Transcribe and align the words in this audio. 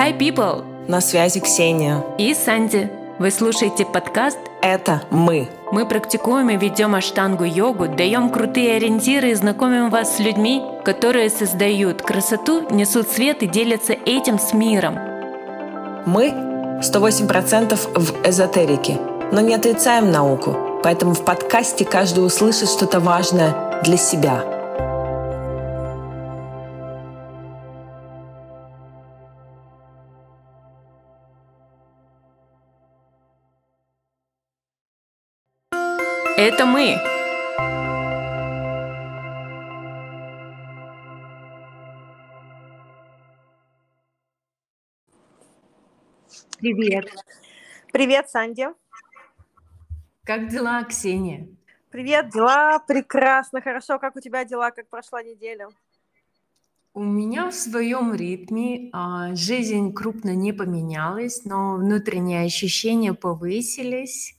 Hi, 0.00 0.16
people! 0.18 0.64
На 0.88 1.02
связи 1.02 1.40
Ксения. 1.40 2.02
И 2.16 2.32
Санди. 2.32 2.90
Вы 3.18 3.30
слушаете 3.30 3.84
подкаст 3.84 4.38
«Это 4.62 5.02
мы». 5.10 5.50
Мы 5.72 5.84
практикуем 5.84 6.48
и 6.48 6.56
ведем 6.56 6.94
аштангу-йогу, 6.94 7.86
даем 7.96 8.30
крутые 8.30 8.76
ориентиры 8.76 9.32
и 9.32 9.34
знакомим 9.34 9.90
вас 9.90 10.16
с 10.16 10.18
людьми, 10.18 10.62
которые 10.86 11.28
создают 11.28 12.00
красоту, 12.00 12.66
несут 12.70 13.10
свет 13.10 13.42
и 13.42 13.46
делятся 13.46 13.92
этим 13.92 14.38
с 14.38 14.54
миром. 14.54 14.94
Мы 16.06 16.30
108% 16.80 17.78
в 17.94 18.26
эзотерике, 18.26 18.96
но 19.32 19.42
не 19.42 19.54
отрицаем 19.54 20.10
науку, 20.10 20.80
поэтому 20.82 21.12
в 21.12 21.26
подкасте 21.26 21.84
каждый 21.84 22.24
услышит 22.24 22.70
что-то 22.70 23.00
важное 23.00 23.82
для 23.84 23.98
себя– 23.98 24.42
Это 36.42 36.64
мы. 36.64 36.96
Привет. 46.58 47.10
Привет, 47.92 48.30
Санди. 48.30 48.68
Как 50.24 50.48
дела, 50.48 50.82
Ксения? 50.84 51.46
Привет, 51.90 52.30
дела 52.30 52.78
прекрасно, 52.78 53.60
хорошо. 53.60 53.98
Как 53.98 54.16
у 54.16 54.20
тебя 54.20 54.46
дела, 54.46 54.70
как 54.70 54.88
прошла 54.88 55.22
неделя? 55.22 55.68
У 56.94 57.04
меня 57.04 57.50
в 57.50 57.54
своем 57.54 58.14
ритме 58.14 58.88
а, 58.94 59.34
жизнь 59.34 59.92
крупно 59.92 60.34
не 60.34 60.54
поменялась, 60.54 61.44
но 61.44 61.74
внутренние 61.74 62.46
ощущения 62.46 63.12
повысились. 63.12 64.38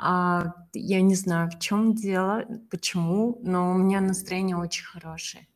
А, 0.00 0.54
я 0.72 1.00
не 1.00 1.16
знаю, 1.16 1.50
в 1.50 1.58
чем 1.58 1.92
дело, 1.92 2.44
почему, 2.70 3.40
но 3.42 3.72
у 3.72 3.74
меня 3.74 4.00
настроение 4.00 4.56
очень 4.56 4.84
хорошее. 4.84 5.48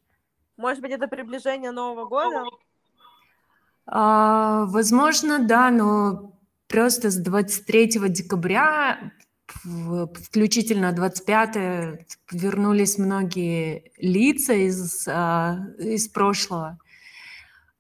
Может 0.57 0.83
быть, 0.83 0.91
это 0.91 1.07
приближение 1.07 1.71
Нового 1.71 2.07
года? 2.09 2.43
А, 3.87 4.65
возможно, 4.67 5.39
да, 5.39 5.71
но 5.71 6.33
просто 6.67 7.11
с 7.11 7.17
23 7.17 8.09
декабря 8.09 9.13
включительно 9.47 10.93
25 10.93 11.57
вернулись 12.33 12.99
многие 12.99 13.93
лица 13.99 14.55
из, 14.55 15.07
а, 15.07 15.59
из 15.79 16.09
прошлого, 16.09 16.79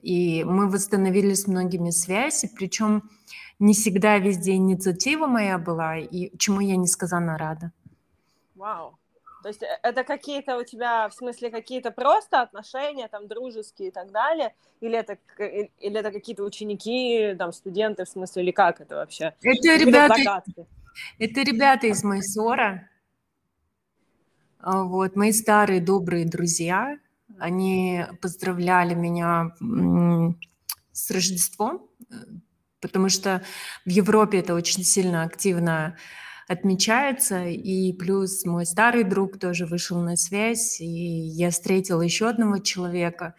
и 0.01 0.45
мы 0.45 0.69
восстановили 0.69 1.35
с 1.35 1.49
многими 1.49 1.91
связи, 1.91 2.51
причем 2.55 3.11
не 3.63 3.75
всегда 3.75 4.19
везде 4.19 4.55
инициатива 4.55 5.27
моя 5.27 5.57
была, 5.57 5.97
и 5.97 6.37
чему 6.37 6.61
я 6.61 6.77
несказанно 6.77 7.39
рада. 7.39 7.71
Вау. 8.57 8.99
То 9.43 9.49
есть 9.49 9.63
э, 9.63 9.79
это 9.83 10.03
какие-то 10.03 10.59
у 10.59 10.65
тебя, 10.65 11.09
в 11.09 11.15
смысле, 11.15 11.51
какие-то 11.51 11.93
просто 11.93 12.43
отношения, 12.43 13.09
там, 13.09 13.29
дружеские 13.29 13.89
и 13.89 13.91
так 13.93 14.11
далее? 14.11 14.53
Или 14.81 14.99
это, 14.99 15.17
или 15.39 15.97
это 15.97 16.11
какие-то 16.11 16.43
ученики, 16.43 17.37
там, 17.39 17.53
студенты, 17.53 18.05
в 18.05 18.09
смысле, 18.09 18.43
или 18.43 18.51
как 18.51 18.81
это 18.81 18.97
вообще? 18.97 19.35
Это 19.43 19.77
ребята, 19.77 20.43
это 21.19 21.43
ребята 21.43 21.87
из 21.87 22.03
Майсора. 22.03 22.89
А, 24.59 24.83
вот, 24.83 25.15
мои 25.15 25.33
старые 25.33 25.81
добрые 25.81 26.25
друзья. 26.25 26.99
Они 27.39 28.05
поздравляли 28.21 28.95
меня 28.95 29.55
с 30.93 31.11
Рождеством 31.11 31.89
потому 32.83 33.09
что 33.09 33.43
в 33.87 33.91
Европе 33.91 34.41
это 34.41 34.55
очень 34.55 34.85
сильно 34.85 35.23
активно 35.23 35.97
отмечается, 36.49 37.47
и 37.47 37.93
плюс 37.95 38.45
мой 38.45 38.67
старый 38.67 39.05
друг 39.05 39.39
тоже 39.39 39.65
вышел 39.65 39.99
на 40.01 40.17
связь, 40.17 40.81
и 40.81 40.85
я 40.85 41.51
встретила 41.51 42.03
еще 42.03 42.29
одного 42.29 42.59
человека, 42.59 43.35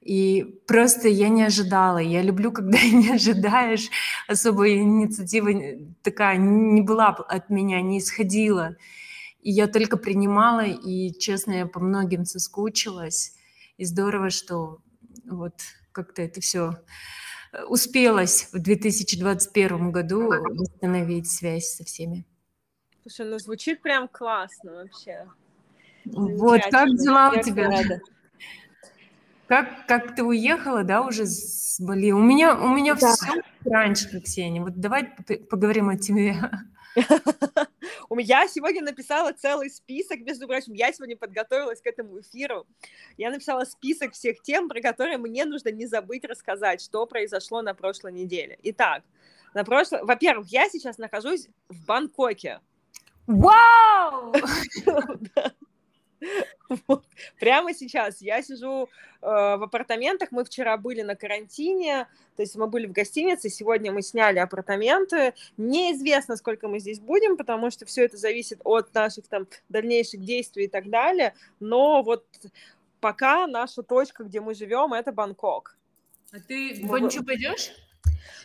и 0.00 0.42
просто 0.66 1.08
я 1.08 1.28
не 1.28 1.42
ожидала. 1.42 1.98
Я 1.98 2.22
люблю, 2.22 2.50
когда 2.58 2.78
не 2.80 3.10
ожидаешь. 3.10 3.90
Особой 4.26 4.78
инициатива 4.78 5.50
такая 6.02 6.38
не 6.38 6.80
была 6.80 7.08
от 7.08 7.50
меня, 7.50 7.80
не 7.82 7.98
исходила. 7.98 8.76
И 9.42 9.50
я 9.52 9.66
только 9.66 9.96
принимала, 9.96 10.64
и, 10.64 11.12
честно, 11.18 11.52
я 11.52 11.66
по 11.66 11.80
многим 11.80 12.24
соскучилась. 12.24 13.34
И 13.76 13.84
здорово, 13.84 14.30
что 14.30 14.78
вот 15.24 15.54
как-то 15.92 16.22
это 16.22 16.40
все 16.40 16.76
успелось 17.66 18.48
в 18.52 18.58
2021 18.58 19.90
году 19.90 20.28
восстановить 20.28 21.30
связь 21.30 21.68
со 21.74 21.84
всеми. 21.84 22.24
Слушай, 23.02 23.30
ну 23.30 23.38
звучит 23.38 23.80
прям 23.80 24.08
классно 24.08 24.72
вообще. 24.72 25.26
Вот, 26.04 26.60
как 26.70 26.88
дела 26.96 27.30
у 27.30 27.42
тебя? 27.42 27.70
Рада. 27.70 28.00
Как, 29.46 29.86
как 29.86 30.14
ты 30.14 30.22
уехала, 30.22 30.84
да, 30.84 31.00
уже 31.02 31.24
с 31.24 31.80
Бали? 31.80 32.10
У 32.10 32.18
меня, 32.18 32.54
у 32.54 32.68
меня 32.68 32.94
да. 32.94 33.12
все 33.14 33.42
раньше, 33.64 34.20
Ксения. 34.20 34.60
Вот 34.60 34.78
давай 34.78 35.10
поговорим 35.50 35.88
о 35.88 35.96
тебе. 35.96 36.36
У 38.10 38.14
меня 38.14 38.48
сегодня 38.48 38.82
написала 38.82 39.32
целый 39.32 39.70
список, 39.70 40.20
между 40.20 40.46
прочим, 40.46 40.72
я 40.72 40.92
сегодня 40.92 41.16
подготовилась 41.16 41.80
к 41.80 41.86
этому 41.86 42.20
эфиру. 42.20 42.66
Я 43.16 43.30
написала 43.30 43.64
список 43.64 44.14
всех 44.14 44.40
тем, 44.40 44.68
про 44.68 44.80
которые 44.80 45.18
мне 45.18 45.44
нужно 45.44 45.70
не 45.70 45.86
забыть 45.86 46.24
рассказать, 46.24 46.80
что 46.80 47.06
произошло 47.06 47.60
на 47.60 47.74
прошлой 47.74 48.12
неделе. 48.12 48.58
Итак, 48.62 49.02
на 49.54 49.64
прошлой... 49.64 50.02
Во-первых, 50.04 50.48
я 50.48 50.68
сейчас 50.70 50.98
нахожусь 50.98 51.48
в 51.68 51.84
Бангкоке. 51.84 52.60
Вау! 53.26 54.32
Вот. 56.86 57.04
Прямо 57.40 57.72
сейчас 57.72 58.20
я 58.20 58.42
сижу 58.42 58.84
э, 58.84 58.86
в 59.20 59.62
апартаментах. 59.64 60.30
Мы 60.32 60.44
вчера 60.44 60.76
были 60.76 61.02
на 61.02 61.16
карантине, 61.16 62.06
то 62.36 62.42
есть 62.42 62.56
мы 62.56 62.66
были 62.66 62.86
в 62.86 62.92
гостинице. 62.92 63.48
Сегодня 63.48 63.90
мы 63.90 64.02
сняли 64.02 64.38
апартаменты. 64.38 65.34
Неизвестно, 65.56 66.36
сколько 66.36 66.68
мы 66.68 66.78
здесь 66.78 67.00
будем, 67.00 67.36
потому 67.36 67.70
что 67.70 67.86
все 67.86 68.04
это 68.04 68.18
зависит 68.18 68.60
от 68.64 68.92
наших 68.92 69.28
там 69.28 69.46
дальнейших 69.68 70.20
действий 70.20 70.64
и 70.64 70.68
так 70.68 70.90
далее. 70.90 71.34
Но 71.58 72.02
вот 72.02 72.26
пока 73.00 73.46
наша 73.46 73.82
точка, 73.82 74.24
где 74.24 74.40
мы 74.40 74.54
живем, 74.54 74.92
это 74.92 75.12
Бангкок. 75.12 75.76
А 76.32 76.40
ты 76.40 76.74
в 76.74 76.86
Бончу 76.86 77.24
пойдешь? 77.24 77.70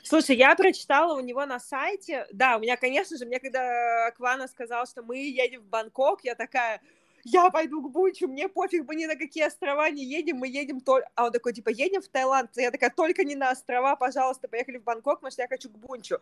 Слушай, 0.03 0.35
я 0.37 0.55
прочитала 0.55 1.15
у 1.15 1.19
него 1.19 1.45
на 1.45 1.59
сайте, 1.59 2.27
да, 2.31 2.57
у 2.57 2.59
меня, 2.59 2.77
конечно 2.77 3.17
же, 3.17 3.25
мне 3.25 3.39
когда 3.39 4.07
Аквана 4.07 4.47
сказал, 4.47 4.85
что 4.85 5.01
мы 5.01 5.17
едем 5.17 5.61
в 5.61 5.67
Бангкок, 5.67 6.23
я 6.23 6.35
такая, 6.35 6.81
я 7.23 7.49
пойду 7.49 7.81
к 7.81 7.91
Бунчу, 7.91 8.27
мне 8.27 8.49
пофиг, 8.49 8.85
мы 8.87 8.95
ни 8.95 9.05
на 9.05 9.15
какие 9.15 9.45
острова 9.45 9.89
не 9.89 10.03
едем, 10.03 10.37
мы 10.37 10.47
едем 10.47 10.81
только... 10.81 11.09
А 11.15 11.25
он 11.25 11.31
такой, 11.31 11.53
типа, 11.53 11.69
едем 11.69 12.01
в 12.01 12.07
Таиланд? 12.07 12.49
Я 12.55 12.71
такая, 12.71 12.89
только 12.89 13.23
не 13.23 13.35
на 13.35 13.51
острова, 13.51 13.95
пожалуйста, 13.95 14.47
поехали 14.47 14.77
в 14.77 14.83
Бангкок, 14.83 15.19
потому 15.19 15.31
что 15.31 15.41
я 15.41 15.47
хочу 15.47 15.69
к 15.69 15.77
Бунчу. 15.77 16.17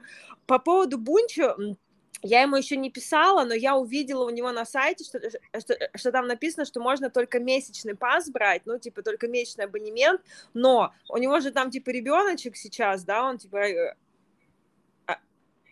По 0.46 0.60
поводу 0.60 0.98
Бунчу, 0.98 1.78
я 2.22 2.42
ему 2.42 2.56
еще 2.56 2.78
не 2.78 2.92
писала, 2.92 3.44
но 3.46 3.54
я 3.54 3.76
увидела 3.76 4.26
у 4.26 4.30
него 4.30 4.52
на 4.52 4.66
сайте, 4.66 5.04
что, 5.04 5.20
что, 5.60 5.76
что 5.96 6.12
там 6.12 6.28
написано, 6.28 6.66
что 6.66 6.80
можно 6.80 7.10
только 7.10 7.40
месячный 7.40 7.96
пас 7.96 8.30
брать, 8.30 8.62
ну, 8.66 8.78
типа, 8.78 9.02
только 9.02 9.28
месячный 9.28 9.66
абонемент, 9.66 10.22
но 10.54 10.94
у 11.10 11.18
него 11.18 11.40
же 11.40 11.52
там, 11.52 11.72
типа, 11.72 11.90
ребеночек 11.90 12.56
сейчас, 12.58 13.04
да, 13.04 13.24
он, 13.24 13.40
типа, 13.40 13.58
э, 13.58 13.96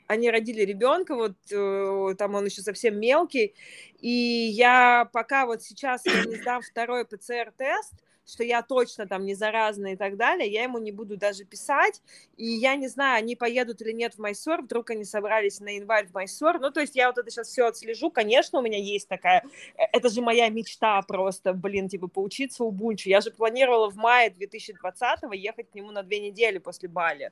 они 0.10 0.32
родили 0.32 0.62
ребенка, 0.62 1.14
вот 1.16 1.36
э, 1.52 2.16
там 2.18 2.34
он 2.34 2.46
еще 2.46 2.64
совсем 2.64 3.00
мелкий, 3.00 3.54
и 4.00 4.10
я 4.10 5.08
пока 5.14 5.46
вот 5.46 5.62
сейчас 5.62 6.04
не 6.04 6.36
сдам 6.36 6.64
второй 6.64 7.06
ПЦР-тест, 7.06 7.94
что 8.26 8.44
я 8.44 8.64
точно 8.64 9.08
там 9.08 9.24
не 9.24 9.36
заразна 9.36 9.94
и 9.94 9.96
так 9.96 10.18
далее, 10.18 10.52
я 10.52 10.64
ему 10.64 10.80
не 10.80 10.92
буду 10.92 11.16
даже 11.16 11.46
писать, 11.46 12.02
и 12.38 12.46
я 12.48 12.76
не 12.76 12.88
знаю, 12.88 13.20
они 13.20 13.36
поедут 13.36 13.84
или 13.84 13.92
нет 13.92 14.16
в 14.16 14.18
Майсор, 14.18 14.64
вдруг 14.64 14.90
они 14.90 15.04
собрались 15.04 15.60
на 15.60 15.76
январь 15.76 16.08
в 16.08 16.14
Майсор, 16.16 16.60
ну, 16.60 16.72
то 16.72 16.82
есть 16.82 16.96
я 16.96 17.08
вот 17.08 17.20
это 17.20 17.30
сейчас 17.30 17.50
все 17.50 17.68
отслежу, 17.68 18.10
конечно, 18.10 18.58
у 18.58 18.64
меня 18.64 18.80
есть 18.80 19.08
такая, 19.08 19.44
э, 19.76 19.84
это 19.94 20.10
же 20.10 20.24
моя 20.24 20.50
мечта 20.50 21.00
просто, 21.04 21.54
блин, 21.54 21.88
типа, 21.88 22.08
поучиться 22.08 22.64
у 22.64 22.72
Бунчу, 22.72 23.10
я 23.10 23.22
же 23.22 23.30
планировала 23.30 23.92
в 23.92 23.96
мае 23.96 24.32
2020 24.32 25.20
ехать 25.34 25.70
к 25.70 25.76
нему 25.76 25.92
на 25.92 26.02
две 26.02 26.20
недели 26.20 26.58
после 26.58 26.90
Бали, 26.90 27.32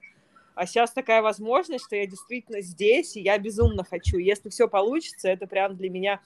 а 0.58 0.66
сейчас 0.66 0.92
такая 0.92 1.22
возможность, 1.22 1.86
что 1.86 1.96
я 1.96 2.08
действительно 2.08 2.62
здесь, 2.62 3.16
и 3.16 3.22
я 3.22 3.38
безумно 3.38 3.84
хочу. 3.84 4.18
Если 4.18 4.50
все 4.50 4.68
получится, 4.68 5.30
это 5.30 5.48
прям 5.48 5.78
для 5.78 5.90
меня... 5.90 6.22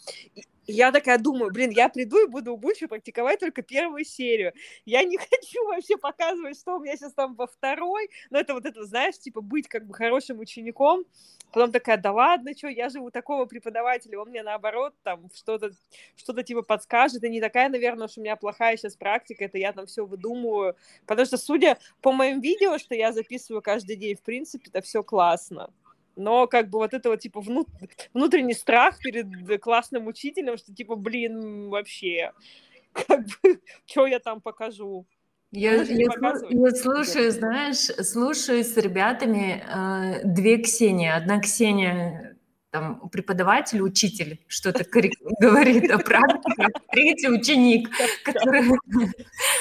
я 0.71 0.91
такая 0.91 1.17
думаю, 1.17 1.51
блин, 1.51 1.69
я 1.71 1.89
приду 1.89 2.23
и 2.23 2.29
буду 2.29 2.53
убучу 2.53 2.87
практиковать 2.87 3.39
только 3.39 3.61
первую 3.61 4.03
серию. 4.05 4.53
Я 4.85 5.03
не 5.03 5.17
хочу 5.29 5.65
вообще 5.67 5.97
показывать, 5.97 6.57
что 6.57 6.77
у 6.77 6.79
меня 6.79 6.95
сейчас 6.95 7.13
там 7.13 7.35
во 7.35 7.47
второй. 7.47 8.09
Но 8.29 8.39
это 8.39 8.53
вот 8.53 8.65
это, 8.65 8.85
знаешь, 8.85 9.17
типа 9.19 9.41
быть 9.41 9.67
как 9.67 9.85
бы 9.85 9.93
хорошим 9.93 10.39
учеником. 10.39 11.03
Потом 11.51 11.71
такая, 11.71 11.97
да 11.97 12.11
ладно, 12.11 12.55
что, 12.55 12.67
я 12.67 12.89
же 12.89 12.99
у 12.99 13.11
такого 13.11 13.45
преподавателя, 13.45 14.19
он 14.19 14.29
мне 14.29 14.41
наоборот 14.41 14.93
там 15.03 15.29
что-то 15.35 15.71
что 16.15 16.41
типа 16.43 16.61
подскажет. 16.61 17.23
И 17.23 17.29
не 17.29 17.41
такая, 17.41 17.69
наверное, 17.69 18.07
что 18.07 18.21
у 18.21 18.23
меня 18.23 18.35
плохая 18.35 18.77
сейчас 18.77 18.95
практика, 18.95 19.45
это 19.45 19.57
я 19.57 19.73
там 19.73 19.85
все 19.85 20.05
выдумываю. 20.05 20.75
Потому 21.05 21.25
что, 21.25 21.37
судя 21.37 21.77
по 22.01 22.11
моим 22.11 22.39
видео, 22.39 22.77
что 22.77 22.95
я 22.95 23.11
записываю 23.11 23.61
каждый 23.61 23.95
день, 23.95 24.15
в 24.15 24.21
принципе, 24.21 24.69
это 24.69 24.81
все 24.81 25.03
классно 25.03 25.69
но 26.15 26.47
как 26.47 26.69
бы 26.69 26.79
вот 26.79 26.93
это 26.93 27.09
вот, 27.09 27.19
типа, 27.19 27.41
внут... 27.41 27.67
внутренний 28.13 28.53
страх 28.53 28.99
перед 28.99 29.61
классным 29.61 30.07
учителем, 30.07 30.57
что, 30.57 30.73
типа, 30.73 30.95
блин, 30.95 31.69
вообще, 31.69 32.31
как 32.93 33.25
бы, 33.25 33.61
что 33.85 34.07
я 34.07 34.19
там 34.19 34.41
покажу? 34.41 35.05
Я, 35.51 35.81
я, 35.83 36.07
я 36.49 36.71
слушаю, 36.71 37.29
знаешь, 37.31 37.87
слушаю 38.07 38.63
с 38.63 38.77
ребятами 38.77 39.61
э, 39.61 40.21
две 40.23 40.57
Ксении. 40.59 41.09
Одна 41.09 41.41
Ксения 41.41 42.37
там 42.71 43.09
преподаватель, 43.09 43.81
учитель 43.81 44.39
что-то 44.47 44.85
говорит 45.39 45.91
о 45.91 45.99
практике, 45.99 46.67
третий 46.91 47.29
ученик, 47.29 47.89
который... 48.23 48.63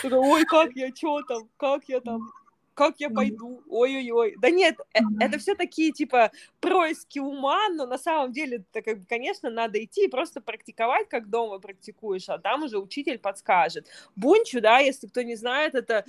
Ой, 0.05 0.45
как 0.45 0.71
я, 0.77 0.95
что 0.95 1.23
там, 1.23 1.49
как 1.57 1.83
я 1.89 2.01
там, 2.01 2.31
как 2.81 2.95
я 2.99 3.11
пойду, 3.11 3.63
ой-ой-ой. 3.69 4.37
Да 4.39 4.49
нет, 4.49 4.79
mm-hmm. 4.79 5.17
это 5.21 5.39
все 5.39 5.55
такие, 5.55 5.93
типа, 5.93 6.31
происки 6.61 7.19
ума, 7.19 7.69
но 7.69 7.85
на 7.85 7.99
самом 7.99 8.33
деле, 8.33 8.65
это, 8.73 8.81
как, 8.81 9.07
конечно, 9.07 9.51
надо 9.51 9.85
идти 9.85 10.07
и 10.07 10.09
просто 10.09 10.41
практиковать, 10.41 11.07
как 11.11 11.29
дома 11.29 11.59
практикуешь, 11.59 12.31
а 12.31 12.39
там 12.39 12.63
уже 12.63 12.79
учитель 12.79 13.19
подскажет. 13.19 13.87
Бунчу, 14.17 14.63
да, 14.63 14.79
если 14.79 15.09
кто 15.09 15.21
не 15.21 15.37
знает, 15.37 15.75
это 15.75 16.07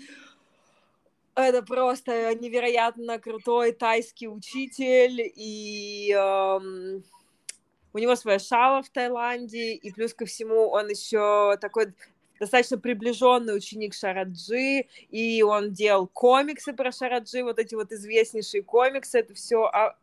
это 1.35 1.61
просто 1.61 2.33
невероятно 2.35 3.19
крутой 3.19 3.73
тайский 3.73 4.29
учитель, 4.29 5.29
и 5.35 6.13
эм, 6.13 7.03
у 7.91 7.97
него 7.97 8.15
своя 8.15 8.39
шала 8.39 8.81
в 8.81 8.89
Таиланде, 8.89 9.73
и 9.73 9.91
плюс 9.91 10.13
ко 10.13 10.25
всему 10.25 10.69
он 10.69 10.87
еще 10.87 11.57
такой 11.59 11.93
достаточно 12.41 12.79
приближенный 12.79 13.55
ученик 13.55 13.93
Шараджи, 13.93 14.87
и 15.11 15.43
он 15.43 15.73
делал 15.73 16.07
комиксы 16.07 16.73
про 16.73 16.91
Шараджи, 16.91 17.43
вот 17.43 17.59
эти 17.59 17.75
вот 17.75 17.91
известнейшие 17.91 18.63
комиксы, 18.63 19.19
это 19.19 19.35
все 19.35 19.65
а, 19.65 19.95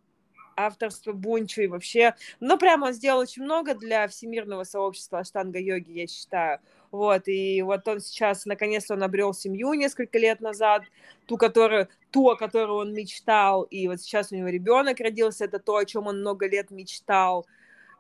авторство 0.55 1.13
Бунчу 1.13 1.63
и 1.63 1.67
вообще, 1.67 2.15
ну, 2.39 2.57
прямо 2.57 2.87
он 2.87 2.93
сделал 2.93 3.19
очень 3.19 3.43
много 3.43 3.75
для 3.75 4.07
всемирного 4.07 4.63
сообщества 4.63 5.19
аштанга-йоги, 5.19 5.91
я 5.91 6.07
считаю. 6.07 6.61
Вот, 6.93 7.27
и 7.27 7.61
вот 7.63 7.89
он 7.89 7.99
сейчас, 7.99 8.47
наконец-то, 8.47 8.95
он 8.95 9.03
обрел 9.03 9.35
семью 9.35 9.73
несколько 9.75 10.17
лет 10.19 10.41
назад, 10.41 10.85
ту, 11.27 11.37
которую, 11.39 11.89
ту, 12.13 12.31
о 12.31 12.37
которой 12.37 12.71
он 12.71 12.95
мечтал, 12.95 13.65
и 13.65 13.89
вот 13.89 14.01
сейчас 14.01 14.31
у 14.31 14.37
него 14.37 14.47
ребенок 14.47 15.01
родился, 15.01 15.45
это 15.45 15.59
то, 15.59 15.77
о 15.77 15.85
чем 15.85 16.07
он 16.07 16.21
много 16.21 16.47
лет 16.49 16.71
мечтал, 16.71 17.47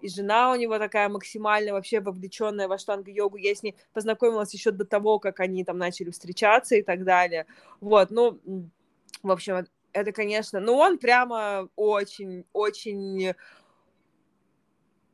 и 0.00 0.09
жена 0.09 0.53
у 0.53 0.56
него 0.56 0.79
такая 0.79 1.09
максимально 1.09 1.73
вообще 1.73 2.00
вовлеченная 2.00 2.69
во 2.69 2.79
штанг-йогу. 2.79 3.37
Я 3.37 3.55
с 3.55 3.62
ней 3.62 3.77
познакомилась 3.93 4.55
еще 4.55 4.71
до 4.71 4.85
того, 4.85 5.19
как 5.19 5.41
они 5.41 5.65
там 5.65 5.79
начали 5.79 6.11
встречаться 6.11 6.77
и 6.77 6.83
так 6.83 7.05
далее. 7.05 7.47
Вот, 7.81 8.11
ну, 8.11 8.39
в 9.23 9.31
общем, 9.31 9.67
это, 9.93 10.12
конечно, 10.12 10.61
ну, 10.61 10.75
он 10.75 10.99
прямо 10.99 11.69
очень-очень 11.77 13.35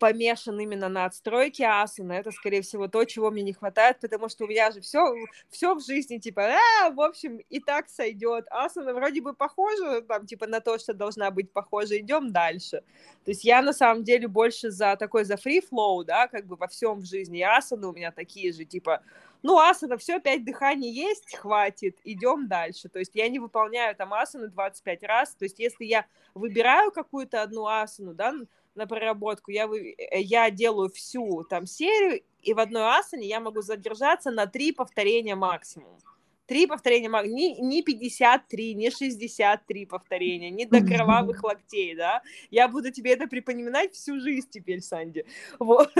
помешан 0.05 0.61
именно 0.61 0.91
на 0.91 1.07
отстройке 1.07 1.65
асаны. 1.65 2.13
Это, 2.13 2.31
скорее 2.31 2.61
всего, 2.61 2.89
то, 2.89 3.07
чего 3.07 3.31
мне 3.31 3.43
не 3.43 3.55
хватает, 3.55 4.01
потому 4.01 4.29
что 4.29 4.45
у 4.45 4.47
меня 4.47 4.71
же 4.71 4.83
все, 4.83 5.15
все 5.49 5.75
в 5.75 5.81
жизни, 5.81 6.19
типа, 6.19 6.43
а, 6.83 6.91
в 6.91 7.01
общем, 7.01 7.39
и 7.49 7.59
так 7.59 7.89
сойдет. 7.89 8.45
Асана 8.51 8.93
вроде 8.93 9.23
бы 9.23 9.33
похожа, 9.33 10.03
там, 10.03 10.27
типа, 10.27 10.47
на 10.47 10.61
то, 10.61 10.79
что 10.79 10.93
должна 10.93 11.31
быть 11.31 11.51
похожа, 11.51 11.99
идем 11.99 12.33
дальше. 12.33 12.83
То 13.25 13.31
есть 13.31 13.45
я, 13.45 13.63
на 13.63 13.73
самом 13.73 14.05
деле, 14.05 14.29
больше 14.29 14.71
за 14.71 14.97
такой, 14.97 15.25
за 15.25 15.37
free 15.37 15.65
flow, 15.73 16.05
да, 16.05 16.29
как 16.29 16.45
бы 16.45 16.57
во 16.57 16.67
всем 16.67 17.01
в 17.01 17.07
жизни. 17.07 17.39
И 17.39 17.43
асаны 17.43 17.87
у 17.87 17.95
меня 17.95 18.13
такие 18.13 18.53
же, 18.53 18.67
типа, 18.67 19.01
ну, 19.43 19.59
асана, 19.59 19.97
все, 19.97 20.21
пять 20.21 20.45
дыханий 20.45 20.91
есть, 20.91 21.35
хватит, 21.35 21.97
идем 22.05 22.47
дальше. 22.47 22.91
То 22.91 22.99
есть 22.99 23.13
я 23.15 23.27
не 23.31 23.39
выполняю 23.39 23.97
там 23.97 24.13
асаны 24.13 24.49
25 24.49 25.03
раз. 25.05 25.35
То 25.35 25.47
есть 25.47 25.59
если 25.59 25.87
я 25.87 26.05
выбираю 26.35 26.91
какую-то 26.91 27.43
одну 27.43 27.67
асану, 27.67 28.13
да, 28.13 28.35
на 28.75 28.87
проработку, 28.87 29.51
я, 29.51 29.67
э, 29.67 30.21
я 30.21 30.51
делаю 30.51 30.91
всю 30.91 31.45
там 31.45 31.67
серию, 31.67 32.23
и 32.43 32.55
в 32.55 32.59
одной 32.59 32.83
асане 32.83 33.27
я 33.29 33.41
могу 33.41 33.63
задержаться 33.63 34.31
на 34.31 34.47
три 34.47 34.73
повторения 34.73 35.35
максимум. 35.35 35.99
Три 36.47 36.67
повторения, 36.67 37.09
не, 37.27 37.61
не 37.61 37.83
53, 37.83 38.75
не 38.75 38.91
63 38.91 39.87
повторения, 39.87 40.51
не 40.51 40.67
до 40.67 40.81
кровавых 40.81 41.43
локтей, 41.43 41.95
да. 41.95 42.23
Я 42.51 42.69
буду 42.69 42.91
тебе 42.91 43.13
это 43.13 43.27
припоминать 43.27 43.95
всю 43.95 44.21
жизнь 44.21 44.49
теперь, 44.51 44.81
Санди. 44.81 45.25
Вот. 45.59 45.93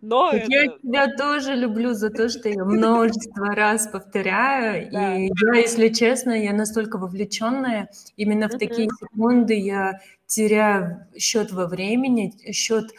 Но 0.00 0.32
я 0.32 0.64
это... 0.64 0.78
тебя 0.78 1.16
тоже 1.16 1.54
люблю 1.54 1.94
за 1.94 2.10
то, 2.10 2.28
что 2.28 2.48
я 2.48 2.64
множество 2.64 3.54
раз 3.54 3.86
повторяю. 3.86 4.88
Да. 4.98 5.16
И 5.16 5.28
я, 5.28 5.60
если 5.60 5.88
честно, 5.88 6.30
я 6.30 6.52
настолько 6.52 6.98
вовлеченная. 6.98 7.90
Именно 8.16 8.48
в 8.48 8.58
такие 8.58 8.88
секунды 8.98 9.54
я 9.54 10.00
теряю 10.26 11.06
счет 11.16 11.52
во 11.52 11.66
времени, 11.66 12.32
счет 12.52 12.92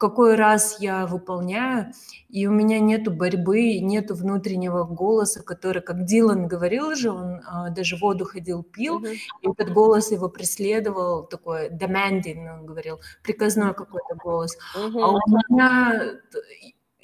какой 0.00 0.34
раз 0.34 0.80
я 0.80 1.06
выполняю, 1.06 1.92
и 2.30 2.46
у 2.46 2.52
меня 2.52 2.80
нету 2.80 3.10
борьбы, 3.10 3.80
нету 3.80 4.14
внутреннего 4.14 4.84
голоса, 4.84 5.42
который, 5.42 5.82
как 5.82 6.06
Дилан 6.06 6.48
говорил 6.48 6.94
же, 6.94 7.10
он 7.10 7.42
а, 7.46 7.68
даже 7.68 7.96
воду 7.96 8.24
ходил, 8.24 8.62
пил, 8.62 9.04
uh-huh. 9.04 9.14
и 9.42 9.50
этот 9.50 9.74
голос 9.74 10.10
его 10.10 10.30
преследовал, 10.30 11.26
такой 11.26 11.68
demanding, 11.68 12.50
он 12.50 12.64
говорил, 12.64 13.00
приказной 13.22 13.74
какой-то 13.74 14.14
голос. 14.14 14.56
Uh-huh. 14.74 15.02
А 15.02 15.10
у 15.10 15.18
меня, 15.28 16.14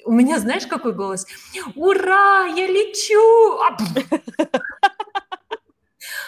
у 0.03 0.11
меня, 0.11 0.39
знаешь, 0.39 0.65
какой 0.65 0.93
голос? 0.93 1.27
Ура, 1.75 2.45
я 2.47 2.65
лечу! 2.65 3.59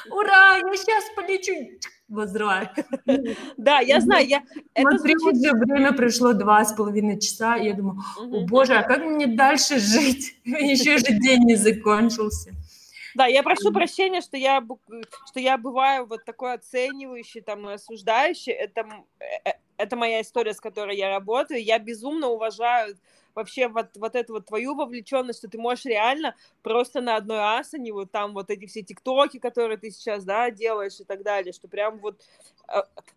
Ура, 0.11 0.57
я 0.57 0.75
сейчас 0.75 1.03
полечу! 1.15 1.79
Возврат. 2.09 2.75
Да, 3.57 3.79
я 3.79 3.99
знаю, 4.01 4.27
я... 4.27 4.43
Это 4.73 4.97
звучит... 4.97 5.21
уже 5.21 5.53
время 5.53 5.93
пришло 5.93 6.33
два 6.33 6.63
с 6.63 6.73
половиной 6.73 7.19
часа, 7.19 7.57
и 7.57 7.67
я 7.67 7.73
думаю, 7.73 7.99
о 8.17 8.45
боже, 8.45 8.75
а 8.75 8.83
как 8.83 9.03
мне 9.05 9.27
дальше 9.27 9.79
жить? 9.79 10.35
Еще 10.45 10.97
же 10.97 11.19
день 11.19 11.43
не 11.43 11.55
закончился. 11.55 12.51
Да, 13.15 13.25
я 13.25 13.43
прошу 13.43 13.71
прощения, 13.73 14.21
что 14.21 14.37
я, 14.37 14.63
что 15.27 15.39
я 15.39 15.57
бываю 15.57 16.05
вот 16.05 16.25
такой 16.25 16.53
оценивающий, 16.53 17.41
там, 17.41 17.67
осуждающий. 17.67 18.53
Это, 18.53 18.85
э, 19.19 19.53
это 19.77 19.95
моя 19.95 20.21
история, 20.21 20.53
с 20.53 20.61
которой 20.61 20.95
я 20.95 21.09
работаю. 21.09 21.63
Я 21.63 21.79
безумно 21.79 22.27
уважаю 22.27 22.95
вообще 23.35 23.67
вот, 23.67 23.89
вот 23.95 24.15
эту 24.15 24.33
вот 24.33 24.45
твою 24.45 24.75
вовлеченность, 24.75 25.39
что 25.39 25.49
ты 25.49 25.57
можешь 25.57 25.85
реально 25.85 26.35
просто 26.61 27.01
на 27.01 27.15
одной 27.15 27.39
асане, 27.39 27.93
вот 27.93 28.11
там 28.11 28.33
вот 28.33 28.49
эти 28.49 28.65
все 28.65 28.81
тиктоки, 28.81 29.39
которые 29.39 29.77
ты 29.77 29.91
сейчас, 29.91 30.23
да, 30.23 30.51
делаешь 30.51 30.99
и 30.99 31.03
так 31.03 31.23
далее, 31.23 31.53
что 31.53 31.67
прям 31.67 31.99
вот, 31.99 32.21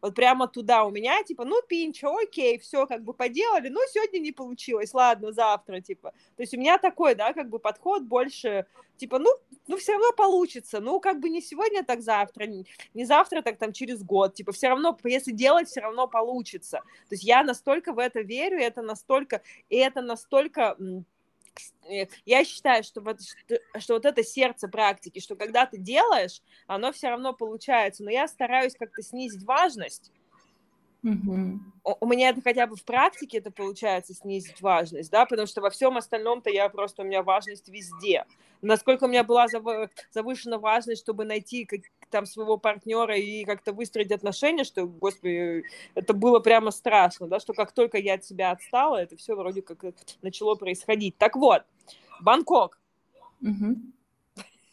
вот 0.01 0.15
прямо 0.15 0.49
туда 0.49 0.85
у 0.85 0.91
меня, 0.91 1.23
типа, 1.23 1.45
ну, 1.45 1.61
пинчо, 1.63 2.17
окей, 2.17 2.59
все 2.59 2.87
как 2.87 3.05
бы 3.05 3.15
поделали, 3.15 3.69
ну, 3.69 3.81
сегодня 3.93 4.19
не 4.19 4.33
получилось, 4.33 4.95
ладно, 4.95 5.33
завтра, 5.33 5.81
типа. 5.81 6.13
То 6.37 6.43
есть 6.43 6.55
у 6.55 6.59
меня 6.59 6.79
такой, 6.79 7.15
да, 7.15 7.33
как 7.33 7.49
бы 7.49 7.59
подход 7.59 8.03
больше, 8.03 8.67
типа, 8.97 9.19
ну, 9.19 9.31
ну, 9.67 9.77
все 9.77 9.93
равно 9.93 10.13
получится, 10.13 10.81
ну, 10.81 11.01
как 11.01 11.21
бы 11.21 11.29
не 11.29 11.41
сегодня, 11.41 11.85
так 11.85 12.03
завтра, 12.03 12.47
не, 12.47 13.05
завтра, 13.05 13.43
так 13.43 13.59
там 13.59 13.73
через 13.73 14.03
год, 14.03 14.35
типа, 14.35 14.53
все 14.53 14.69
равно, 14.69 14.97
если 15.05 15.33
делать, 15.33 15.69
все 15.69 15.81
равно 15.81 16.09
получится. 16.09 16.83
То 17.09 17.15
есть 17.15 17.25
я 17.25 17.45
настолько 17.45 17.93
в 17.93 17.99
это 17.99 18.21
верю, 18.21 18.59
это 18.59 18.83
настолько, 18.83 19.43
и 19.69 19.77
это 19.77 20.03
настолько 20.03 20.77
э, 20.79 21.03
я 22.25 22.45
считаю, 22.45 22.83
что 22.85 23.01
вот, 23.01 23.21
что, 23.23 23.59
что 23.79 23.95
вот 23.95 24.07
это 24.07 24.23
сердце 24.23 24.69
практики, 24.69 25.21
что 25.21 25.37
когда 25.37 25.67
ты 25.67 25.79
делаешь, 25.79 26.41
оно 26.67 26.93
все 26.93 27.09
равно 27.09 27.33
получается, 27.33 28.05
но 28.05 28.11
я 28.11 28.27
стараюсь 28.29 28.75
как-то 28.75 29.03
снизить 29.03 29.45
важность, 29.45 30.13
Угу. 31.05 31.61
У 32.01 32.07
меня 32.07 32.29
это 32.29 32.41
хотя 32.43 32.69
бы 32.69 32.77
в 32.77 32.85
практике 32.85 33.39
это 33.39 33.51
получается 33.51 34.15
снизить 34.15 34.61
важность, 34.61 35.11
да, 35.11 35.27
потому 35.27 35.49
что 35.49 35.61
во 35.61 35.71
всем 35.71 35.97
остальном-то 35.97 36.49
я 36.49 36.69
просто, 36.69 37.03
у 37.03 37.05
меня 37.05 37.25
важность 37.25 37.69
везде. 37.69 38.25
Насколько 38.61 39.05
у 39.05 39.09
меня 39.09 39.25
была 39.25 39.47
завышена 40.13 40.59
важность, 40.59 41.03
чтобы 41.03 41.25
найти 41.25 41.65
как, 41.65 41.81
там 42.11 42.25
своего 42.25 42.57
партнера 42.57 43.17
и 43.17 43.45
как-то 43.45 43.73
выстроить 43.73 44.13
отношения, 44.13 44.63
что, 44.63 44.87
господи, 44.87 45.65
это 45.95 46.15
было 46.15 46.39
прямо 46.39 46.71
страшно, 46.71 47.27
да, 47.27 47.41
что 47.41 47.53
как 47.53 47.73
только 47.73 47.99
я 47.99 48.15
от 48.15 48.25
себя 48.25 48.53
отстала, 48.53 48.99
это 48.99 49.17
все 49.17 49.35
вроде 49.35 49.63
как 49.63 49.85
начало 50.23 50.55
происходить. 50.55 51.19
Так 51.19 51.35
вот, 51.35 51.65
Бангкок. 52.21 52.79
Угу. 53.41 53.77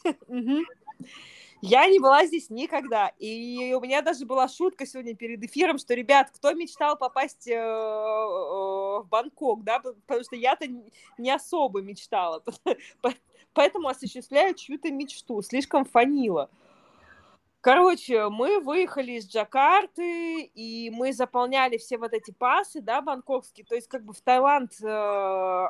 Я 1.62 1.88
не 1.88 2.00
была 2.00 2.26
здесь 2.26 2.50
никогда. 2.50 3.10
И 3.20 3.74
у 3.74 3.82
меня 3.82 4.02
даже 4.02 4.26
была 4.26 4.48
шутка 4.48 4.86
сегодня 4.86 5.16
перед 5.16 5.44
эфиром, 5.44 5.78
что, 5.78 5.94
ребят, 5.94 6.32
кто 6.32 6.54
мечтал 6.54 6.98
попасть 6.98 7.48
э, 7.48 7.54
э, 7.54 7.58
в 7.58 9.08
Бангкок, 9.10 9.64
да, 9.64 9.80
потому 9.80 10.24
что 10.24 10.36
я-то 10.36 10.66
не 11.18 11.32
особо 11.32 11.82
мечтала. 11.82 12.44
Поэтому 13.54 13.90
осуществляю 13.90 14.56
чью-то 14.56 14.90
мечту. 14.92 15.42
Слишком 15.42 15.84
фанила. 15.84 16.50
Короче, 17.62 18.30
мы 18.30 18.62
выехали 18.62 19.14
из 19.14 19.28
Джакарты, 19.28 20.44
и 20.44 20.90
мы 20.92 21.12
заполняли 21.12 21.78
все 21.78 21.98
вот 21.98 22.14
эти 22.14 22.32
пасы, 22.32 22.80
да, 22.80 23.02
бангкокские. 23.02 23.66
То 23.66 23.76
есть 23.76 23.90
как 23.90 24.06
бы 24.06 24.14
в 24.14 24.22
Таиланд 24.22 24.72
э, 24.82 25.70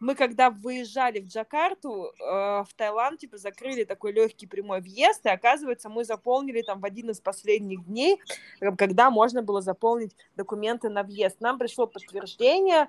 мы 0.00 0.14
когда 0.14 0.48
выезжали 0.48 1.20
в 1.20 1.26
Джакарту, 1.26 2.06
э, 2.18 2.64
в 2.64 2.68
Таиланд, 2.74 3.20
типа, 3.20 3.36
закрыли 3.36 3.84
такой 3.84 4.12
легкий 4.12 4.46
прямой 4.46 4.80
въезд, 4.80 5.26
и 5.26 5.28
оказывается, 5.28 5.90
мы 5.90 6.04
заполнили 6.04 6.62
там 6.62 6.80
в 6.80 6.86
один 6.86 7.10
из 7.10 7.20
последних 7.20 7.84
дней, 7.84 8.18
э, 8.60 8.74
когда 8.76 9.10
можно 9.10 9.42
было 9.42 9.60
заполнить 9.60 10.16
документы 10.36 10.88
на 10.88 11.02
въезд. 11.02 11.36
Нам 11.40 11.58
пришло 11.58 11.86
подтверждение, 11.86 12.88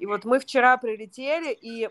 и 0.00 0.06
вот 0.06 0.24
мы 0.24 0.40
вчера 0.40 0.76
прилетели, 0.76 1.52
и 1.52 1.88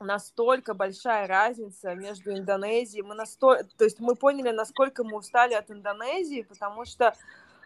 настолько 0.00 0.72
большая 0.72 1.26
разница 1.26 1.94
между 1.94 2.32
Индонезией, 2.32 3.02
мы 3.02 3.14
настолько, 3.14 3.64
то 3.76 3.84
есть 3.84 4.00
мы 4.00 4.16
поняли, 4.16 4.50
насколько 4.50 5.04
мы 5.04 5.18
устали 5.18 5.52
от 5.52 5.70
Индонезии, 5.70 6.42
потому 6.42 6.86
что 6.86 7.14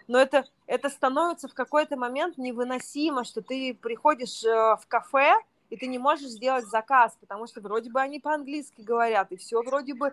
но 0.08 0.18
это, 0.18 0.46
это 0.66 0.88
становится 0.88 1.48
в 1.48 1.54
какой-то 1.54 1.96
момент 1.96 2.38
невыносимо, 2.38 3.24
что 3.24 3.42
ты 3.42 3.74
приходишь 3.74 4.42
э, 4.42 4.48
в 4.48 4.86
кафе, 4.88 5.34
и 5.70 5.76
ты 5.76 5.86
не 5.86 5.98
можешь 5.98 6.28
сделать 6.28 6.66
заказ, 6.66 7.16
потому 7.20 7.46
что 7.46 7.60
вроде 7.60 7.90
бы 7.90 8.00
они 8.00 8.20
по-английски 8.20 8.80
говорят, 8.80 9.32
и 9.32 9.36
все 9.36 9.62
вроде 9.62 9.94
бы 9.94 10.12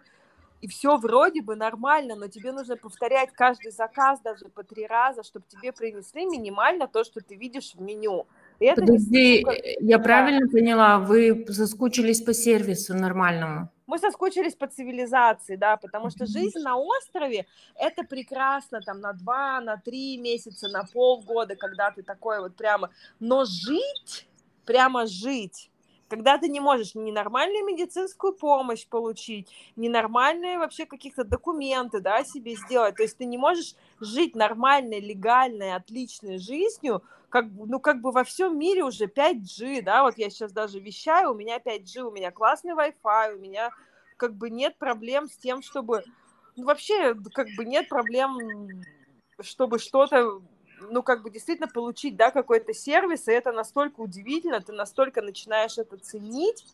и 0.61 0.67
все 0.67 0.97
вроде 0.97 1.41
бы 1.41 1.55
нормально, 1.55 2.15
но 2.15 2.27
тебе 2.27 2.51
нужно 2.51 2.75
повторять 2.75 3.31
каждый 3.33 3.71
заказ 3.71 4.19
даже 4.21 4.45
по 4.45 4.63
три 4.63 4.87
раза, 4.87 5.21
чтобы 5.23 5.45
тебе 5.47 5.71
принесли 5.71 6.25
минимально 6.25 6.87
то, 6.87 7.03
что 7.03 7.19
ты 7.21 7.35
видишь 7.35 7.73
в 7.75 7.81
меню. 7.81 8.25
И 8.59 8.65
это 8.65 8.81
Подожди, 8.81 9.43
не... 9.43 9.53
Э, 9.53 9.75
я 9.79 9.99
правильно 9.99 10.47
поняла, 10.47 10.97
вы 10.97 11.45
соскучились 11.49 12.21
по 12.21 12.33
сервису 12.33 12.95
нормальному? 12.95 13.69
Мы 13.85 13.99
соскучились 13.99 14.55
по 14.55 14.65
цивилизации, 14.65 15.55
да, 15.55 15.77
потому 15.77 16.09
что 16.09 16.25
жизнь 16.25 16.59
на 16.59 16.77
острове– 16.77 17.45
это 17.75 18.03
прекрасно, 18.03 18.81
там, 18.81 18.99
на 19.01 19.13
два, 19.13 19.61
на 19.61 19.77
три 19.77 20.17
месяца, 20.17 20.69
на 20.69 20.85
полгода, 20.91 21.55
когда 21.55 21.91
ты 21.91 22.01
такой 22.01 22.39
вот 22.39 22.55
прямо, 22.55 22.89
но 23.19 23.45
жить 23.45 24.27
прямо 24.65 25.05
жить. 25.05 25.69
Когда 26.07 26.37
ты 26.37 26.49
не 26.49 26.59
можешь 26.59 26.93
ни 26.93 27.11
нормальную 27.11 27.65
медицинскую 27.65 28.33
помощь 28.33 28.87
получить, 28.87 29.49
ни 29.75 29.87
нормальные 29.87 30.59
вообще 30.59 30.85
каких-то 30.85 31.23
документы, 31.23 31.99
да, 31.99 32.23
себе 32.23 32.55
сделать. 32.55 32.95
То 32.95 33.03
есть 33.03 33.17
ты 33.17 33.25
не 33.25 33.39
можешь 33.39 33.75
жить 33.99 34.35
нормальной, 34.35 34.99
легальной, 34.99 35.73
отличной 35.73 36.37
жизнью, 36.37 37.01
как, 37.29 37.47
ну, 37.51 37.79
как 37.79 38.01
бы 38.01 38.11
во 38.11 38.23
всем 38.23 38.57
мире 38.57 38.83
уже 38.83 39.07
5G, 39.07 39.81
да, 39.81 40.03
вот 40.03 40.17
я 40.17 40.29
сейчас 40.29 40.51
даже 40.51 40.79
вещаю, 40.79 41.31
у 41.31 41.35
меня 41.35 41.57
5G, 41.57 42.01
у 42.01 42.11
меня 42.11 42.31
классный 42.31 42.73
Wi-Fi, 42.73 43.35
у 43.35 43.39
меня 43.39 43.71
как 44.15 44.35
бы 44.35 44.49
нет 44.49 44.77
проблем 44.77 45.27
с 45.27 45.35
тем, 45.35 45.61
чтобы, 45.61 46.03
ну, 46.55 46.65
вообще, 46.65 47.15
как 47.33 47.47
бы 47.57 47.65
нет 47.65 47.89
проблем, 47.89 48.37
чтобы 49.41 49.79
что-то 49.79 50.41
ну, 50.79 51.03
как 51.03 51.23
бы 51.23 51.29
действительно 51.29 51.67
получить, 51.67 52.15
да, 52.15 52.31
какой-то 52.31 52.73
сервис, 52.73 53.27
и 53.27 53.31
это 53.31 53.51
настолько 53.51 53.99
удивительно, 54.01 54.61
ты 54.61 54.73
настолько 54.73 55.21
начинаешь 55.21 55.77
это 55.77 55.97
ценить, 55.97 56.65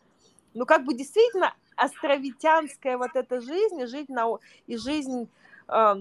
ну, 0.54 0.66
как 0.66 0.84
бы 0.84 0.94
действительно 0.94 1.54
островитянская 1.76 2.98
вот 2.98 3.10
эта 3.14 3.40
жизнь, 3.40 3.80
и 3.80 3.86
жить 3.86 4.08
на, 4.08 4.38
и 4.66 4.76
жизнь 4.76 5.28
э, 5.68 5.94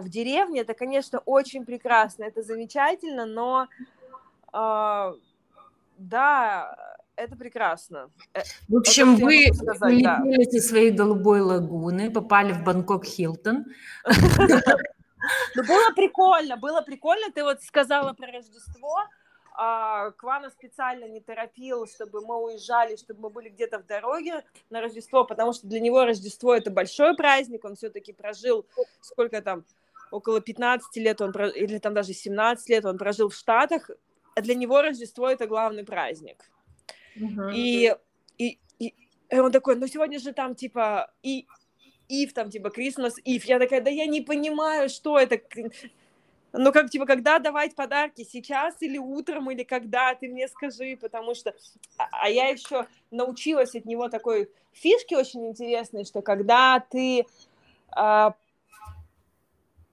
в 0.00 0.08
деревне, 0.08 0.60
это, 0.60 0.74
конечно, 0.74 1.20
очень 1.20 1.64
прекрасно, 1.64 2.24
это 2.24 2.42
замечательно, 2.42 3.26
но, 3.26 3.68
э, 4.52 5.14
да, 5.98 6.76
это 7.16 7.36
прекрасно. 7.36 8.10
Э, 8.32 8.40
в 8.68 8.76
общем, 8.76 9.16
это 9.16 9.24
вы 9.24 9.50
улетели 9.92 10.44
да. 10.44 10.50
со 10.50 10.68
своей 10.68 10.90
голубой 10.90 11.40
лагуны, 11.40 12.10
попали 12.10 12.52
в 12.52 12.64
Бангкок 12.64 13.04
Хилтон. 13.04 13.66
Ну, 15.54 15.62
было 15.64 15.90
прикольно, 15.94 16.56
было 16.56 16.80
прикольно. 16.80 17.30
Ты 17.32 17.42
вот 17.42 17.62
сказала 17.62 18.12
про 18.12 18.30
Рождество. 18.30 19.04
А, 19.60 20.12
Квана 20.12 20.50
специально 20.50 21.06
не 21.06 21.20
торопил, 21.20 21.86
чтобы 21.88 22.20
мы 22.20 22.36
уезжали, 22.36 22.94
чтобы 22.94 23.22
мы 23.22 23.30
были 23.30 23.48
где-то 23.48 23.80
в 23.80 23.86
дороге 23.86 24.44
на 24.70 24.80
Рождество, 24.80 25.24
потому 25.24 25.52
что 25.52 25.66
для 25.66 25.80
него 25.80 26.04
Рождество 26.04 26.54
это 26.54 26.70
большой 26.70 27.16
праздник. 27.16 27.64
Он 27.64 27.74
все-таки 27.74 28.12
прожил 28.12 28.66
сколько 29.00 29.42
там, 29.42 29.64
около 30.12 30.40
15 30.40 30.96
лет, 30.98 31.20
он, 31.20 31.32
или 31.32 31.78
там 31.78 31.92
даже 31.92 32.12
17 32.12 32.68
лет 32.68 32.84
он 32.84 32.98
прожил 32.98 33.30
в 33.30 33.34
Штатах. 33.34 33.90
А 34.36 34.40
для 34.40 34.54
него 34.54 34.80
Рождество 34.80 35.28
это 35.28 35.48
главный 35.48 35.84
праздник. 35.84 36.48
Uh-huh. 37.16 37.52
И, 37.52 37.96
и, 38.38 38.60
и 38.78 38.94
он 39.32 39.50
такой, 39.50 39.74
ну 39.74 39.88
сегодня 39.88 40.20
же 40.20 40.32
там 40.32 40.54
типа 40.54 41.10
и 41.24 41.48
Ив, 42.08 42.32
там, 42.32 42.50
типа, 42.50 42.68
Christmas 42.68 43.14
Ив. 43.24 43.44
Я 43.44 43.58
такая, 43.58 43.80
да 43.80 43.90
я 43.90 44.06
не 44.06 44.20
понимаю, 44.20 44.88
что 44.88 45.18
это. 45.18 45.40
Ну, 46.52 46.72
как, 46.72 46.90
типа, 46.90 47.04
когда 47.04 47.38
давать 47.38 47.74
подарки? 47.74 48.24
Сейчас 48.24 48.76
или 48.80 48.96
утром, 48.96 49.50
или 49.50 49.64
когда? 49.64 50.14
Ты 50.14 50.28
мне 50.28 50.48
скажи, 50.48 50.96
потому 50.98 51.34
что... 51.34 51.54
А, 51.98 52.08
а 52.10 52.30
я 52.30 52.48
еще 52.48 52.86
научилась 53.10 53.74
от 53.74 53.84
него 53.84 54.08
такой 54.08 54.50
фишки 54.72 55.14
очень 55.14 55.46
интересной, 55.46 56.04
что 56.04 56.22
когда 56.22 56.80
ты 56.80 57.26
э, 57.96 58.30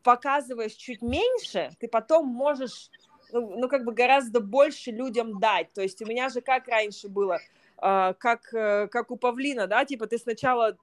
показываешь 0.02 0.74
чуть 0.74 1.02
меньше, 1.02 1.72
ты 1.80 1.90
потом 1.90 2.28
можешь, 2.28 2.90
ну, 3.34 3.60
ну, 3.60 3.68
как 3.68 3.84
бы 3.84 3.92
гораздо 3.92 4.40
больше 4.40 4.92
людям 4.92 5.40
дать. 5.40 5.74
То 5.74 5.82
есть 5.82 6.02
у 6.02 6.06
меня 6.06 6.30
же 6.30 6.40
как 6.40 6.70
раньше 6.70 7.10
было, 7.10 7.40
э, 7.82 8.14
как, 8.18 8.44
как 8.44 9.12
у 9.12 9.18
павлина, 9.18 9.68
да, 9.68 9.84
типа 9.84 10.08
ты 10.08 10.18
сначала 10.18 10.78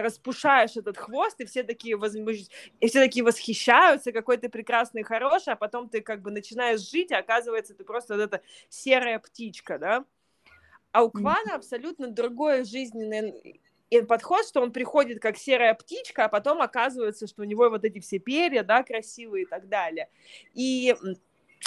распушаешь 0.00 0.76
этот 0.76 0.96
хвост, 0.96 1.40
и 1.40 1.44
все 1.44 1.62
такие 1.62 1.96
возмущ... 1.96 2.46
и 2.80 2.86
все 2.86 3.00
такие 3.00 3.24
восхищаются, 3.24 4.12
какой 4.12 4.38
ты 4.38 4.48
прекрасный, 4.48 5.02
хороший, 5.02 5.52
а 5.52 5.56
потом 5.56 5.88
ты 5.88 6.00
как 6.00 6.22
бы 6.22 6.30
начинаешь 6.30 6.80
жить, 6.80 7.12
а 7.12 7.18
оказывается, 7.18 7.74
ты 7.74 7.84
просто 7.84 8.14
вот 8.14 8.22
эта 8.22 8.42
серая 8.68 9.18
птичка, 9.18 9.78
да? 9.78 10.04
А 10.92 11.02
у 11.04 11.10
Квана 11.10 11.54
абсолютно 11.54 12.08
другой 12.08 12.64
жизненный 12.64 13.60
подход, 14.00 14.46
что 14.46 14.62
он 14.62 14.72
приходит 14.72 15.20
как 15.20 15.36
серая 15.36 15.74
птичка, 15.74 16.24
а 16.24 16.28
потом 16.28 16.62
оказывается, 16.62 17.26
что 17.26 17.42
у 17.42 17.44
него 17.44 17.68
вот 17.68 17.84
эти 17.84 17.98
все 18.00 18.18
перья, 18.18 18.62
да, 18.62 18.82
красивые 18.82 19.44
и 19.44 19.46
так 19.46 19.68
далее. 19.68 20.08
И 20.54 20.94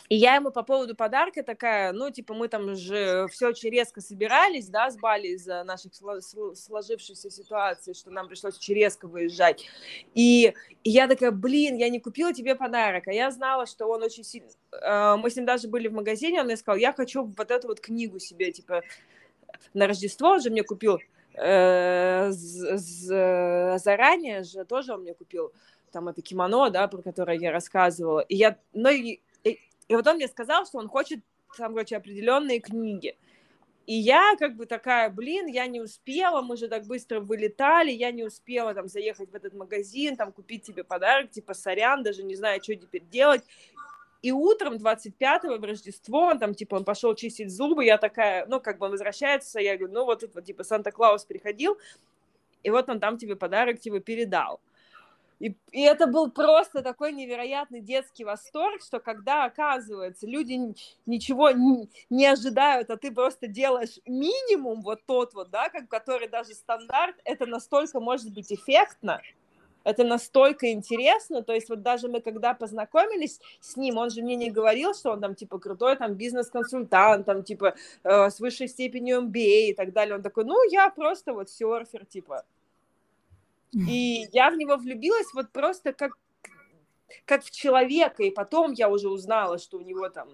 и 0.07 0.15
я 0.15 0.35
ему 0.35 0.51
по 0.51 0.61
поводу 0.61 0.95
подарка 0.95 1.41
такая, 1.41 1.91
ну, 1.91 2.11
типа, 2.11 2.33
мы 2.33 2.47
там 2.47 2.75
же 2.75 3.27
все 3.31 3.47
очень 3.47 3.71
резко 3.71 4.01
собирались, 4.01 4.67
да, 4.67 4.91
с 4.91 4.97
Бали 4.97 5.29
из-за 5.29 5.63
наших 5.63 5.93
сложившейся 5.95 7.31
ситуации, 7.31 7.93
что 7.93 8.11
нам 8.11 8.27
пришлось 8.27 8.57
очень 8.57 8.75
резко 8.75 9.07
выезжать. 9.07 9.65
И, 10.13 10.53
и 10.83 10.89
я 10.89 11.07
такая, 11.07 11.31
блин, 11.31 11.77
я 11.77 11.89
не 11.89 11.99
купила 11.99 12.33
тебе 12.33 12.55
подарок, 12.55 13.07
а 13.07 13.13
я 13.13 13.31
знала, 13.31 13.65
что 13.65 13.87
он 13.87 14.03
очень 14.03 14.23
сильно... 14.23 14.49
А, 14.71 15.17
мы 15.17 15.31
с 15.31 15.35
ним 15.35 15.45
даже 15.45 15.67
были 15.67 15.87
в 15.87 15.93
магазине, 15.93 16.39
он 16.39 16.45
мне 16.45 16.57
сказал, 16.57 16.77
я 16.77 16.93
хочу 16.93 17.23
вот 17.23 17.49
эту 17.49 17.67
вот 17.67 17.79
книгу 17.79 18.19
себе, 18.19 18.51
типа, 18.51 18.83
на 19.73 19.87
Рождество 19.87 20.29
он 20.29 20.41
же 20.41 20.51
мне 20.51 20.63
купил 20.63 20.99
э, 21.33 22.29
заранее 22.31 24.43
же, 24.43 24.65
тоже 24.65 24.93
он 24.93 25.01
мне 25.01 25.15
купил 25.15 25.51
там 25.91 26.09
это 26.09 26.21
кимоно, 26.21 26.69
да, 26.69 26.87
про 26.89 27.01
которое 27.01 27.37
я 27.37 27.53
рассказывала. 27.53 28.19
И 28.19 28.35
я, 28.35 28.57
ну, 28.73 28.89
и 29.87 29.95
вот 29.95 30.07
он 30.07 30.15
мне 30.15 30.27
сказал, 30.27 30.65
что 30.65 30.79
он 30.79 30.87
хочет 30.87 31.19
там, 31.57 31.73
короче, 31.73 31.97
определенные 31.97 32.59
книги. 32.59 33.15
И 33.85 33.93
я 33.93 34.35
как 34.39 34.55
бы 34.55 34.65
такая, 34.65 35.09
блин, 35.11 35.45
я 35.45 35.67
не 35.67 35.79
успела, 35.79 36.41
мы 36.41 36.57
же 36.57 36.67
так 36.67 36.85
быстро 36.85 37.19
вылетали, 37.19 37.91
я 37.91 38.11
не 38.11 38.23
успела 38.23 38.73
там 38.73 38.87
заехать 38.87 39.29
в 39.29 39.35
этот 39.35 39.53
магазин, 39.53 40.17
там 40.17 40.31
купить 40.31 40.63
тебе 40.63 40.83
подарок, 40.83 41.29
типа 41.29 41.53
сорян, 41.53 42.01
даже 42.01 42.23
не 42.23 42.35
знаю, 42.35 42.63
что 42.63 42.75
теперь 42.75 43.03
делать. 43.03 43.43
И 44.23 44.31
утром 44.31 44.77
25-го 44.77 45.59
в 45.59 45.63
Рождество, 45.63 46.21
он 46.21 46.39
там, 46.39 46.55
типа, 46.55 46.75
он 46.75 46.83
пошел 46.83 47.13
чистить 47.13 47.51
зубы, 47.51 47.85
я 47.85 47.99
такая, 47.99 48.47
ну, 48.47 48.59
как 48.59 48.79
бы 48.79 48.87
он 48.87 48.91
возвращается, 48.93 49.59
я 49.59 49.77
говорю, 49.77 49.93
ну, 49.93 50.05
вот 50.05 50.23
типа, 50.43 50.63
Санта-Клаус 50.63 51.25
приходил, 51.25 51.77
и 52.63 52.71
вот 52.71 52.89
он 52.89 52.99
там 52.99 53.19
тебе 53.19 53.35
подарок, 53.35 53.79
типа, 53.79 53.99
передал. 53.99 54.61
И, 55.45 55.55
и 55.73 55.81
это 55.83 56.07
был 56.07 56.31
просто 56.31 56.81
такой 56.81 57.13
невероятный 57.13 57.79
детский 57.79 58.23
восторг, 58.23 58.81
что 58.81 58.99
когда, 58.99 59.45
оказывается, 59.45 60.25
люди 60.25 60.73
ничего 61.05 61.51
не, 61.51 61.87
не 62.09 62.25
ожидают, 62.25 62.89
а 62.89 62.97
ты 62.97 63.11
просто 63.11 63.45
делаешь 63.45 63.99
минимум 64.07 64.81
вот 64.81 65.05
тот 65.05 65.35
вот, 65.35 65.51
да, 65.51 65.69
как, 65.69 65.87
который 65.87 66.27
даже 66.27 66.55
стандарт, 66.55 67.17
это 67.25 67.45
настолько 67.45 67.99
может 67.99 68.33
быть 68.33 68.51
эффектно, 68.51 69.21
это 69.83 70.03
настолько 70.03 70.71
интересно, 70.71 71.43
то 71.43 71.53
есть 71.53 71.69
вот 71.69 71.83
даже 71.83 72.07
мы 72.07 72.21
когда 72.21 72.55
познакомились 72.55 73.39
с 73.59 73.77
ним, 73.77 73.97
он 73.97 74.09
же 74.09 74.23
мне 74.23 74.35
не 74.35 74.49
говорил, 74.49 74.95
что 74.95 75.11
он 75.11 75.21
там 75.21 75.35
типа 75.35 75.59
крутой 75.59 75.95
там 75.95 76.15
бизнес-консультант, 76.15 77.27
там 77.27 77.43
типа 77.43 77.75
э, 78.03 78.29
с 78.31 78.39
высшей 78.39 78.67
степенью 78.67 79.21
MBA 79.21 79.69
и 79.69 79.73
так 79.75 79.93
далее, 79.93 80.15
он 80.15 80.23
такой, 80.23 80.43
ну 80.43 80.55
я 80.71 80.89
просто 80.89 81.33
вот 81.33 81.51
серфер, 81.51 82.03
типа, 82.07 82.45
И 83.75 84.27
я 84.31 84.49
в 84.49 84.57
него 84.57 84.77
влюбилась 84.77 85.33
вот 85.33 85.51
просто 85.51 85.93
как, 85.93 86.17
как 87.25 87.43
в 87.43 87.51
человека, 87.51 88.23
и 88.23 88.31
потом 88.31 88.73
я 88.73 88.89
уже 88.89 89.09
узнала, 89.09 89.57
что 89.57 89.77
у 89.77 89.81
него 89.81 90.09
там 90.09 90.29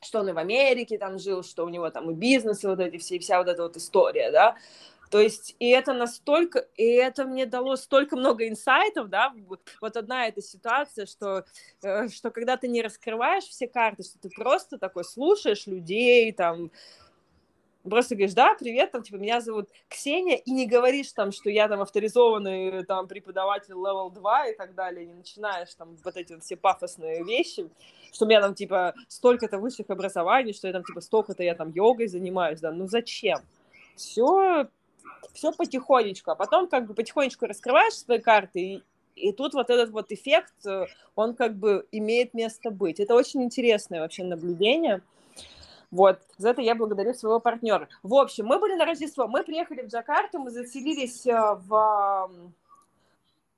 что 0.00 0.20
он 0.20 0.28
и 0.28 0.32
в 0.32 0.38
Америке 0.38 0.96
там 0.96 1.18
жил, 1.18 1.42
что 1.42 1.64
у 1.64 1.68
него 1.68 1.90
там 1.90 2.08
и 2.10 2.14
бизнес, 2.14 2.62
и 2.62 2.68
вот 2.68 2.78
эти 2.78 2.98
все, 2.98 3.18
вся 3.18 3.38
вот 3.38 3.48
эта 3.48 3.64
вот 3.64 3.76
история, 3.76 4.30
да, 4.30 4.56
то 5.10 5.20
есть, 5.20 5.56
и 5.58 5.68
это 5.70 5.94
настолько, 5.94 6.66
и 6.76 6.84
это 6.84 7.24
мне 7.24 7.46
дало 7.46 7.76
столько 7.76 8.16
много 8.16 8.46
инсайтов, 8.46 9.08
да, 9.08 9.32
вот 9.80 9.96
одна 9.96 10.28
эта 10.28 10.42
ситуация, 10.42 11.06
что, 11.06 11.44
э, 11.82 12.08
что 12.08 12.30
когда 12.30 12.56
ты 12.56 12.68
не 12.68 12.82
раскрываешь 12.82 13.44
все 13.44 13.68
карты, 13.68 14.02
что 14.02 14.18
ты 14.18 14.28
просто 14.28 14.78
такой 14.78 15.04
слушаешь 15.04 15.66
людей, 15.66 16.30
там, 16.32 16.70
просто 17.88 18.14
говоришь, 18.14 18.34
да, 18.34 18.54
привет, 18.58 18.92
там, 18.92 19.02
типа, 19.02 19.16
меня 19.16 19.40
зовут 19.40 19.68
Ксения, 19.88 20.36
и 20.36 20.50
не 20.50 20.66
говоришь 20.66 21.12
там, 21.12 21.32
что 21.32 21.50
я 21.50 21.68
там 21.68 21.80
авторизованный 21.80 22.84
там 22.84 23.08
преподаватель 23.08 23.74
level 23.74 24.12
2 24.12 24.48
и 24.48 24.56
так 24.56 24.74
далее, 24.74 25.06
не 25.06 25.14
начинаешь 25.14 25.74
там 25.74 25.96
вот 26.04 26.16
эти 26.16 26.32
вот 26.32 26.42
все 26.42 26.56
пафосные 26.56 27.24
вещи, 27.24 27.68
что 28.12 28.24
у 28.24 28.28
меня 28.28 28.40
там, 28.40 28.54
типа, 28.54 28.94
столько-то 29.08 29.58
высших 29.58 29.90
образований, 29.90 30.52
что 30.52 30.66
я 30.66 30.72
там, 30.72 30.84
типа, 30.84 31.00
столько-то 31.00 31.42
я 31.42 31.54
там 31.54 31.70
йогой 31.70 32.08
занимаюсь, 32.08 32.60
да, 32.60 32.72
ну 32.72 32.86
зачем? 32.86 33.40
Все, 33.96 34.68
все 35.32 35.52
потихонечку, 35.52 36.30
а 36.30 36.34
потом 36.34 36.68
как 36.68 36.86
бы 36.86 36.94
потихонечку 36.94 37.46
раскрываешь 37.46 37.94
свои 37.94 38.18
карты, 38.18 38.60
и, 38.60 38.82
и 39.16 39.32
тут 39.32 39.54
вот 39.54 39.70
этот 39.70 39.90
вот 39.90 40.12
эффект, 40.12 40.54
э, 40.66 40.86
он 41.14 41.34
как 41.34 41.56
бы 41.56 41.86
имеет 41.92 42.34
место 42.34 42.70
быть. 42.70 43.00
Это 43.00 43.14
очень 43.14 43.42
интересное 43.42 44.00
вообще 44.00 44.24
наблюдение. 44.24 45.02
Вот, 45.90 46.20
за 46.36 46.50
это 46.50 46.60
я 46.60 46.74
благодарю 46.74 47.14
своего 47.14 47.40
партнера. 47.40 47.88
В 48.02 48.14
общем, 48.14 48.46
мы 48.46 48.58
были 48.58 48.74
на 48.74 48.84
Рождество, 48.84 49.26
мы 49.26 49.42
приехали 49.42 49.82
в 49.82 49.86
Джакарту, 49.86 50.38
мы 50.38 50.50
заселились 50.50 51.26
э, 51.26 51.32
в, 51.32 52.30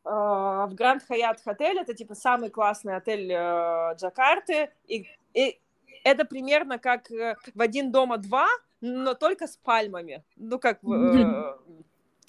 э, 0.05 0.09
в 0.09 0.71
Гранд 0.75 1.03
Хаят 1.03 1.41
Хотель, 1.43 1.79
это 1.79 1.93
типа 1.93 2.15
самый 2.15 2.51
классный 2.51 2.95
отель 2.95 3.33
э, 3.33 3.95
Джакарты, 3.97 4.71
и, 4.87 5.09
и 5.35 5.59
это 6.05 6.25
примерно 6.25 6.79
как 6.79 7.11
в 7.11 7.61
один 7.61 7.91
дома 7.91 8.19
два, 8.19 8.47
но 8.81 9.15
только 9.15 9.49
с 9.49 9.57
пальмами. 9.57 10.23
Ну, 10.37 10.59
как 10.61 10.81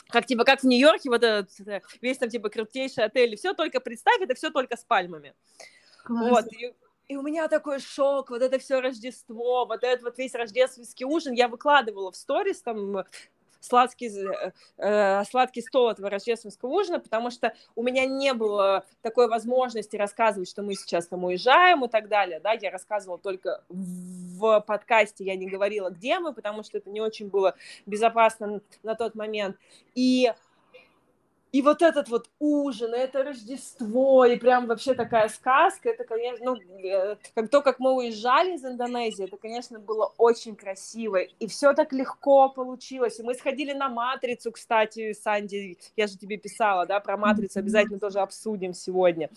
как 0.09 0.25
типа 0.25 0.43
как 0.43 0.61
в 0.61 0.65
Нью-Йорке, 0.65 1.09
вот 1.09 1.23
этот 1.23 1.51
весь 2.01 2.17
там 2.17 2.29
типа 2.29 2.49
крутейший 2.49 3.05
отель, 3.05 3.37
все 3.37 3.53
только 3.53 3.79
представь, 3.79 4.19
это 4.19 4.33
все 4.33 4.49
только 4.49 4.75
с 4.75 4.83
пальмами. 4.83 5.33
Класс. 6.03 6.29
Вот, 6.29 6.53
и, 6.53 6.73
и 7.11 7.15
у 7.17 7.21
меня 7.21 7.49
такой 7.49 7.79
шок, 7.79 8.29
вот 8.29 8.41
это 8.41 8.57
все 8.57 8.79
Рождество, 8.79 9.65
вот 9.65 9.83
этот 9.83 10.01
вот 10.01 10.17
весь 10.17 10.33
рождественский 10.33 11.05
ужин. 11.05 11.33
Я 11.33 11.49
выкладывала 11.49 12.13
в 12.13 12.15
сторис, 12.15 12.61
там, 12.61 13.03
сладкий, 13.59 14.07
э, 14.07 14.53
э, 14.77 15.25
сладкий 15.25 15.61
стол 15.61 15.89
этого 15.89 16.09
рождественского 16.09 16.69
ужина, 16.69 17.01
потому 17.01 17.29
что 17.29 17.53
у 17.75 17.83
меня 17.83 18.05
не 18.05 18.33
было 18.33 18.85
такой 19.01 19.27
возможности 19.27 19.97
рассказывать, 19.97 20.49
что 20.49 20.63
мы 20.63 20.73
сейчас 20.75 21.07
там 21.07 21.25
уезжаем 21.25 21.83
и 21.83 21.89
так 21.89 22.07
далее, 22.07 22.39
да, 22.39 22.53
я 22.53 22.71
рассказывала 22.71 23.17
только 23.17 23.61
в 23.67 24.61
подкасте, 24.61 25.25
я 25.25 25.35
не 25.35 25.47
говорила, 25.47 25.89
где 25.89 26.17
мы, 26.19 26.33
потому 26.33 26.63
что 26.63 26.77
это 26.77 26.89
не 26.89 27.01
очень 27.01 27.27
было 27.27 27.55
безопасно 27.85 28.61
на 28.83 28.95
тот 28.95 29.15
момент, 29.15 29.57
и 29.95 30.31
и 31.51 31.61
вот 31.61 31.81
этот 31.81 32.07
вот 32.09 32.29
ужин, 32.39 32.93
это 32.93 33.23
Рождество, 33.23 34.25
и 34.25 34.37
прям 34.37 34.67
вообще 34.67 34.93
такая 34.93 35.27
сказка, 35.27 35.89
это, 35.89 36.05
конечно, 36.05 36.53
ну, 36.53 36.57
как 37.35 37.49
то, 37.49 37.61
как 37.61 37.79
мы 37.79 37.93
уезжали 37.93 38.55
из 38.55 38.63
Индонезии, 38.63 39.25
это, 39.25 39.37
конечно, 39.37 39.79
было 39.79 40.13
очень 40.17 40.55
красиво, 40.55 41.17
и 41.17 41.47
все 41.47 41.73
так 41.73 41.91
легко 41.91 42.49
получилось, 42.49 43.19
и 43.19 43.23
мы 43.23 43.33
сходили 43.33 43.73
на 43.73 43.89
Матрицу, 43.89 44.51
кстати, 44.51 45.13
Санди, 45.13 45.77
я 45.97 46.07
же 46.07 46.17
тебе 46.17 46.37
писала, 46.37 46.85
да, 46.85 46.99
про 47.01 47.17
Матрицу 47.17 47.59
обязательно 47.59 47.99
тоже 47.99 48.19
обсудим 48.19 48.73
сегодня. 48.73 49.29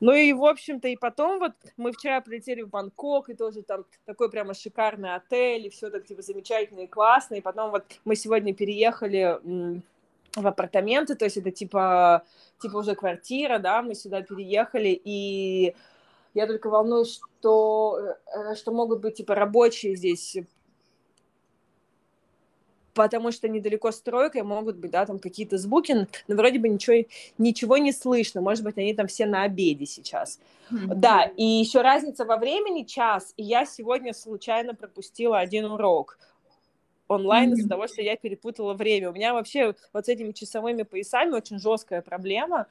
Ну 0.00 0.12
и, 0.12 0.32
в 0.32 0.44
общем-то, 0.44 0.88
и 0.88 0.96
потом 0.96 1.38
вот 1.38 1.52
мы 1.76 1.92
вчера 1.92 2.20
прилетели 2.20 2.62
в 2.62 2.70
Бангкок, 2.70 3.28
и 3.28 3.34
тоже 3.34 3.62
там 3.62 3.84
такой 4.04 4.30
прямо 4.30 4.54
шикарный 4.54 5.14
отель, 5.14 5.66
и 5.66 5.70
все 5.70 5.90
так, 5.90 6.06
типа, 6.06 6.22
замечательно 6.22 6.80
и 6.80 6.86
классно, 6.88 7.36
и 7.36 7.40
потом 7.40 7.70
вот 7.70 7.84
мы 8.04 8.16
сегодня 8.16 8.54
переехали 8.54 9.38
в 10.36 10.46
апартаменты, 10.46 11.14
то 11.14 11.24
есть 11.24 11.36
это 11.36 11.50
типа, 11.50 12.22
типа 12.60 12.76
уже 12.78 12.94
квартира, 12.94 13.58
да, 13.58 13.82
мы 13.82 13.94
сюда 13.94 14.22
переехали, 14.22 15.00
и 15.04 15.74
я 16.34 16.46
только 16.46 16.70
волнуюсь, 16.70 17.20
что, 17.38 18.16
э, 18.26 18.54
что 18.54 18.72
могут 18.72 19.00
быть 19.00 19.16
типа 19.16 19.34
рабочие 19.34 19.94
здесь, 19.94 20.38
потому 22.94 23.32
что 23.32 23.48
недалеко 23.48 23.90
стройка, 23.90 24.38
и 24.38 24.42
могут 24.42 24.76
быть, 24.76 24.90
да, 24.90 25.04
там 25.06 25.18
какие-то 25.18 25.58
звуки, 25.58 26.06
но 26.28 26.34
вроде 26.34 26.58
бы 26.58 26.68
ничего, 26.68 27.06
ничего 27.38 27.76
не 27.76 27.92
слышно, 27.92 28.40
может 28.40 28.64
быть, 28.64 28.78
они 28.78 28.94
там 28.94 29.06
все 29.06 29.26
на 29.26 29.42
обеде 29.42 29.86
сейчас. 29.86 30.40
Mm-hmm. 30.70 30.94
Да, 30.94 31.24
и 31.36 31.44
еще 31.44 31.82
разница 31.82 32.24
во 32.24 32.36
времени 32.36 32.84
час, 32.84 33.34
и 33.36 33.42
я 33.42 33.66
сегодня 33.66 34.14
случайно 34.14 34.74
пропустила 34.74 35.38
один 35.38 35.66
урок, 35.66 36.18
онлайн 37.12 37.50
mm-hmm. 37.50 37.56
из-за 37.56 37.68
того, 37.68 37.86
что 37.86 38.02
я 38.02 38.16
перепутала 38.16 38.74
время. 38.74 39.10
У 39.10 39.12
меня 39.12 39.32
вообще 39.34 39.74
вот 39.92 40.06
с 40.06 40.08
этими 40.08 40.32
часовыми 40.32 40.82
поясами 40.82 41.30
очень 41.30 41.58
жесткая 41.58 42.02
проблема. 42.02 42.66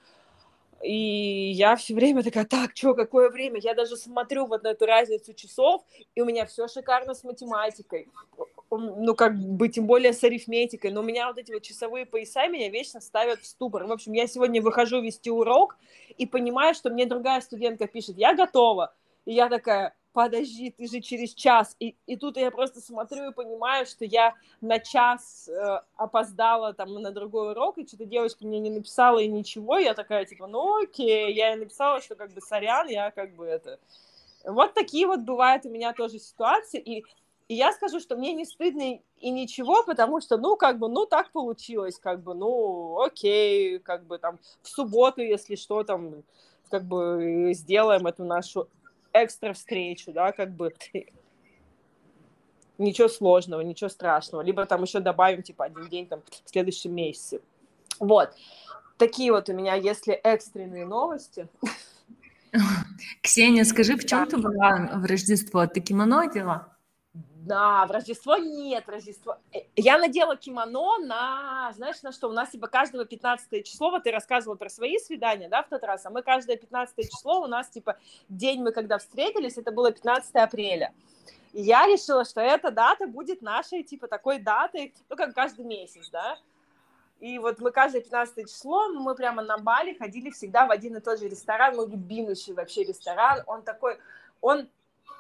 И 0.83 1.51
я 1.51 1.75
все 1.75 1.93
время 1.93 2.23
такая, 2.23 2.45
так, 2.45 2.71
что, 2.73 2.95
какое 2.95 3.29
время? 3.29 3.59
Я 3.59 3.75
даже 3.75 3.95
смотрю 3.95 4.47
вот 4.47 4.63
на 4.63 4.69
эту 4.69 4.85
разницу 4.85 5.33
часов, 5.33 5.83
и 6.15 6.21
у 6.21 6.25
меня 6.25 6.45
все 6.45 6.67
шикарно 6.67 7.13
с 7.13 7.23
математикой. 7.23 8.07
Ну, 8.71 9.15
как 9.15 9.37
бы, 9.37 9.67
тем 9.69 9.85
более 9.85 10.13
с 10.13 10.23
арифметикой. 10.23 10.91
Но 10.91 11.01
у 11.01 11.03
меня 11.03 11.27
вот 11.27 11.37
эти 11.37 11.51
вот 11.51 11.61
часовые 11.61 12.05
пояса 12.05 12.47
меня 12.47 12.69
вечно 12.69 12.99
ставят 12.99 13.41
в 13.41 13.45
ступор. 13.45 13.85
В 13.85 13.91
общем, 13.91 14.13
я 14.13 14.27
сегодня 14.27 14.61
выхожу 14.61 15.01
вести 15.01 15.29
урок 15.29 15.77
и 16.17 16.25
понимаю, 16.25 16.73
что 16.73 16.89
мне 16.89 17.05
другая 17.05 17.41
студентка 17.41 17.87
пишет, 17.87 18.17
я 18.17 18.33
готова. 18.33 18.93
И 19.25 19.33
я 19.33 19.49
такая, 19.49 19.93
подожди, 20.13 20.71
ты 20.71 20.87
же 20.87 20.99
через 20.99 21.33
час. 21.33 21.75
И, 21.79 21.95
и 22.05 22.15
тут 22.17 22.37
я 22.37 22.51
просто 22.51 22.81
смотрю 22.81 23.29
и 23.29 23.33
понимаю, 23.33 23.85
что 23.85 24.05
я 24.05 24.35
на 24.59 24.79
час 24.79 25.47
э, 25.47 25.81
опоздала 25.95 26.73
там 26.73 26.93
на 26.93 27.11
другой 27.11 27.51
урок, 27.51 27.77
и 27.77 27.87
что-то 27.87 28.05
девочка 28.05 28.45
мне 28.45 28.59
не 28.59 28.69
написала 28.69 29.19
и 29.19 29.27
ничего. 29.27 29.77
Я 29.77 29.93
такая, 29.93 30.25
типа, 30.25 30.47
ну 30.47 30.83
окей, 30.83 31.33
я 31.33 31.51
ей 31.51 31.57
написала, 31.57 32.01
что 32.01 32.15
как 32.15 32.31
бы 32.31 32.41
сорян, 32.41 32.87
я 32.87 33.11
как 33.11 33.35
бы 33.35 33.45
это... 33.45 33.79
Вот 34.43 34.73
такие 34.73 35.05
вот 35.05 35.19
бывают 35.19 35.65
у 35.65 35.69
меня 35.69 35.93
тоже 35.93 36.17
ситуации, 36.17 36.79
и, 36.79 37.05
и 37.47 37.53
я 37.53 37.71
скажу, 37.73 37.99
что 37.99 38.15
мне 38.15 38.33
не 38.33 38.45
стыдно 38.45 38.99
и 39.19 39.29
ничего, 39.29 39.83
потому 39.83 40.19
что, 40.19 40.37
ну, 40.37 40.55
как 40.57 40.79
бы, 40.79 40.89
ну, 40.89 41.05
так 41.05 41.31
получилось, 41.31 41.99
как 41.99 42.23
бы, 42.23 42.33
ну, 42.33 42.99
окей, 43.01 43.77
как 43.79 44.05
бы 44.05 44.17
там 44.17 44.39
в 44.63 44.67
субботу, 44.67 45.21
если 45.21 45.55
что, 45.55 45.83
там, 45.83 46.23
как 46.69 46.85
бы 46.85 47.51
сделаем 47.53 48.07
эту 48.07 48.23
нашу 48.23 48.67
экстра 49.13 49.53
встречу, 49.53 50.11
да, 50.11 50.31
как 50.31 50.51
бы 50.51 50.73
ничего 52.77 53.07
сложного, 53.07 53.61
ничего 53.61 53.89
страшного. 53.89 54.41
Либо 54.41 54.65
там 54.65 54.83
еще 54.83 54.99
добавим, 54.99 55.43
типа, 55.43 55.65
один 55.65 55.87
день 55.89 56.07
там 56.07 56.21
в 56.45 56.49
следующем 56.49 56.93
месяце. 56.93 57.41
Вот. 57.99 58.33
Такие 58.97 59.31
вот 59.31 59.49
у 59.49 59.53
меня, 59.53 59.75
если 59.75 60.13
экстренные 60.13 60.85
новости. 60.85 61.47
Ксения, 63.21 63.63
скажи, 63.63 63.95
в 63.95 64.05
чем 64.05 64.27
ты 64.27 64.37
была 64.37 64.89
в 64.95 65.05
Рождество? 65.05 65.65
Ты 65.67 65.79
кимоно 65.79 66.21
одела? 66.21 66.70
Да, 67.45 67.87
в 67.87 67.91
Рождество 67.91 68.37
нет, 68.37 68.87
Рождество... 68.87 69.37
Э, 69.51 69.61
я 69.75 69.97
надела 69.97 70.35
кимоно 70.35 70.99
на, 70.99 71.71
знаешь, 71.73 72.03
на 72.03 72.11
что? 72.11 72.29
У 72.29 72.33
нас 72.33 72.51
типа 72.51 72.67
каждого 72.67 73.03
15 73.03 73.65
число, 73.65 73.89
вот 73.89 74.03
ты 74.03 74.11
рассказывала 74.11 74.55
про 74.55 74.69
свои 74.69 74.99
свидания, 74.99 75.49
да, 75.49 75.63
в 75.63 75.69
тот 75.69 75.83
раз, 75.83 76.05
а 76.05 76.11
мы 76.11 76.21
каждое 76.21 76.55
15 76.55 77.09
число, 77.09 77.41
у 77.41 77.47
нас 77.47 77.67
типа 77.69 77.97
день 78.29 78.61
мы 78.61 78.71
когда 78.71 78.99
встретились, 78.99 79.57
это 79.57 79.71
было 79.71 79.91
15 79.91 80.35
апреля. 80.35 80.93
И 81.53 81.63
я 81.63 81.87
решила, 81.87 82.25
что 82.25 82.41
эта 82.41 82.69
дата 82.69 83.07
будет 83.07 83.41
нашей, 83.41 83.81
типа, 83.81 84.07
такой 84.07 84.37
датой, 84.37 84.93
ну, 85.09 85.15
как 85.15 85.33
каждый 85.33 85.65
месяц, 85.65 86.09
да. 86.11 86.37
И 87.19 87.39
вот 87.39 87.59
мы 87.59 87.71
каждое 87.71 88.01
15 88.01 88.47
число, 88.47 88.89
мы 88.89 89.15
прямо 89.15 89.41
на 89.41 89.57
Бали 89.57 89.95
ходили 89.95 90.29
всегда 90.29 90.67
в 90.67 90.71
один 90.71 90.95
и 90.95 90.99
тот 90.99 91.19
же 91.19 91.27
ресторан, 91.27 91.75
мой 91.75 91.87
любимейший 91.87 92.53
вообще 92.53 92.83
ресторан, 92.83 93.41
он 93.47 93.63
такой, 93.63 93.97
он 94.41 94.69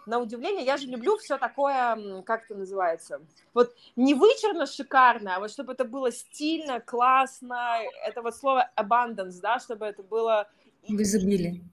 на 0.05 0.19
удивление, 0.19 0.65
я 0.65 0.77
же 0.77 0.87
люблю 0.87 1.17
все 1.17 1.37
такое, 1.37 2.21
как 2.23 2.45
это 2.45 2.55
называется, 2.55 3.21
вот 3.53 3.75
не 3.95 4.13
вычурно 4.13 4.65
шикарно, 4.65 5.35
а 5.35 5.39
вот 5.39 5.51
чтобы 5.51 5.73
это 5.73 5.85
было 5.85 6.11
стильно, 6.11 6.79
классно, 6.79 7.79
это 8.05 8.21
вот 8.21 8.35
слово 8.35 8.69
abundance, 8.75 9.39
да, 9.41 9.59
чтобы 9.59 9.85
это 9.85 10.03
было... 10.03 10.49
В 10.87 11.01
изобилии. 11.01 11.63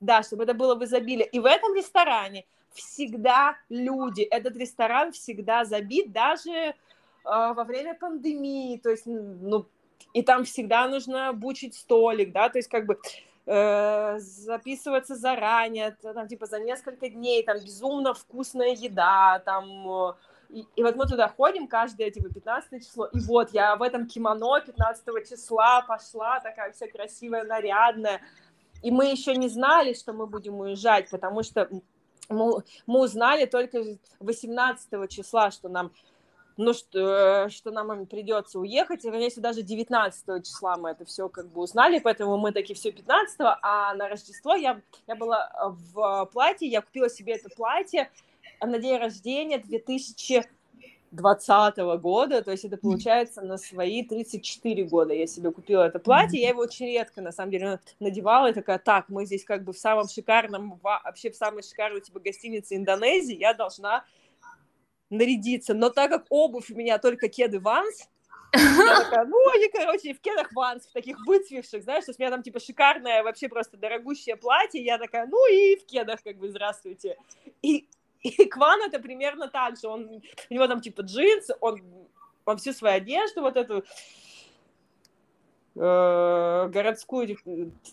Да, 0.00 0.22
чтобы 0.22 0.44
это 0.44 0.54
было 0.54 0.74
в 0.74 0.84
изобилии. 0.84 1.28
И 1.32 1.40
в 1.40 1.46
этом 1.46 1.74
ресторане 1.74 2.46
всегда 2.72 3.56
люди, 3.68 4.22
этот 4.22 4.56
ресторан 4.56 5.12
всегда 5.12 5.64
забит, 5.64 6.12
даже 6.12 6.50
э, 6.50 6.74
во 7.24 7.64
время 7.64 7.94
пандемии, 7.94 8.78
то 8.78 8.90
есть, 8.90 9.06
ну, 9.06 9.66
и 10.12 10.22
там 10.22 10.44
всегда 10.44 10.88
нужно 10.88 11.32
бучить 11.32 11.74
столик, 11.74 12.32
да, 12.32 12.48
то 12.48 12.58
есть 12.58 12.68
как 12.68 12.86
бы 12.86 12.98
Э, 13.50 14.18
записываться 14.18 15.14
заранее, 15.14 15.96
там, 16.02 16.28
типа, 16.28 16.44
за 16.44 16.60
несколько 16.60 17.08
дней, 17.08 17.42
там, 17.42 17.56
безумно 17.56 18.12
вкусная 18.12 18.74
еда, 18.74 19.40
там, 19.42 20.14
И, 20.50 20.66
и 20.76 20.82
вот 20.82 20.96
мы 20.96 21.06
туда 21.06 21.28
ходим 21.28 21.66
каждое, 21.66 22.10
типа, 22.10 22.28
15 22.28 22.82
число, 22.86 23.06
и 23.06 23.18
вот 23.20 23.54
я 23.54 23.76
в 23.76 23.82
этом 23.82 24.06
кимоно 24.06 24.60
15 24.60 25.26
числа 25.26 25.80
пошла, 25.80 26.40
такая 26.40 26.72
вся 26.72 26.88
красивая, 26.88 27.44
нарядная, 27.44 28.20
и 28.82 28.90
мы 28.90 29.06
еще 29.06 29.34
не 29.34 29.48
знали, 29.48 29.94
что 29.94 30.12
мы 30.12 30.26
будем 30.26 30.60
уезжать, 30.60 31.08
потому 31.08 31.42
что 31.42 31.70
мы, 32.28 32.62
мы 32.86 33.00
узнали 33.00 33.46
только 33.46 33.82
18 34.20 35.08
числа, 35.08 35.50
что 35.50 35.70
нам 35.70 35.90
ну, 36.58 36.74
что, 36.74 37.48
что 37.50 37.70
нам 37.70 38.04
придется 38.06 38.58
уехать, 38.58 39.04
и, 39.04 39.08
если 39.08 39.40
даже 39.40 39.62
19 39.62 40.44
числа 40.44 40.76
мы 40.76 40.90
это 40.90 41.04
все 41.04 41.28
как 41.28 41.46
бы 41.46 41.60
узнали, 41.62 42.00
поэтому 42.00 42.36
мы 42.36 42.50
такие 42.50 42.74
все 42.74 42.90
15 42.90 43.36
а 43.38 43.94
на 43.94 44.08
Рождество 44.08 44.56
я, 44.56 44.80
я 45.06 45.14
была 45.14 45.52
в 45.92 46.28
платье, 46.32 46.68
я 46.68 46.82
купила 46.82 47.08
себе 47.08 47.34
это 47.34 47.48
платье 47.48 48.10
на 48.60 48.76
день 48.80 48.98
рождения 48.98 49.58
2020 49.58 51.78
года, 52.00 52.42
то 52.42 52.50
есть 52.50 52.64
это 52.64 52.76
получается 52.76 53.40
на 53.40 53.56
свои 53.56 54.02
34 54.02 54.82
года 54.82 55.14
я 55.14 55.28
себе 55.28 55.52
купила 55.52 55.84
это 55.84 56.00
платье, 56.00 56.40
я 56.40 56.48
его 56.48 56.62
очень 56.62 56.86
редко, 56.86 57.22
на 57.22 57.30
самом 57.30 57.52
деле, 57.52 57.78
надевала, 58.00 58.50
и 58.50 58.52
такая, 58.52 58.80
так, 58.80 59.08
мы 59.08 59.26
здесь 59.26 59.44
как 59.44 59.62
бы 59.62 59.72
в 59.72 59.78
самом 59.78 60.08
шикарном, 60.08 60.80
вообще 60.82 61.30
в 61.30 61.36
самой 61.36 61.62
шикарной, 61.62 62.00
типа, 62.00 62.18
гостинице 62.18 62.74
Индонезии, 62.74 63.36
я 63.36 63.54
должна 63.54 64.04
нарядиться, 65.10 65.74
но 65.74 65.90
так 65.90 66.10
как 66.10 66.26
обувь 66.30 66.70
у 66.70 66.74
меня 66.74 66.98
только 66.98 67.28
кеды 67.28 67.60
Ванс, 67.60 68.08
я 68.54 69.00
такая, 69.04 69.26
ну, 69.26 69.36
они, 69.50 69.68
короче, 69.68 70.14
в 70.14 70.20
кедах 70.20 70.52
Ванс, 70.52 70.86
в 70.86 70.92
таких 70.92 71.18
выцвевших, 71.26 71.82
знаешь, 71.82 72.04
то 72.04 72.10
есть 72.10 72.20
у 72.20 72.22
меня 72.22 72.30
там, 72.30 72.42
типа, 72.42 72.60
шикарное, 72.60 73.22
вообще 73.22 73.48
просто 73.48 73.76
дорогущее 73.76 74.36
платье, 74.36 74.82
я 74.82 74.98
такая, 74.98 75.26
ну, 75.26 75.52
и 75.52 75.76
в 75.76 75.84
кедах, 75.84 76.22
как 76.22 76.38
бы, 76.38 76.48
здравствуйте. 76.48 77.16
И, 77.62 77.86
и 78.22 78.46
Кван 78.46 78.80
это 78.82 79.00
примерно 79.00 79.48
так 79.48 79.78
же, 79.78 79.88
он, 79.88 80.22
у 80.50 80.54
него 80.54 80.66
там, 80.66 80.80
типа, 80.80 81.02
джинсы, 81.02 81.54
он, 81.60 81.82
он 82.44 82.56
всю 82.56 82.72
свою 82.72 82.96
одежду 82.96 83.42
вот 83.42 83.56
эту 83.56 83.84
городскую, 85.78 87.38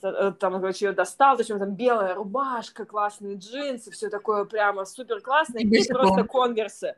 э, 0.02 0.32
там, 0.40 0.54
короче, 0.54 0.86
ее 0.86 0.92
достал, 0.92 1.38
зачем 1.38 1.60
там 1.60 1.76
белая 1.76 2.16
рубашка, 2.16 2.86
классные 2.86 3.36
джинсы, 3.36 3.92
все 3.92 4.10
такое 4.10 4.46
прямо 4.46 4.86
супер 4.86 5.22
классное, 5.22 5.62
и, 5.62 5.68
и 5.68 5.88
просто 5.88 6.24
конверсы. 6.24 6.96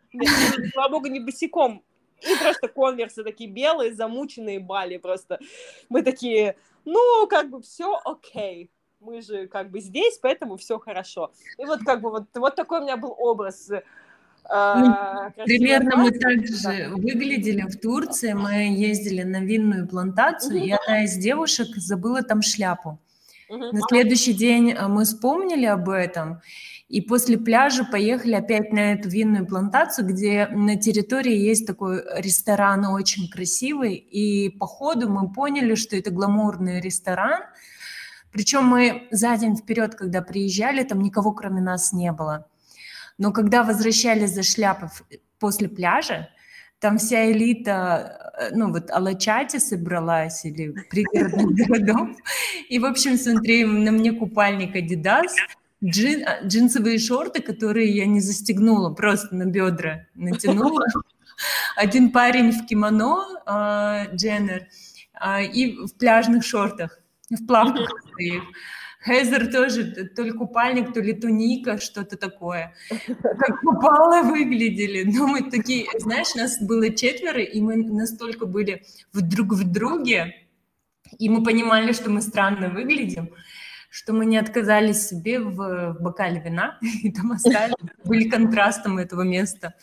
Слава 0.74 0.92
богу, 0.92 1.08
не 1.08 1.20
босиком, 1.20 1.84
и 2.22 2.36
просто 2.42 2.70
конверсы 2.70 3.24
такие 3.24 3.50
белые, 3.50 3.94
замученные 3.94 4.60
бали 4.60 4.98
просто. 4.98 5.40
Мы 5.90 6.04
такие, 6.04 6.56
ну, 6.86 7.28
как 7.28 7.50
бы 7.50 7.62
все 7.62 8.00
окей. 8.06 8.72
Мы 9.00 9.22
же 9.22 9.48
как 9.48 9.70
бы 9.70 9.80
здесь, 9.80 10.18
поэтому 10.18 10.58
все 10.58 10.80
хорошо. 10.80 11.32
И 11.60 11.66
вот 11.66 11.82
как 11.86 12.02
бы 12.02 12.10
вот, 12.10 12.24
вот 12.34 12.56
такой 12.56 12.80
у 12.80 12.84
меня 12.84 12.98
был 12.98 13.14
образ 13.16 13.70
а, 14.50 15.32
ну, 15.36 15.44
примерно 15.46 15.98
мы 15.98 16.12
так 16.12 16.48
же 16.48 16.90
выглядели 16.96 17.62
в 17.62 17.80
Турции. 17.80 18.34
Мы 18.34 18.76
ездили 18.76 19.24
на 19.24 19.42
винную 19.42 19.88
плантацию, 19.88 20.64
и 20.64 20.72
одна 20.72 21.04
из 21.04 21.18
девушек 21.18 21.68
забыла 21.76 22.22
там 22.24 22.42
шляпу. 22.42 23.00
На 23.50 23.80
следующий 23.90 24.34
день 24.34 24.72
э, 24.72 24.88
мы 24.88 25.06
вспомнили 25.06 25.66
об 25.66 25.90
этом, 25.90 26.42
и 26.90 27.02
после 27.02 27.38
пляжа 27.38 27.86
поехали 27.86 28.34
опять 28.34 28.74
на 28.74 28.94
эту 28.94 29.10
винную 29.10 29.46
плантацию, 29.46 30.08
где 30.08 30.48
на 30.48 30.76
территории 30.78 31.36
есть 31.36 31.66
такой 31.66 32.04
ресторан 32.18 32.86
очень 32.86 33.30
красивый, 33.30 33.96
и 33.96 34.50
по 34.50 34.68
ходу 34.68 35.10
мы 35.10 35.32
поняли, 35.32 35.76
что 35.76 35.96
это 35.96 36.12
гламурный 36.12 36.82
ресторан, 36.82 37.42
причем 38.32 38.66
мы 38.66 39.08
за 39.12 39.38
день 39.38 39.56
вперед, 39.56 39.96
когда 39.96 40.22
приезжали, 40.22 40.84
там 40.84 41.02
никого 41.02 41.32
кроме 41.32 41.62
нас 41.62 41.94
не 41.94 42.12
было. 42.12 42.46
Но 43.18 43.32
когда 43.32 43.64
возвращались 43.64 44.32
за 44.32 44.44
шляпой 44.44 44.90
после 45.40 45.68
пляжа, 45.68 46.30
там 46.80 47.00
вся 47.00 47.32
элита, 47.32 48.36
э, 48.40 48.50
ну 48.56 48.72
вот 48.72 48.92
Алачати 48.92 49.58
собралась 49.58 50.46
или 50.46 50.74
пригородных 50.90 51.56
городов. 51.68 52.10
И, 52.70 52.78
в 52.78 52.86
общем, 52.86 53.18
смотри, 53.18 53.66
на 53.66 53.92
мне 53.92 54.12
купальник 54.12 54.76
Adidas, 54.76 55.34
джин, 55.84 56.24
а, 56.28 56.46
джинсовые 56.46 57.00
шорты, 57.00 57.42
которые 57.42 57.96
я 57.96 58.06
не 58.06 58.20
застегнула, 58.20 58.94
просто 58.94 59.36
на 59.36 59.46
бедра 59.46 60.06
натянула. 60.14 60.86
Один 61.76 62.12
парень 62.12 62.52
в 62.52 62.66
кимоно, 62.66 63.26
а, 63.46 64.06
Дженнер, 64.14 64.68
а, 65.14 65.42
и 65.42 65.86
в 65.86 65.96
пляжных 65.98 66.44
шортах, 66.44 67.00
в 67.30 67.46
плавках 67.46 67.90
своих. 68.12 68.44
Хейзер 69.08 69.52
тоже, 69.52 69.86
то 70.16 70.22
ли 70.24 70.32
купальник, 70.32 70.94
то 70.94 71.00
ли 71.00 71.14
туника, 71.14 71.80
что-то 71.80 72.18
такое. 72.18 72.74
Как 73.22 73.62
купалы 73.62 74.24
выглядели. 74.24 75.04
Но 75.04 75.28
мы 75.28 75.50
такие, 75.50 75.86
знаешь, 76.00 76.36
нас 76.36 76.62
было 76.62 76.94
четверо, 76.94 77.42
и 77.42 77.62
мы 77.62 77.78
настолько 77.78 78.46
были 78.46 78.84
друг 79.14 79.54
в 79.54 79.72
друге, 79.72 80.48
и 81.18 81.30
мы 81.30 81.44
понимали, 81.44 81.94
что 81.94 82.10
мы 82.10 82.22
странно 82.22 82.70
выглядим, 82.70 83.30
что 83.90 84.14
мы 84.14 84.26
не 84.26 84.38
отказались 84.38 85.08
себе 85.08 85.40
в, 85.40 85.94
в 85.94 85.98
бокале 86.02 86.42
вина, 86.42 86.78
и 87.04 87.12
там 87.12 87.32
остались, 87.32 87.76
были 88.04 88.30
контрастом 88.30 88.98
этого 88.98 89.22
места. 89.22 89.74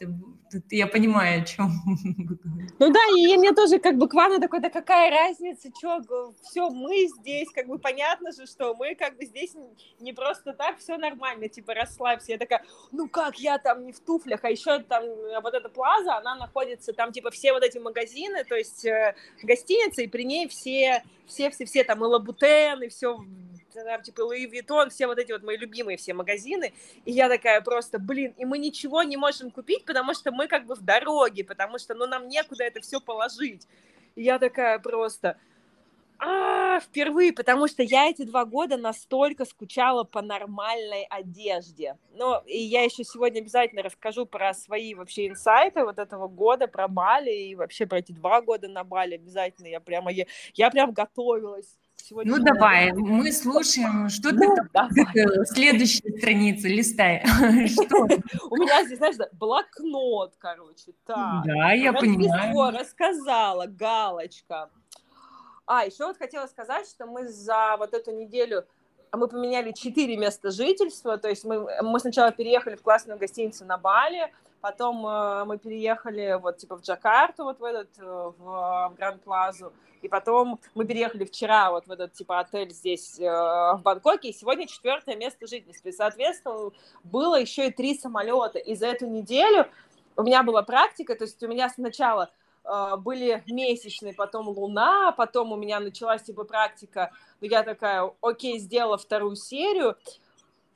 Это 0.00 0.66
я 0.70 0.86
понимаю, 0.86 1.42
о 1.42 1.44
чем. 1.44 1.70
Ну 2.80 2.92
да, 2.92 3.00
и 3.16 3.36
мне 3.36 3.52
тоже 3.52 3.80
как 3.80 3.96
бы 3.96 4.08
Квана 4.08 4.40
такой, 4.40 4.60
да 4.60 4.70
какая 4.70 5.10
разница, 5.10 5.68
что, 5.76 6.32
все, 6.42 6.70
мы 6.70 7.08
здесь, 7.18 7.48
как 7.52 7.66
бы 7.66 7.78
понятно 7.78 8.30
же, 8.30 8.46
что 8.46 8.74
мы 8.76 8.94
как 8.94 9.16
бы 9.16 9.24
здесь 9.24 9.56
не 9.98 10.12
просто 10.12 10.52
так, 10.52 10.78
все 10.78 10.96
нормально, 10.96 11.48
типа 11.48 11.74
расслабься. 11.74 12.32
Я 12.32 12.38
такая, 12.38 12.64
ну 12.92 13.08
как 13.08 13.40
я 13.40 13.58
там 13.58 13.84
не 13.84 13.92
в 13.92 13.98
туфлях, 13.98 14.44
а 14.44 14.50
еще 14.50 14.78
там 14.78 15.02
вот 15.42 15.54
эта 15.54 15.68
плаза, 15.68 16.18
она 16.18 16.36
находится 16.36 16.92
там 16.92 17.10
типа 17.10 17.30
все 17.30 17.52
вот 17.52 17.64
эти 17.64 17.78
магазины, 17.78 18.44
то 18.44 18.54
есть 18.54 18.84
э, 18.84 19.16
гостиница, 19.42 20.02
и 20.02 20.06
при 20.06 20.24
ней 20.24 20.46
все, 20.48 21.02
все, 21.26 21.50
все, 21.50 21.64
все 21.64 21.82
там 21.82 22.04
и 22.04 22.06
Лабутен, 22.06 22.82
и 22.82 22.88
все 22.88 23.18
там, 23.84 24.02
типа, 24.02 24.22
Луи 24.22 24.46
Виттон, 24.46 24.90
все 24.90 25.06
вот 25.06 25.18
эти 25.18 25.32
вот 25.32 25.42
мои 25.42 25.56
любимые 25.56 25.96
все 25.96 26.14
магазины, 26.14 26.72
и 27.04 27.12
я 27.12 27.28
такая 27.28 27.60
просто, 27.60 27.98
блин, 27.98 28.34
и 28.36 28.44
мы 28.44 28.58
ничего 28.58 29.02
не 29.02 29.16
можем 29.16 29.50
купить, 29.50 29.84
потому 29.84 30.14
что 30.14 30.32
мы 30.32 30.46
как 30.48 30.66
бы 30.66 30.74
в 30.74 30.82
дороге, 30.82 31.44
потому 31.44 31.78
что, 31.78 31.94
ну, 31.94 32.06
нам 32.06 32.28
некуда 32.28 32.64
это 32.64 32.80
все 32.80 33.00
положить. 33.00 33.66
И 34.14 34.22
я 34.22 34.38
такая 34.38 34.78
просто, 34.78 35.36
а, 36.20 36.80
впервые, 36.80 37.32
потому 37.32 37.68
что 37.68 37.84
я 37.84 38.10
эти 38.10 38.22
два 38.22 38.44
года 38.44 38.76
настолько 38.76 39.44
скучала 39.44 40.02
по 40.02 40.20
нормальной 40.20 41.04
одежде. 41.04 41.96
Ну, 42.14 42.40
и 42.44 42.58
я 42.58 42.82
еще 42.82 43.04
сегодня 43.04 43.40
обязательно 43.40 43.82
расскажу 43.82 44.26
про 44.26 44.52
свои 44.52 44.94
вообще 44.94 45.28
инсайты 45.28 45.84
вот 45.84 46.00
этого 46.00 46.26
года, 46.26 46.66
про 46.66 46.88
Бали 46.88 47.30
и 47.30 47.54
вообще 47.54 47.86
про 47.86 47.98
эти 47.98 48.10
два 48.10 48.42
года 48.42 48.66
на 48.66 48.82
Бали 48.82 49.14
обязательно. 49.14 49.68
Я 49.68 49.78
прямо, 49.78 50.10
я, 50.10 50.26
я 50.54 50.70
прям 50.70 50.92
готовилась 50.92 51.78
сегодня... 52.00 52.36
Ну, 52.36 52.42
давай, 52.42 52.92
мы 52.92 53.32
слушаем, 53.32 54.08
что 54.08 54.32
ну, 54.32 54.56
ты 54.56 54.68
там, 54.72 54.90
следующая 55.46 56.18
страница, 56.18 56.68
листай. 56.68 57.22
У 58.50 58.56
меня 58.56 58.84
здесь, 58.84 58.98
знаешь, 58.98 59.16
блокнот, 59.32 60.34
короче, 60.38 60.92
так. 61.04 61.44
Да, 61.44 61.72
я 61.72 61.92
понимаю. 61.92 62.76
рассказала, 62.76 63.66
галочка. 63.66 64.70
А, 65.66 65.84
еще 65.84 66.06
вот 66.06 66.16
хотела 66.16 66.46
сказать, 66.46 66.88
что 66.88 67.06
мы 67.06 67.28
за 67.28 67.76
вот 67.78 67.92
эту 67.92 68.10
неделю 68.12 68.64
мы 69.12 69.28
поменяли 69.28 69.72
четыре 69.72 70.16
места 70.16 70.50
жительства, 70.50 71.18
то 71.18 71.28
есть 71.28 71.44
мы, 71.44 71.66
мы 71.82 71.98
сначала 72.00 72.30
переехали 72.30 72.76
в 72.76 72.82
классную 72.82 73.18
гостиницу 73.18 73.64
на 73.64 73.78
Бали, 73.78 74.32
потом 74.60 75.06
э, 75.06 75.44
мы 75.44 75.58
переехали 75.58 76.38
вот 76.40 76.58
типа 76.58 76.76
в 76.76 76.82
Джакарту, 76.82 77.44
вот 77.44 77.60
в 77.60 77.64
этот, 77.64 77.90
э, 77.98 78.02
в, 78.02 78.38
в 78.38 78.94
Гранд 78.96 79.22
Плазу, 79.22 79.72
и 80.02 80.08
потом 80.08 80.60
мы 80.74 80.84
переехали 80.84 81.24
вчера 81.24 81.70
вот 81.70 81.86
в 81.86 81.90
этот 81.90 82.12
типа 82.12 82.40
отель 82.40 82.70
здесь 82.72 83.18
э, 83.18 83.24
в 83.24 83.80
Бангкоке, 83.82 84.28
и 84.28 84.32
сегодня 84.32 84.66
четвертое 84.66 85.16
место 85.16 85.46
жительства. 85.46 85.88
И, 85.88 85.92
соответственно, 85.92 86.70
было 87.04 87.40
еще 87.40 87.68
и 87.68 87.72
три 87.72 87.98
самолета. 87.98 88.58
И 88.58 88.74
за 88.74 88.86
эту 88.86 89.06
неделю 89.06 89.66
у 90.16 90.22
меня 90.22 90.42
была 90.42 90.62
практика, 90.62 91.14
то 91.14 91.24
есть 91.24 91.42
у 91.42 91.48
меня 91.48 91.68
сначала 91.68 92.30
э, 92.64 92.96
были 92.98 93.42
месячные, 93.46 94.14
потом 94.14 94.48
луна, 94.48 95.12
потом 95.12 95.52
у 95.52 95.56
меня 95.56 95.80
началась 95.80 96.22
типа 96.22 96.44
практика, 96.44 97.10
но 97.40 97.46
я 97.46 97.62
такая, 97.62 98.10
окей, 98.20 98.58
сделала 98.58 98.98
вторую 98.98 99.36
серию, 99.36 99.96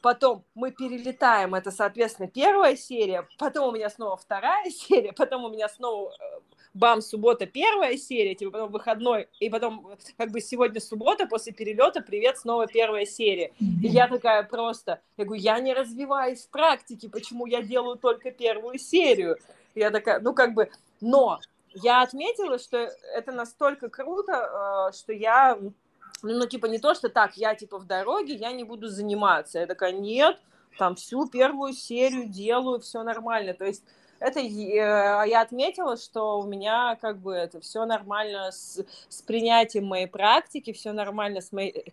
потом 0.02 0.44
мы 0.54 0.72
перелетаем, 0.72 1.54
это, 1.54 1.70
соответственно, 1.70 2.28
первая 2.28 2.76
серия, 2.76 3.26
потом 3.38 3.68
у 3.68 3.72
меня 3.72 3.88
снова 3.88 4.16
вторая 4.16 4.68
серия, 4.70 5.12
потом 5.12 5.44
у 5.44 5.48
меня 5.48 5.68
снова 5.68 6.10
э, 6.10 6.40
бам, 6.74 7.00
суббота 7.00 7.46
первая 7.46 7.96
серия, 7.96 8.34
типа 8.34 8.50
потом 8.50 8.72
выходной, 8.72 9.28
и 9.40 9.48
потом 9.48 9.96
как 10.18 10.30
бы 10.30 10.40
сегодня 10.40 10.80
суббота, 10.80 11.26
после 11.26 11.52
перелета, 11.52 12.02
привет, 12.02 12.38
снова 12.38 12.66
первая 12.66 13.06
серия. 13.06 13.52
И 13.58 13.86
я 13.86 14.08
такая 14.08 14.42
просто, 14.42 15.00
я 15.16 15.24
говорю, 15.24 15.40
я 15.40 15.58
не 15.60 15.72
развиваюсь 15.72 16.44
в 16.44 16.50
практике, 16.50 17.08
почему 17.08 17.46
я 17.46 17.62
делаю 17.62 17.96
только 17.96 18.32
первую 18.32 18.78
серию? 18.78 19.38
Я 19.74 19.90
такая, 19.90 20.20
ну 20.20 20.34
как 20.34 20.52
бы, 20.52 20.68
но 21.00 21.40
я 21.74 22.02
отметила, 22.02 22.58
что 22.58 22.90
это 23.14 23.32
настолько 23.32 23.88
круто, 23.88 24.90
э, 24.90 24.96
что 24.96 25.12
я, 25.12 25.58
ну, 26.22 26.46
типа, 26.46 26.66
не 26.66 26.78
то, 26.78 26.94
что 26.94 27.08
так, 27.08 27.36
я, 27.36 27.54
типа, 27.54 27.78
в 27.78 27.86
дороге, 27.86 28.34
я 28.34 28.52
не 28.52 28.64
буду 28.64 28.88
заниматься. 28.88 29.58
Я 29.58 29.66
такая, 29.66 29.92
нет, 29.92 30.38
там 30.78 30.94
всю 30.94 31.28
первую 31.28 31.72
серию 31.72 32.28
делаю, 32.28 32.80
все 32.80 33.02
нормально. 33.02 33.54
То 33.54 33.64
есть 33.64 33.82
это 34.20 34.40
я 34.40 35.40
отметила, 35.40 35.96
что 35.96 36.40
у 36.40 36.46
меня 36.46 36.96
как 37.00 37.18
бы 37.18 37.34
это 37.34 37.60
все 37.60 37.84
нормально 37.84 38.52
с, 38.52 38.84
с 39.08 39.22
принятием 39.22 39.86
моей 39.86 40.06
практики, 40.06 40.72
все 40.72 40.92
нормально 40.92 41.40
с 41.40 41.50
моей 41.52 41.92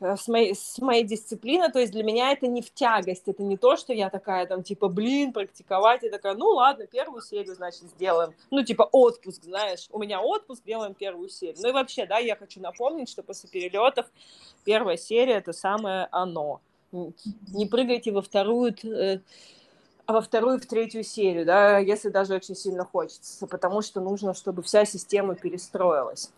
с 0.00 0.28
моей, 0.28 0.54
с 0.54 0.78
моей 0.78 1.04
дисциплиной, 1.04 1.70
то 1.70 1.78
есть 1.78 1.92
для 1.92 2.02
меня 2.02 2.32
это 2.32 2.46
не 2.46 2.62
в 2.62 2.72
тягость, 2.72 3.28
это 3.28 3.42
не 3.42 3.56
то, 3.56 3.76
что 3.76 3.92
я 3.92 4.10
такая 4.10 4.46
там, 4.46 4.62
типа, 4.62 4.88
блин, 4.88 5.32
практиковать, 5.32 6.02
я 6.02 6.10
такая, 6.10 6.34
ну 6.34 6.46
ладно, 6.46 6.86
первую 6.86 7.22
серию, 7.22 7.54
значит, 7.54 7.82
сделаем, 7.82 8.34
ну, 8.50 8.62
типа, 8.64 8.88
отпуск, 8.90 9.44
знаешь, 9.44 9.88
у 9.90 9.98
меня 9.98 10.20
отпуск, 10.20 10.64
делаем 10.64 10.94
первую 10.94 11.28
серию, 11.28 11.56
ну 11.62 11.68
и 11.68 11.72
вообще, 11.72 12.06
да, 12.06 12.18
я 12.18 12.36
хочу 12.36 12.60
напомнить, 12.60 13.08
что 13.08 13.22
после 13.22 13.48
перелетов 13.48 14.06
первая 14.64 14.96
серия 14.96 15.34
это 15.34 15.52
самое 15.52 16.08
оно, 16.10 16.60
не 16.92 17.66
прыгайте 17.66 18.12
во 18.12 18.22
вторую, 18.22 18.74
э, 18.84 19.20
а 20.06 20.12
во 20.12 20.20
вторую, 20.20 20.60
в 20.60 20.66
третью 20.66 21.02
серию, 21.02 21.46
да, 21.46 21.78
если 21.78 22.10
даже 22.10 22.34
очень 22.34 22.54
сильно 22.54 22.84
хочется, 22.84 23.46
потому 23.46 23.80
что 23.80 24.00
нужно, 24.00 24.34
чтобы 24.34 24.62
вся 24.62 24.84
система 24.84 25.34
перестроилась. 25.34 26.30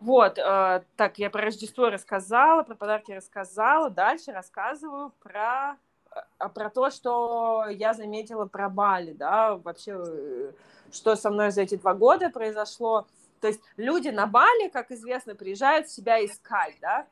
Вот, 0.00 0.38
э, 0.38 0.82
так, 0.96 1.18
я 1.18 1.28
про 1.28 1.42
Рождество 1.42 1.90
рассказала, 1.90 2.62
про 2.62 2.74
подарки 2.74 3.12
рассказала. 3.12 3.90
Дальше 3.90 4.32
рассказываю 4.32 5.12
про, 5.20 5.76
э, 6.10 6.48
про 6.48 6.70
то, 6.70 6.90
что 6.90 7.66
я 7.68 7.92
заметила 7.92 8.46
про 8.46 8.70
Бали, 8.70 9.12
да, 9.12 9.56
вообще, 9.56 9.92
э, 9.98 10.52
что 10.90 11.16
со 11.16 11.30
мной 11.30 11.50
за 11.50 11.62
эти 11.62 11.74
два 11.76 11.92
года 11.92 12.30
произошло. 12.30 13.06
То 13.42 13.48
есть 13.48 13.60
люди 13.76 14.08
на 14.08 14.26
Бали, 14.26 14.70
как 14.70 14.90
известно, 14.90 15.34
приезжают 15.34 15.90
себя 15.90 16.24
искать, 16.24 16.76
да, 16.80 17.06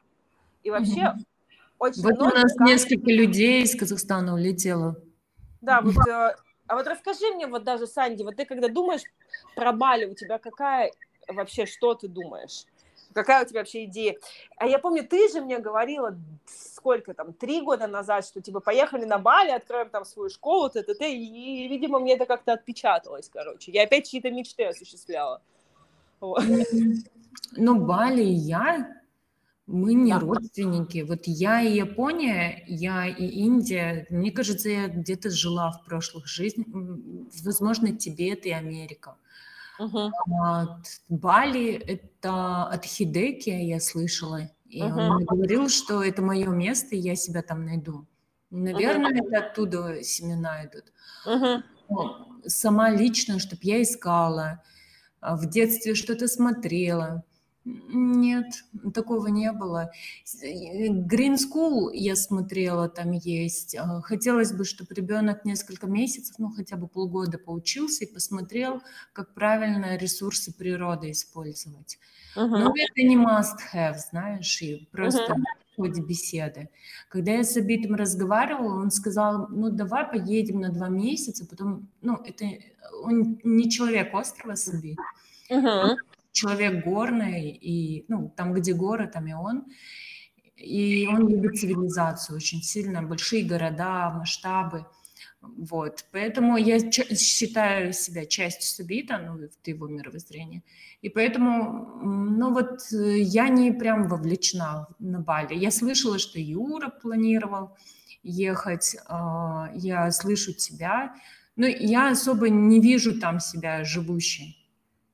и 0.62 0.70
вообще 0.70 1.01
mm-hmm. 1.01 1.24
очень 1.79 2.03
вот 2.03 2.14
много... 2.14 2.33
у 2.33 2.37
нас 2.38 2.57
несколько 2.57 3.11
людей 3.11 3.64
из 3.64 3.79
Казахстана 3.79 4.33
улетело. 4.33 4.96
Да, 5.61 5.83
вот, 5.83 5.94
э, 6.09 6.37
а 6.66 6.74
вот 6.74 6.87
расскажи 6.87 7.35
мне, 7.35 7.46
вот 7.46 7.64
даже, 7.64 7.87
Санди, 7.87 8.22
вот 8.22 8.37
ты 8.37 8.46
когда 8.46 8.68
думаешь 8.68 9.03
про 9.55 9.72
Бали, 9.72 10.07
у 10.07 10.14
тебя 10.14 10.38
какая 10.38 10.90
вообще, 11.29 11.66
что 11.66 11.94
ты 11.94 12.09
думаешь? 12.09 12.64
Какая 13.12 13.44
у 13.44 13.49
тебя 13.49 13.61
вообще 13.61 13.85
идея? 13.85 14.16
А 14.57 14.66
я 14.66 14.79
помню, 14.79 15.07
ты 15.07 15.29
же 15.31 15.40
мне 15.40 15.59
говорила, 15.59 16.16
сколько 16.47 17.14
там, 17.14 17.33
три 17.33 17.62
года 17.62 17.87
назад, 17.87 18.25
что 18.25 18.40
типа 18.40 18.61
поехали 18.61 19.05
на 19.05 19.18
Бали, 19.18 19.51
откроем 19.51 19.90
там 19.90 20.05
свою 20.05 20.31
школу, 20.31 20.71
т, 20.71 20.83
т, 20.83 20.94
т, 20.94 21.12
и, 21.12 21.64
и 21.64 21.68
видимо, 21.68 21.99
мне 21.99 22.14
это 22.14 22.27
как-то 22.27 22.53
отпечаталось, 22.53 23.29
короче. 23.29 23.73
Я 23.73 23.85
опять 23.85 24.09
чьи-то 24.09 24.31
мечты 24.31 24.64
осуществляла. 24.64 25.42
Вот. 26.21 26.42
Ну, 27.57 27.81
Бали 27.81 28.23
и 28.23 28.33
я, 28.33 28.99
мы 29.68 29.92
не 29.92 30.12
да. 30.12 30.21
родственники. 30.21 31.05
Вот 31.07 31.27
я 31.27 31.61
и 31.61 31.77
Япония, 31.77 32.64
я 32.66 33.07
и 33.07 33.27
Индия. 33.27 34.07
Мне 34.09 34.33
кажется, 34.33 34.71
я 34.71 34.88
где-то 34.88 35.31
жила 35.31 35.71
в 35.71 35.85
прошлых 35.85 36.27
жизнях. 36.27 36.66
Возможно, 37.44 37.94
Тибет 37.94 38.47
и 38.47 38.51
Америка. 38.51 39.16
Uh-huh. 39.81 40.11
Бали– 41.09 41.73
это 41.87 42.64
от 42.64 42.85
Хидеки, 42.85 43.51
я 43.51 43.81
слышала. 43.81 44.51
И 44.67 44.83
uh-huh. 44.83 45.09
он 45.09 45.25
говорил, 45.25 45.69
что 45.69 46.03
это 46.03 46.23
мое 46.23 46.49
место, 46.49 46.95
и 46.95 46.99
я 46.99 47.14
себя 47.17 47.43
там 47.43 47.64
найду. 47.64 48.07
Наверное, 48.51 49.12
uh-huh. 49.12 49.27
это 49.27 49.47
оттуда 49.47 50.03
семена 50.03 50.64
идут. 50.64 50.93
Uh-huh. 51.27 51.62
Сама 52.47 52.91
лично, 52.91 53.38
чтобы 53.38 53.61
я 53.62 53.83
искала, 53.83 54.62
а, 55.21 55.37
в 55.37 55.49
детстве 55.49 55.95
что-то 55.95 56.29
смотрела– 56.29 57.25
нет, 57.88 58.64
такого 58.94 59.26
не 59.28 59.52
было. 59.52 59.90
Green 60.42 61.37
School 61.37 61.90
я 61.92 62.16
смотрела, 62.16 62.88
там 62.88 63.12
есть. 63.12 63.76
А, 63.76 64.00
хотелось 64.00 64.52
бы, 64.52 64.64
чтобы 64.64 64.94
ребенок 64.94 65.44
несколько 65.44 65.87
месяцев, 65.87 66.37
ну 66.38 66.50
хотя 66.50 66.76
бы 66.76 66.88
полгода 66.88 67.38
поучился 67.38 68.04
и 68.04 68.12
посмотрел, 68.12 68.83
как 69.12 69.35
правильно 69.35 69.96
ресурсы 69.96 70.52
природы 70.52 71.11
использовать. 71.11 71.98
Uh-huh. 72.37 72.46
Но 72.46 72.74
это 72.76 73.02
не 73.02 73.16
must 73.16 73.59
have, 73.74 73.96
знаешь, 74.11 74.62
и 74.62 74.88
просто 74.90 75.33
uh-huh. 75.33 75.42
в 75.72 75.76
ходе 75.76 76.02
беседы. 76.02 76.70
Когда 77.09 77.33
я 77.33 77.44
с 77.44 77.57
Абитом 77.57 77.96
разговаривала, 77.96 78.81
он 78.81 78.90
сказал, 78.90 79.48
ну 79.48 79.70
давай 79.70 80.07
поедем 80.07 80.61
на 80.61 80.70
два 80.70 80.88
месяца, 80.88 81.46
потом, 81.46 81.88
ну 82.00 82.16
это 82.24 82.46
он 83.02 83.40
не 83.44 83.70
человек 83.70 84.14
острова 84.14 84.57
Сабит. 84.57 84.98
Uh-huh 85.50 85.96
человек 86.38 86.85
горный, 86.85 87.51
и, 87.51 88.05
ну, 88.09 88.33
там, 88.37 88.53
где 88.55 88.72
горы, 88.72 89.09
там 89.09 89.27
и 89.27 89.33
он. 89.33 89.64
И 90.57 91.07
он 91.07 91.29
любит 91.29 91.59
цивилизацию 91.59 92.37
очень 92.37 92.62
сильно, 92.62 93.03
большие 93.03 93.44
города, 93.44 94.11
масштабы. 94.11 94.87
Вот, 95.40 96.05
поэтому 96.12 96.57
я 96.57 96.79
считаю 96.90 97.92
себя 97.92 98.27
частью 98.27 98.64
Субита, 98.64 99.18
ну, 99.18 99.37
в 99.37 99.68
его 99.68 99.87
мировоззрении. 99.87 100.62
И 101.01 101.09
поэтому, 101.09 102.01
ну, 102.03 102.53
вот 102.53 102.81
я 102.90 103.48
не 103.48 103.72
прям 103.72 104.09
вовлечена 104.09 104.88
на 104.98 105.20
Бали. 105.20 105.55
Я 105.55 105.70
слышала, 105.70 106.18
что 106.18 106.40
Юра 106.40 106.88
планировал 106.88 107.77
ехать, 108.24 108.96
а, 109.07 109.70
я 109.74 110.11
слышу 110.11 110.53
тебя, 110.53 111.14
но 111.57 111.66
я 111.66 112.11
особо 112.11 112.48
не 112.48 112.81
вижу 112.81 113.20
там 113.20 113.40
себя 113.40 113.85
живущей. 113.85 114.57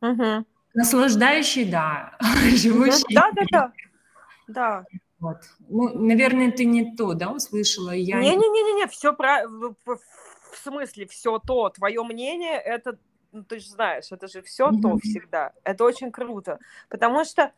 Uh-huh. 0.00 0.44
Наслаждающий, 0.74 1.64
да. 1.64 2.16
Живущий. 2.54 3.14
Да, 3.14 3.30
да, 3.32 3.42
да. 3.50 3.72
Да. 4.46 4.84
Вот. 5.20 5.38
Ну, 5.68 5.98
наверное, 5.98 6.52
ты 6.52 6.64
не 6.64 6.94
то, 6.96 7.14
да, 7.14 7.30
услышала? 7.30 7.92
Я... 7.92 8.20
Не-не-не-не, 8.20 8.86
все 8.88 9.12
про... 9.12 9.46
В 9.48 9.98
смысле, 10.62 11.06
все 11.06 11.38
то, 11.38 11.70
твое 11.70 12.02
мнение, 12.02 12.58
это, 12.58 12.98
ну, 13.34 13.44
ты 13.44 13.58
же 13.58 13.68
знаешь, 13.68 14.10
это 14.10 14.28
же 14.28 14.42
все 14.42 14.70
mm-hmm. 14.70 14.80
то 14.80 14.98
всегда. 14.98 15.52
Это 15.64 15.84
очень 15.84 16.10
круто. 16.12 16.58
Потому 16.88 17.24
что 17.24 17.52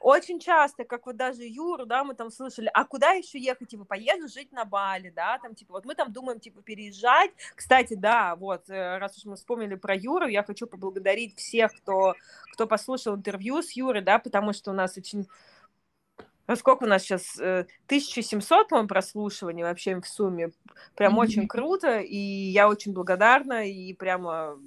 очень 0.00 0.40
часто, 0.40 0.84
как 0.84 1.06
вот 1.06 1.16
даже 1.16 1.42
Юру, 1.44 1.86
да, 1.86 2.04
мы 2.04 2.14
там 2.14 2.30
слышали, 2.30 2.70
а 2.74 2.84
куда 2.84 3.12
еще 3.12 3.38
ехать, 3.38 3.68
типа, 3.68 3.84
поеду 3.84 4.28
жить 4.28 4.52
на 4.52 4.64
Бали, 4.64 5.10
да, 5.10 5.38
там, 5.38 5.54
типа, 5.54 5.72
вот 5.74 5.84
мы 5.86 5.94
там 5.94 6.12
думаем, 6.12 6.40
типа, 6.40 6.60
переезжать. 6.60 7.30
Кстати, 7.54 7.94
да, 7.94 8.36
вот, 8.36 8.68
э, 8.68 8.98
раз 8.98 9.16
уж 9.16 9.24
мы 9.24 9.36
вспомнили 9.36 9.76
про 9.76 9.94
Юру, 9.94 10.26
я 10.26 10.42
хочу 10.42 10.66
поблагодарить 10.66 11.38
всех, 11.38 11.72
кто, 11.72 12.14
кто 12.52 12.66
послушал 12.66 13.16
интервью 13.16 13.62
с 13.62 13.72
Юрой, 13.72 14.02
да, 14.02 14.18
потому 14.18 14.52
что 14.52 14.72
у 14.72 14.74
нас 14.74 14.96
очень 14.98 15.26
ну, 16.48 16.56
сколько 16.56 16.84
у 16.84 16.86
нас 16.86 17.02
сейчас? 17.02 17.38
1700, 17.38 18.66
э, 18.66 18.68
по-моему, 18.68 18.88
прослушиваний 18.88 19.62
вообще 19.62 19.98
в 20.00 20.06
сумме. 20.06 20.50
Прям 20.96 21.14
mm-hmm. 21.14 21.22
очень 21.22 21.48
круто, 21.48 22.00
и 22.00 22.16
я 22.16 22.68
очень 22.68 22.92
благодарна, 22.92 23.66
и 23.66 23.94
прямо... 23.94 24.58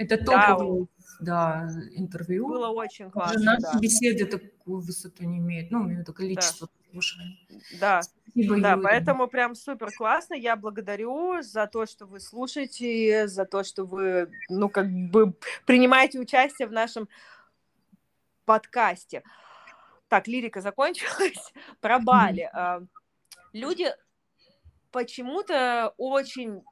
Это 0.00 0.16
топовый 0.16 0.88
да, 1.20 1.68
интервью. 1.92 2.48
Было 2.48 2.68
очень 2.68 3.10
классно, 3.10 3.42
наши 3.42 3.60
да. 3.60 3.78
беседы 3.78 4.24
такую 4.24 4.80
высоту 4.80 5.24
не 5.24 5.38
имеют, 5.38 5.70
ну, 5.70 5.90
это 5.90 6.14
количество 6.14 6.68
да. 6.68 6.90
слушаний. 6.90 7.46
Да, 7.78 8.00
Спасибо, 8.02 8.60
да, 8.60 8.70
Юрий. 8.72 8.82
поэтому 8.82 9.28
прям 9.28 9.54
супер 9.54 9.90
классно. 9.92 10.34
Я 10.34 10.56
благодарю 10.56 11.42
за 11.42 11.66
то, 11.66 11.84
что 11.84 12.06
вы 12.06 12.20
слушаете, 12.20 13.28
за 13.28 13.44
то, 13.44 13.62
что 13.62 13.84
вы, 13.84 14.30
ну, 14.48 14.70
как 14.70 14.88
бы 14.88 15.34
принимаете 15.66 16.18
участие 16.18 16.66
в 16.66 16.72
нашем 16.72 17.06
подкасте. 18.46 19.22
Так, 20.08 20.26
лирика 20.28 20.62
закончилась. 20.62 21.52
Про 21.80 21.98
Бали. 21.98 22.50
Mm-hmm. 22.54 22.86
Люди 23.52 23.86
почему-то 24.90 25.92
очень 25.98 26.62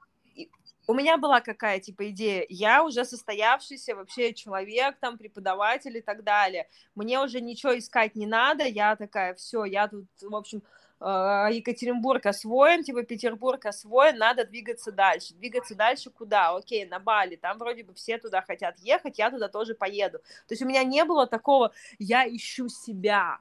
у 0.88 0.94
меня 0.94 1.18
была 1.18 1.40
какая 1.40 1.80
типа 1.80 2.10
идея, 2.10 2.46
я 2.48 2.82
уже 2.82 3.04
состоявшийся 3.04 3.94
вообще 3.94 4.32
человек, 4.32 4.96
там 4.98 5.18
преподаватель 5.18 5.96
и 5.98 6.00
так 6.00 6.24
далее, 6.24 6.66
мне 6.94 7.20
уже 7.20 7.40
ничего 7.42 7.78
искать 7.78 8.16
не 8.16 8.26
надо, 8.26 8.64
я 8.64 8.96
такая, 8.96 9.34
все, 9.34 9.64
я 9.64 9.86
тут, 9.86 10.06
в 10.22 10.34
общем, 10.34 10.62
э, 11.00 11.04
Екатеринбург 11.52 12.24
освоен, 12.24 12.82
типа 12.82 13.02
Петербург 13.02 13.64
освоен, 13.66 14.16
надо 14.16 14.46
двигаться 14.46 14.90
дальше. 14.90 15.34
Двигаться 15.34 15.74
дальше 15.74 16.10
куда? 16.10 16.56
Окей, 16.56 16.86
на 16.86 16.98
Бали, 16.98 17.36
там 17.36 17.58
вроде 17.58 17.84
бы 17.84 17.92
все 17.92 18.16
туда 18.16 18.40
хотят 18.40 18.78
ехать, 18.78 19.18
я 19.18 19.30
туда 19.30 19.48
тоже 19.48 19.74
поеду. 19.74 20.18
То 20.46 20.52
есть 20.52 20.62
у 20.62 20.66
меня 20.66 20.84
не 20.84 21.04
было 21.04 21.26
такого, 21.26 21.72
я 21.98 22.26
ищу 22.26 22.70
себя, 22.70 23.40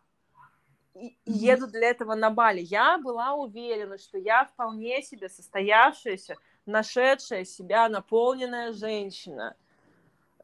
и 0.95 1.15
еду 1.25 1.67
для 1.67 1.89
этого 1.89 2.15
на 2.15 2.29
Бали. 2.29 2.59
Я 2.59 2.97
была 2.97 3.33
уверена, 3.33 3.97
что 3.97 4.17
я 4.17 4.45
вполне 4.45 5.01
себе 5.01 5.29
состоявшаяся 5.29 6.35
нашедшая 6.67 7.45
себя 7.45 7.89
наполненная 7.89 8.73
женщина. 8.73 9.55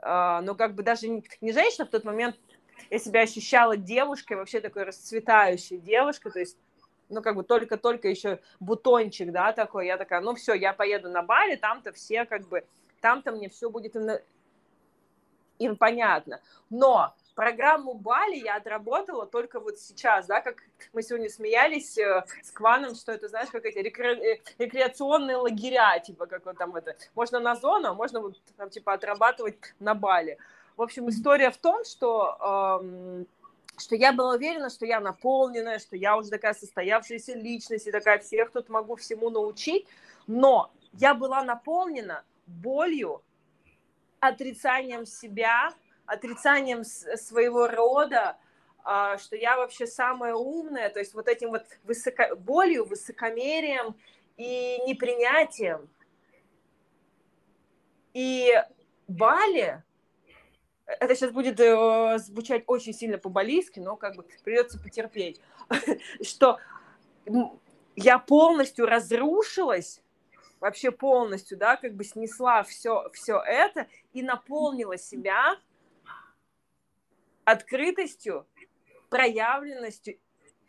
Uh, 0.02 0.42
ну, 0.42 0.56
как 0.56 0.76
бы 0.76 0.84
даже 0.84 1.08
не 1.08 1.54
женщина, 1.54 1.86
в 1.86 1.90
тот 1.90 2.04
момент 2.04 2.36
я 2.90 3.00
себя 3.00 3.22
ощущала 3.22 3.78
девушкой, 3.78 4.36
вообще 4.36 4.60
такой 4.60 4.84
расцветающей 4.84 5.78
девушкой, 5.78 6.32
то 6.32 6.40
есть, 6.40 6.58
ну, 7.10 7.22
как 7.22 7.36
бы 7.36 7.44
только-только 7.44 8.10
еще 8.10 8.40
бутончик, 8.60 9.32
да, 9.32 9.54
такой, 9.54 9.88
я 9.88 9.98
такая, 9.98 10.22
ну, 10.22 10.36
все, 10.36 10.54
я 10.54 10.74
поеду 10.74 11.10
на 11.10 11.22
Бали, 11.22 11.56
там-то 11.56 11.94
все, 11.94 12.26
как 12.26 12.48
бы, 12.48 12.66
там-то 13.00 13.32
мне 13.32 13.50
все 13.50 13.70
будет 13.70 13.96
им, 13.96 14.10
им 15.60 15.78
понятно. 15.78 16.42
Но 16.70 17.14
программу 17.36 17.93
Бали 17.93 18.36
я 18.36 18.56
отработала 18.56 19.26
только 19.26 19.60
вот 19.60 19.80
сейчас, 19.80 20.28
да, 20.28 20.41
как 20.41 20.58
мы 20.93 21.02
сегодня 21.02 21.30
смеялись 21.30 21.98
э, 21.98 22.24
с 22.41 22.52
Кваном, 22.52 22.96
что 22.96 23.12
это, 23.12 23.28
знаешь, 23.30 23.50
как 23.50 23.65
эти 23.65 23.80
рекре... 23.80 24.36
Э, 24.36 24.41
рекреационные 24.58 25.38
лагеря, 25.38 26.00
типа, 26.00 26.26
как 26.26 26.46
вот 26.46 26.58
там 26.58 26.76
это, 26.76 26.96
можно 27.15 27.39
на 27.39 27.56
зону, 27.56 27.89
а 27.89 27.93
можно 27.93 28.22
вот 28.22 28.41
там, 28.58 28.69
типа, 28.69 28.93
отрабатывать 28.93 29.58
на 29.80 29.96
Бали. 29.96 30.38
В 30.78 30.82
общем, 30.82 31.10
история 31.10 31.52
в 31.52 31.58
том, 31.58 31.84
что 31.86 32.80
эм, 32.82 33.28
что 33.78 33.96
я 33.96 34.13
была 34.13 34.36
уверена, 34.36 34.69
что 34.69 34.86
я 34.86 35.00
наполненная, 35.00 35.80
что 35.80 35.96
я 35.96 36.17
уже 36.17 36.30
такая 36.30 36.54
состоявшаяся 36.54 37.34
личность 37.34 37.88
и 37.88 37.91
такая 37.91 38.19
всех 38.19 38.52
тут 38.52 38.69
могу 38.69 38.96
всему 38.96 39.30
научить, 39.30 39.88
но 40.28 40.72
я 40.93 41.13
была 41.13 41.43
наполнена 41.43 42.24
болью, 42.46 43.22
отрицанием 44.19 45.06
себя, 45.06 45.74
отрицанием 46.06 46.84
своего 46.84 47.68
рода, 47.68 48.38
а, 48.84 49.18
что 49.18 49.36
я 49.36 49.58
вообще 49.58 49.88
самая 49.88 50.36
умная, 50.36 50.89
то 50.89 51.00
есть 51.00 51.13
вот 51.13 51.28
этим 51.28 51.52
вот 51.52 51.63
высоко... 51.84 52.36
болью, 52.36 52.86
высокомерием 52.86 53.96
и 54.38 54.80
непринятием. 54.86 55.89
И 58.13 58.54
Бали, 59.08 59.82
это 60.86 61.16
сейчас 61.16 61.32
будет 61.32 61.60
э, 61.60 62.18
звучать 62.20 62.63
очень 62.68 62.94
сильно 62.94 63.18
по-балийски, 63.18 63.80
но 63.80 63.96
как 63.96 64.16
бы 64.16 64.26
придется 64.44 64.80
потерпеть, 64.80 65.42
что 66.22 66.60
я 67.96 68.20
полностью 68.20 68.86
разрушилась, 68.86 70.02
вообще 70.60 70.92
полностью, 70.92 71.58
да, 71.58 71.78
как 71.78 71.94
бы 71.94 72.04
снесла 72.04 72.63
все, 72.63 73.10
все 73.13 73.39
это 73.39 73.88
и 74.13 74.22
наполнила 74.22 74.98
себя 74.98 75.58
открытостью, 77.46 78.48
проявленностью 79.10 80.18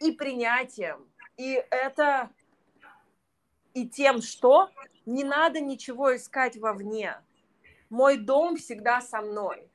и 0.01 0.13
принятием. 0.13 1.09
И 1.37 1.63
это 1.71 2.31
и 3.73 3.89
тем, 3.89 4.23
что 4.23 4.71
не 5.07 5.25
надо 5.25 5.61
ничего 5.61 6.15
искать 6.17 6.57
вовне. 6.57 7.17
Мой 7.91 8.17
дом 8.17 8.57
всегда 8.57 9.01
со 9.01 9.21
мной. 9.21 9.69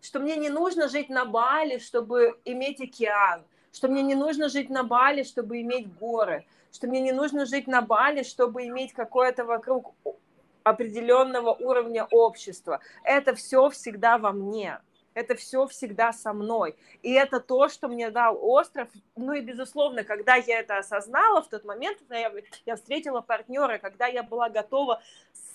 Что 0.00 0.18
мне 0.18 0.36
не 0.36 0.48
нужно 0.48 0.88
жить 0.88 1.08
на 1.08 1.24
Бали, 1.24 1.78
чтобы 1.78 2.40
иметь 2.44 2.80
океан. 2.80 3.44
Что 3.72 3.88
мне 3.88 4.02
не 4.02 4.14
нужно 4.14 4.48
жить 4.48 4.70
на 4.70 4.82
Бали, 4.82 5.22
чтобы 5.22 5.60
иметь 5.60 5.92
горы. 5.94 6.44
Что 6.72 6.88
мне 6.88 7.00
не 7.00 7.12
нужно 7.12 7.46
жить 7.46 7.66
на 7.66 7.82
Бали, 7.82 8.22
чтобы 8.22 8.66
иметь 8.66 8.92
какое-то 8.92 9.44
вокруг 9.44 9.94
определенного 10.64 11.52
уровня 11.52 12.06
общества. 12.10 12.80
Это 13.04 13.34
все 13.34 13.68
всегда 13.70 14.18
во 14.18 14.32
мне 14.32 14.80
это 15.14 15.34
все 15.34 15.66
всегда 15.66 16.12
со 16.12 16.32
мной. 16.32 16.76
И 17.02 17.12
это 17.12 17.40
то, 17.40 17.68
что 17.68 17.88
мне 17.88 18.10
дал 18.10 18.38
остров. 18.40 18.88
Ну 19.16 19.32
и, 19.32 19.40
безусловно, 19.40 20.04
когда 20.04 20.36
я 20.36 20.60
это 20.60 20.78
осознала, 20.78 21.42
в 21.42 21.48
тот 21.48 21.64
момент 21.64 21.98
я, 22.10 22.32
я 22.66 22.76
встретила 22.76 23.20
партнера, 23.20 23.78
когда 23.78 24.06
я 24.06 24.22
была 24.22 24.48
готова 24.48 25.02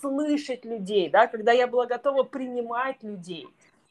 слышать 0.00 0.64
людей, 0.64 1.08
да, 1.10 1.26
когда 1.26 1.52
я 1.52 1.66
была 1.66 1.86
готова 1.86 2.22
принимать 2.22 3.02
людей. 3.02 3.48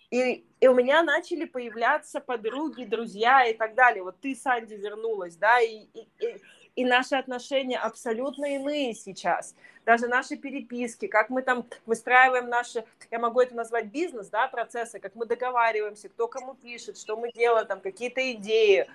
И, 0.09 0.45
и 0.61 0.67
у 0.67 0.73
меня 0.73 1.03
начали 1.03 1.43
появляться 1.43 2.21
подруги, 2.21 2.85
друзья 2.85 3.45
и 3.45 3.53
так 3.53 3.75
далее. 3.75 4.03
Вот 4.03 4.15
ты, 4.21 4.35
Санди, 4.35 4.75
вернулась, 4.75 5.35
да, 5.35 5.59
и, 5.59 5.85
и, 5.93 6.07
и 6.19 6.41
наши 6.85 7.15
отношения 7.15 7.77
абсолютно 7.77 8.45
иные 8.55 8.93
сейчас. 8.93 9.55
Даже 9.85 10.07
наши 10.07 10.35
переписки, 10.35 11.07
как 11.07 11.29
мы 11.29 11.41
там 11.41 11.65
выстраиваем 11.85 12.49
наши, 12.49 12.85
я 13.09 13.19
могу 13.19 13.41
это 13.41 13.55
назвать 13.55 13.87
бизнес, 13.87 14.29
да, 14.29 14.47
процессы, 14.47 14.99
как 14.99 15.15
мы 15.15 15.25
договариваемся, 15.25 16.09
кто 16.09 16.27
кому 16.27 16.55
пишет, 16.55 16.97
что 16.97 17.17
мы 17.17 17.31
делаем, 17.31 17.67
там 17.67 17.81
какие-то 17.81 18.31
идеи. 18.33 18.87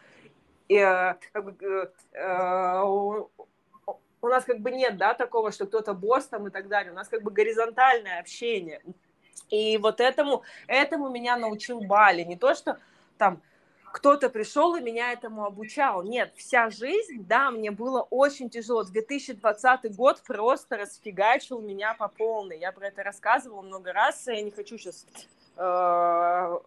И, 0.68 0.76
э, 0.76 1.14
э, 1.34 1.86
э, 2.12 2.82
у 4.22 4.28
нас 4.28 4.44
как 4.44 4.60
бы 4.60 4.70
нет, 4.70 4.96
да, 4.96 5.14
такого, 5.14 5.50
что 5.50 5.66
кто-то 5.66 5.94
босс 5.94 6.26
там 6.26 6.46
и 6.46 6.50
так 6.50 6.68
далее. 6.68 6.92
У 6.92 6.94
нас 6.94 7.08
как 7.08 7.22
бы 7.22 7.30
горизонтальное 7.30 8.20
общение. 8.20 8.80
И 9.50 9.76
вот 9.78 10.00
этому, 10.00 10.44
этому 10.68 11.10
меня 11.10 11.36
научил 11.36 11.80
Бали. 11.80 12.22
Не 12.22 12.36
то, 12.36 12.54
что 12.54 12.78
там 13.18 13.42
кто-то 13.92 14.30
пришел 14.30 14.74
и 14.74 14.80
меня 14.80 15.12
этому 15.12 15.44
обучал. 15.44 16.02
Нет, 16.02 16.32
вся 16.36 16.70
жизнь, 16.70 17.24
да, 17.26 17.50
мне 17.50 17.70
было 17.70 18.02
очень 18.02 18.48
тяжело. 18.48 18.84
2020 18.84 19.94
год 19.94 20.22
просто 20.26 20.78
расфигачил 20.78 21.60
меня 21.60 21.94
по 21.94 22.08
полной. 22.08 22.58
Я 22.58 22.72
про 22.72 22.88
это 22.88 23.02
рассказывала 23.02 23.62
много 23.62 23.92
раз, 23.92 24.26
я 24.26 24.40
не 24.40 24.50
хочу 24.50 24.78
сейчас 24.78 25.06
э, 25.56 26.58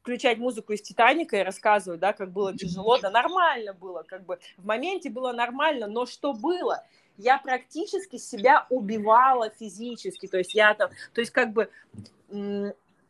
включать 0.00 0.38
музыку 0.38 0.72
из 0.72 0.82
Титаника 0.82 1.36
и 1.36 1.42
рассказывать, 1.42 2.00
да, 2.00 2.12
как 2.12 2.30
было 2.30 2.56
тяжело. 2.56 2.98
Да 2.98 3.10
нормально 3.10 3.74
было, 3.74 4.04
как 4.04 4.24
бы 4.24 4.38
в 4.56 4.64
моменте 4.64 5.10
было 5.10 5.32
нормально, 5.32 5.86
но 5.86 6.06
что 6.06 6.32
было? 6.32 6.84
Я 7.16 7.38
практически 7.38 8.16
себя 8.16 8.66
убивала 8.70 9.50
физически, 9.50 10.28
то 10.28 10.38
есть 10.38 10.54
я 10.54 10.72
там, 10.74 10.90
то 11.12 11.20
есть 11.20 11.32
как 11.32 11.52
бы 11.52 11.68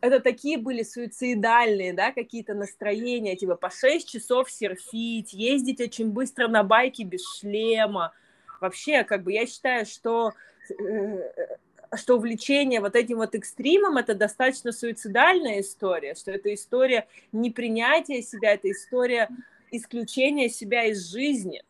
это 0.01 0.21
такие 0.21 0.59
были 0.59 0.83
суицидальные, 0.83 1.93
да, 1.93 2.13
какие-то 2.13 2.55
настроения, 2.55 3.37
типа 3.37 3.57
по 3.57 3.71
6 3.71 4.09
часов 4.09 4.51
серфить, 4.51 5.33
ездить 5.33 5.81
очень 5.81 6.11
быстро 6.11 6.49
на 6.49 6.63
байке 6.63 7.05
без 7.05 7.23
шлема. 7.39 8.13
Вообще, 8.61 9.05
как 9.05 9.25
бы 9.25 9.33
я 9.33 9.47
считаю, 9.47 9.87
что 9.87 10.33
э, 10.71 11.49
что 11.97 12.17
увлечение 12.17 12.81
вот 12.81 12.95
этим 12.97 13.17
вот 13.17 13.35
экстримом 13.35 13.97
это 13.97 14.15
достаточно 14.15 14.73
суицидальная 14.73 15.61
история, 15.61 16.15
что 16.15 16.31
это 16.31 16.53
история 16.53 17.07
непринятия 17.33 18.23
себя, 18.23 18.53
это 18.53 18.71
история 18.71 19.29
исключения 19.71 20.49
себя 20.49 20.85
из 20.85 21.11
жизни. 21.11 21.63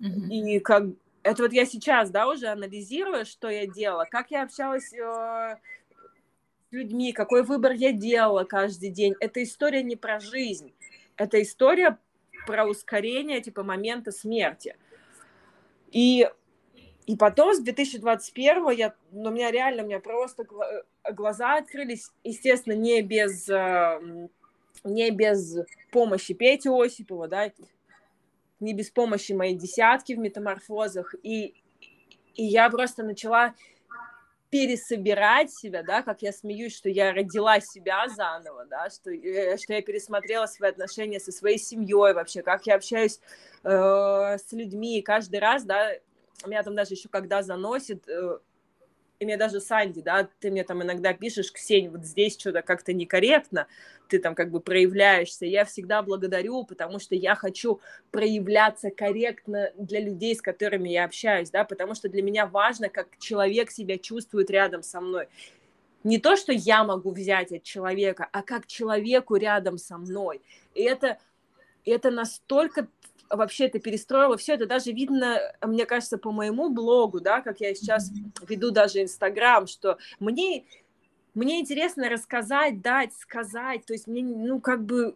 Mm-hmm. 0.00 0.28
И 0.30 0.60
как 0.60 0.84
это 1.22 1.42
вот 1.42 1.52
я 1.52 1.66
сейчас, 1.66 2.10
да, 2.10 2.28
уже 2.28 2.46
анализирую, 2.46 3.26
что 3.26 3.48
я 3.48 3.66
делала, 3.66 4.06
как 4.10 4.30
я 4.30 4.42
общалась 4.42 4.92
э, 4.92 5.56
людьми, 6.70 7.12
какой 7.12 7.42
выбор 7.42 7.72
я 7.72 7.92
делала 7.92 8.44
каждый 8.44 8.90
день. 8.90 9.14
Это 9.20 9.42
история 9.42 9.82
не 9.82 9.96
про 9.96 10.20
жизнь, 10.20 10.72
это 11.16 11.40
история 11.42 11.98
про 12.46 12.66
ускорение 12.66 13.40
типа 13.40 13.62
момента 13.62 14.12
смерти. 14.12 14.76
И, 15.90 16.28
и 17.06 17.16
потом 17.16 17.54
с 17.54 17.60
2021 17.60 18.70
я, 18.70 18.94
ну, 19.12 19.30
у 19.30 19.32
меня 19.32 19.50
реально, 19.50 19.82
у 19.82 19.86
меня 19.86 20.00
просто 20.00 20.46
глаза 21.10 21.56
открылись, 21.56 22.10
естественно, 22.24 22.74
не 22.74 23.02
без, 23.02 23.48
э, 23.48 24.28
не 24.84 25.10
без 25.10 25.56
помощи 25.90 26.34
Пети 26.34 26.68
Осипова, 26.68 27.28
да, 27.28 27.50
не 28.60 28.74
без 28.74 28.90
помощи 28.90 29.32
моей 29.32 29.54
десятки 29.54 30.14
в 30.14 30.18
метаморфозах. 30.18 31.14
И, 31.22 31.54
и 32.34 32.44
я 32.44 32.68
просто 32.70 33.02
начала 33.02 33.54
пересобирать 34.50 35.52
себя, 35.52 35.82
да, 35.82 36.02
как 36.02 36.22
я 36.22 36.32
смеюсь, 36.32 36.74
что 36.74 36.88
я 36.88 37.12
родила 37.12 37.60
себя 37.60 38.08
заново, 38.08 38.64
да, 38.66 38.88
что, 38.90 39.10
э, 39.10 39.56
что 39.58 39.74
я 39.74 39.82
пересмотрела 39.82 40.46
свои 40.46 40.70
отношения 40.70 41.20
со 41.20 41.32
своей 41.32 41.58
семьей 41.58 42.14
вообще, 42.14 42.42
как 42.42 42.66
я 42.66 42.76
общаюсь 42.76 43.20
э, 43.64 43.68
с 43.68 44.52
людьми, 44.52 45.02
каждый 45.02 45.40
раз, 45.40 45.64
да, 45.64 45.90
меня 46.46 46.62
там 46.62 46.74
даже 46.74 46.94
еще 46.94 47.08
когда 47.08 47.42
заносит, 47.42 48.08
э, 48.08 48.38
и 49.18 49.24
мне 49.24 49.36
даже 49.36 49.60
Санди, 49.60 50.00
да, 50.00 50.28
ты 50.38 50.50
мне 50.50 50.62
там 50.62 50.82
иногда 50.82 51.12
пишешь, 51.12 51.52
Ксень, 51.52 51.90
вот 51.90 52.04
здесь 52.04 52.38
что-то 52.38 52.62
как-то 52.62 52.92
некорректно, 52.92 53.66
ты 54.08 54.18
там 54.18 54.34
как 54.34 54.50
бы 54.50 54.60
проявляешься. 54.60 55.44
Я 55.44 55.64
всегда 55.64 56.02
благодарю, 56.02 56.64
потому 56.64 56.98
что 56.98 57.14
я 57.14 57.34
хочу 57.34 57.80
проявляться 58.10 58.90
корректно 58.90 59.72
для 59.76 60.00
людей, 60.00 60.36
с 60.36 60.40
которыми 60.40 60.88
я 60.88 61.04
общаюсь, 61.04 61.50
да, 61.50 61.64
потому 61.64 61.94
что 61.94 62.08
для 62.08 62.22
меня 62.22 62.46
важно, 62.46 62.88
как 62.88 63.18
человек 63.18 63.70
себя 63.70 63.98
чувствует 63.98 64.50
рядом 64.50 64.82
со 64.82 65.00
мной. 65.00 65.28
Не 66.04 66.18
то, 66.18 66.36
что 66.36 66.52
я 66.52 66.84
могу 66.84 67.10
взять 67.10 67.52
от 67.52 67.64
человека, 67.64 68.28
а 68.32 68.42
как 68.42 68.66
человеку 68.66 69.34
рядом 69.34 69.78
со 69.78 69.98
мной. 69.98 70.40
И 70.74 70.82
это, 70.82 71.18
это 71.84 72.12
настолько 72.12 72.86
вообще 73.30 73.66
это 73.66 73.78
перестроила 73.78 74.36
все 74.36 74.54
это 74.54 74.66
даже 74.66 74.92
видно, 74.92 75.38
мне 75.62 75.86
кажется, 75.86 76.18
по 76.18 76.32
моему 76.32 76.70
блогу, 76.70 77.20
да, 77.20 77.40
как 77.40 77.60
я 77.60 77.74
сейчас 77.74 78.10
веду 78.46 78.70
даже 78.70 79.02
Инстаграм, 79.02 79.66
что 79.66 79.98
мне 80.18 80.64
мне 81.34 81.60
интересно 81.60 82.08
рассказать, 82.08 82.80
дать, 82.80 83.14
сказать, 83.14 83.84
то 83.86 83.92
есть 83.92 84.08
мне, 84.08 84.22
ну, 84.22 84.60
как 84.60 84.84
бы, 84.84 85.14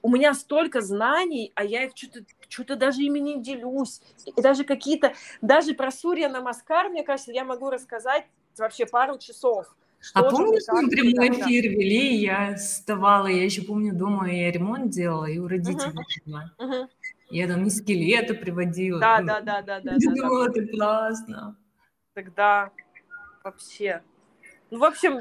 у 0.00 0.10
меня 0.10 0.32
столько 0.32 0.80
знаний, 0.80 1.50
а 1.56 1.64
я 1.64 1.84
их 1.84 1.92
что-то 1.96 2.20
что-то 2.48 2.76
даже 2.76 3.02
ими 3.02 3.18
не 3.18 3.42
делюсь. 3.42 4.00
И 4.24 4.40
даже 4.40 4.64
какие-то, 4.64 5.14
даже 5.42 5.74
про 5.74 5.90
Сурья 5.90 6.28
Намаскар, 6.28 6.88
мне 6.88 7.02
кажется, 7.02 7.32
я 7.32 7.44
могу 7.44 7.68
рассказать 7.68 8.26
вообще 8.56 8.86
пару 8.86 9.18
часов. 9.18 9.66
Что 10.00 10.20
а 10.20 10.30
помнишь, 10.30 10.62
мы 10.68 10.88
прямой 10.88 11.28
эфир 11.30 11.64
вели, 11.70 12.16
я 12.16 12.54
вставала, 12.54 13.26
я 13.26 13.44
еще 13.44 13.62
помню, 13.62 13.94
дома 13.94 14.30
я 14.30 14.50
ремонт 14.52 14.90
делала, 14.90 15.26
и 15.26 15.38
у 15.38 15.48
родителей 15.48 15.92
uh-huh. 16.26 16.44
Uh-huh. 16.58 16.88
Я 17.30 17.48
там 17.48 17.66
и 17.66 17.70
скелеты 17.70 18.34
приводила. 18.34 19.00
Да, 19.00 19.20
да, 19.20 19.40
да, 19.40 19.62
да, 19.62 19.80
да. 19.80 19.96
Я 19.98 20.14
думала, 20.14 20.48
это 20.48 20.66
классно. 20.68 21.56
Тогда 22.14 22.70
вообще. 23.44 24.02
Ну, 24.70 24.78
в 24.78 24.84
общем, 24.84 25.20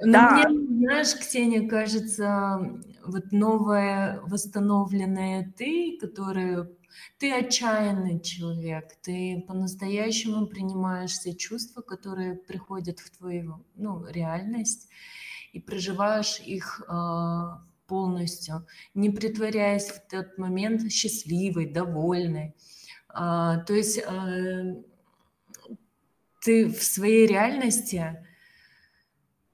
Но 0.00 0.12
да. 0.12 0.48
мне, 0.48 0.86
знаешь, 0.86 1.14
Ксения, 1.14 1.68
кажется, 1.68 2.80
вот 3.04 3.32
новая 3.32 4.20
восстановленная 4.22 5.52
ты, 5.56 5.98
которая 6.00 6.68
ты 7.18 7.32
отчаянный 7.32 8.20
человек, 8.20 8.96
ты 9.02 9.44
по-настоящему 9.46 10.46
принимаешь 10.46 11.12
все 11.12 11.34
чувства, 11.34 11.82
которые 11.82 12.34
приходят 12.34 13.00
в 13.00 13.16
твою 13.16 13.64
ну, 13.74 14.06
реальность, 14.06 14.88
и 15.52 15.60
проживаешь 15.60 16.40
их 16.40 16.82
э, 16.86 17.40
полностью, 17.86 18.66
не 18.94 19.10
притворяясь 19.10 19.88
в 19.88 20.06
тот 20.08 20.36
момент 20.38 20.92
счастливой, 20.92 21.66
довольной. 21.66 22.54
Э, 23.08 23.64
то 23.66 23.72
есть 23.72 23.98
э, 23.98 24.74
ты 26.42 26.68
в 26.68 26.82
своей 26.82 27.26
реальности 27.26 28.25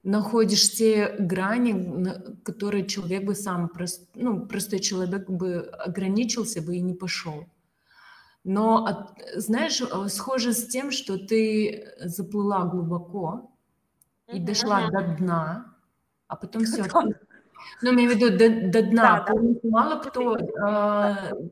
находишь 0.03 0.71
те 0.71 1.15
грани, 1.17 2.43
которые 2.43 2.85
человек 2.85 3.23
бы 3.23 3.35
сам, 3.35 3.71
ну, 4.15 4.45
простой 4.45 4.79
человек 4.79 5.29
бы 5.29 5.59
ограничился 5.59 6.61
бы 6.61 6.75
и 6.75 6.81
не 6.81 6.93
пошел. 6.93 7.45
Но, 8.43 9.15
знаешь, 9.35 9.81
э, 9.81 10.07
схоже 10.09 10.51
с 10.51 10.67
тем, 10.67 10.91
что 10.91 11.17
ты 11.17 11.93
заплыла 11.99 12.65
глубоко 12.65 13.49
и 14.27 14.37
mm-hmm. 14.37 14.43
дошла 14.43 14.89
до 14.89 15.15
дна, 15.17 15.75
а 16.27 16.35
потом 16.35 16.65
все. 16.65 16.83
Ну, 17.81 17.93
имею 17.93 18.11
в 18.11 18.15
виду 18.15 18.37
до, 18.37 18.69
до 18.69 18.81
дна. 18.89 19.25
Да, 19.25 19.33
да. 19.33 19.69
Мало 19.69 20.01
кто, 20.01 20.35
э, 20.35 21.49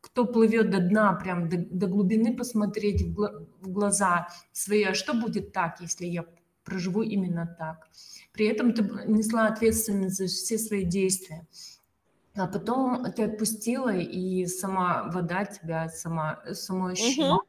кто 0.00 0.24
плывет 0.24 0.70
до 0.70 0.80
дна, 0.80 1.12
прям 1.12 1.50
до, 1.50 1.58
до 1.58 1.86
глубины 1.86 2.34
посмотреть 2.34 3.02
в, 3.02 3.12
гла- 3.12 3.44
в 3.60 3.68
глаза 3.70 4.28
свои, 4.52 4.84
а 4.84 4.94
что 4.94 5.12
будет 5.12 5.52
так, 5.52 5.82
если 5.82 6.06
я 6.06 6.24
проживу 6.70 7.02
именно 7.02 7.46
так. 7.58 7.88
При 8.32 8.46
этом 8.46 8.72
ты 8.72 8.82
несла 9.06 9.48
ответственность 9.48 10.16
за 10.16 10.26
все 10.26 10.56
свои 10.56 10.84
действия. 10.84 11.46
А 12.36 12.46
потом 12.46 13.04
ты 13.12 13.24
отпустила, 13.24 13.94
и 13.94 14.46
сама 14.46 15.10
вода 15.12 15.44
тебя, 15.44 15.88
сама, 15.88 16.40
само 16.52 16.86
ощущение 16.86 17.32
угу. 17.32 17.42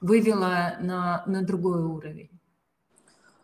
вывела 0.00 0.76
на, 0.80 1.24
на 1.26 1.42
другой 1.42 1.82
уровень. 1.82 2.30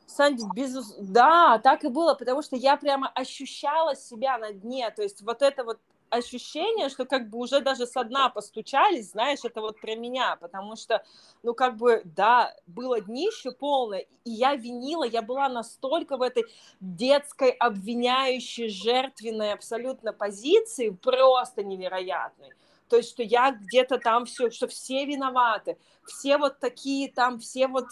Сань, 0.06 0.38
без... 0.54 0.94
да, 1.00 1.58
так 1.58 1.84
и 1.84 1.88
было, 1.88 2.14
потому 2.14 2.42
что 2.42 2.56
я 2.56 2.76
прямо 2.76 3.08
ощущала 3.08 3.96
себя 3.96 4.36
на 4.36 4.52
дне, 4.52 4.90
то 4.90 5.02
есть 5.02 5.22
вот 5.22 5.42
это 5.42 5.64
вот 5.64 5.80
ощущение, 6.10 6.88
что 6.88 7.04
как 7.04 7.28
бы 7.28 7.38
уже 7.38 7.60
даже 7.60 7.86
со 7.86 8.04
дна 8.04 8.28
постучались, 8.28 9.10
знаешь, 9.10 9.40
это 9.44 9.60
вот 9.60 9.80
про 9.80 9.94
меня, 9.94 10.36
потому 10.36 10.76
что, 10.76 11.04
ну, 11.42 11.54
как 11.54 11.76
бы, 11.76 12.02
да, 12.04 12.54
было 12.66 13.00
днище 13.00 13.52
полное, 13.52 14.06
и 14.24 14.30
я 14.30 14.54
винила, 14.54 15.04
я 15.04 15.22
была 15.22 15.48
настолько 15.48 16.16
в 16.16 16.22
этой 16.22 16.44
детской, 16.80 17.50
обвиняющей, 17.50 18.68
жертвенной 18.68 19.52
абсолютно 19.52 20.12
позиции, 20.12 20.90
просто 20.90 21.62
невероятной. 21.62 22.52
То 22.88 22.96
есть, 22.96 23.10
что 23.10 23.22
я 23.22 23.52
где-то 23.52 23.98
там 23.98 24.24
все, 24.24 24.50
что 24.50 24.66
все 24.66 25.04
виноваты, 25.04 25.78
все 26.06 26.38
вот 26.38 26.58
такие 26.58 27.12
там, 27.12 27.38
все 27.38 27.68
вот, 27.68 27.86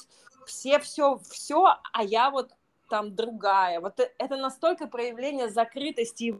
все 0.47 0.79
все, 0.79 1.21
все, 1.31 1.77
а 1.93 2.03
я 2.03 2.31
вот 2.31 2.53
там 2.89 3.15
другая. 3.15 3.81
Вот 3.81 3.99
это 3.99 4.37
настолько 4.37 4.87
проявление 4.87 5.49
закрытости 5.49 6.39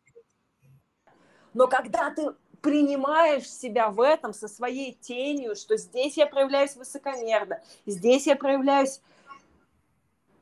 но 1.57 1.69
когда 1.69 2.11
ты 2.11 2.35
принимаешь 2.61 3.51
себя 3.51 3.89
в 3.89 4.03
этом 4.03 4.35
со 4.35 4.47
своей 4.47 4.93
тенью, 4.93 5.57
что 5.57 5.79
здесь 5.79 6.19
я 6.19 6.27
проявляюсь 6.27 6.77
высокомерно, 6.77 7.63
здесь 7.87 8.27
я 8.27 8.37
проявляюсь 8.37 9.01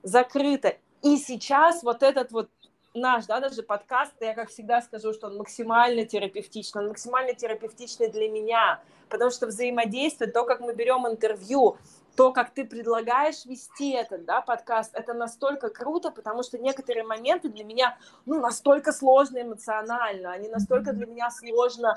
закрыто. 0.02 0.76
И 1.02 1.16
сейчас 1.16 1.84
вот 1.84 2.02
этот 2.02 2.32
вот 2.32 2.50
наш, 2.94 3.26
да, 3.26 3.38
даже 3.38 3.62
подкаст, 3.62 4.12
я 4.20 4.34
как 4.34 4.48
всегда 4.48 4.82
скажу, 4.82 5.12
что 5.12 5.28
он 5.28 5.36
максимально 5.36 6.04
терапевтичный, 6.04 6.82
он 6.82 6.88
максимально 6.88 7.34
терапевтичный 7.34 8.08
для 8.08 8.28
меня, 8.28 8.82
потому 9.08 9.30
что 9.30 9.46
взаимодействие, 9.46 10.32
то, 10.32 10.44
как 10.44 10.58
мы 10.58 10.74
берем 10.74 11.06
интервью, 11.06 11.76
то, 12.16 12.32
как 12.32 12.50
ты 12.50 12.64
предлагаешь 12.64 13.44
вести 13.44 13.92
этот 13.92 14.24
да, 14.24 14.40
подкаст, 14.40 14.94
это 14.94 15.14
настолько 15.14 15.68
круто, 15.68 16.10
потому 16.10 16.42
что 16.42 16.58
некоторые 16.58 17.04
моменты 17.04 17.48
для 17.48 17.64
меня 17.64 17.98
ну, 18.24 18.40
настолько 18.40 18.92
сложно 18.92 19.42
эмоционально, 19.42 20.32
они 20.32 20.48
настолько 20.48 20.92
для 20.92 21.06
меня 21.06 21.30
сложно, 21.30 21.96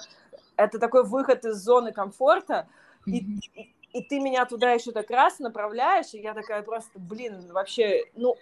это 0.55 0.79
такой 0.79 1.03
выход 1.03 1.45
из 1.45 1.57
зоны 1.57 1.91
комфорта, 1.91 2.67
и, 3.05 3.17
и, 3.53 3.75
и 3.93 4.03
ты 4.03 4.19
меня 4.19 4.45
туда 4.45 4.71
еще 4.71 4.91
так 4.91 5.09
раз 5.09 5.39
направляешь, 5.39 6.13
и 6.13 6.19
я 6.19 6.33
такая 6.33 6.63
просто, 6.63 6.99
блин, 6.99 7.51
вообще, 7.51 8.05
ну, 8.15 8.35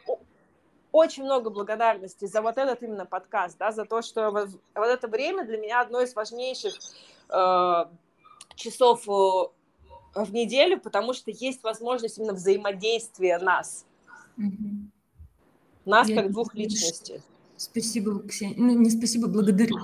очень 0.91 1.23
много 1.23 1.49
благодарности 1.49 2.25
за 2.25 2.41
вот 2.41 2.57
этот 2.57 2.81
именно 2.81 3.05
подкаст, 3.05 3.57
да, 3.57 3.71
за 3.71 3.83
то, 3.83 4.01
что 4.01 4.31
вот, 4.31 4.49
вот 4.73 4.87
это 4.87 5.07
время 5.09 5.45
для 5.45 5.57
меня 5.57 5.81
одно 5.81 5.99
из 5.99 6.15
важнейших 6.15 6.73
э, 7.29 7.85
часов 8.55 9.09
э, 9.09 9.54
в 10.15 10.33
неделю, 10.33 10.79
потому 10.79 11.13
что 11.13 11.31
есть 11.31 11.61
возможность 11.63 12.17
именно 12.17 12.33
взаимодействия 12.33 13.37
нас. 13.37 13.85
Угу. 14.37 14.89
Нас 15.85 16.07
Я 16.09 16.23
как 16.23 16.31
двух 16.31 16.55
личностей. 16.55 17.21
Спасибо, 17.57 18.21
Ксения. 18.27 18.55
Ну, 18.57 18.77
не 18.77 18.89
спасибо, 18.89 19.27
благодарю. 19.27 19.77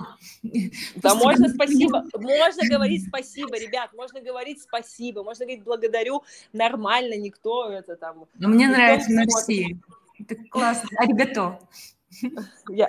Да, 0.96 1.14
можно 1.14 1.48
спасибо. 1.48 2.04
Можно 2.14 2.68
говорить 2.68 3.06
спасибо, 3.08 3.58
ребят, 3.58 3.90
можно 3.94 4.20
говорить 4.20 4.60
спасибо, 4.60 5.22
можно 5.22 5.46
говорить 5.46 5.64
благодарю. 5.64 6.22
Нормально, 6.52 7.16
никто 7.16 7.70
это 7.70 7.96
там... 7.96 8.26
Но 8.34 8.48
мне 8.48 8.68
нравится 8.68 9.10
мерси. 9.10 9.78
Это 10.18 10.34
классно. 10.50 10.88
Аригато. 10.98 11.60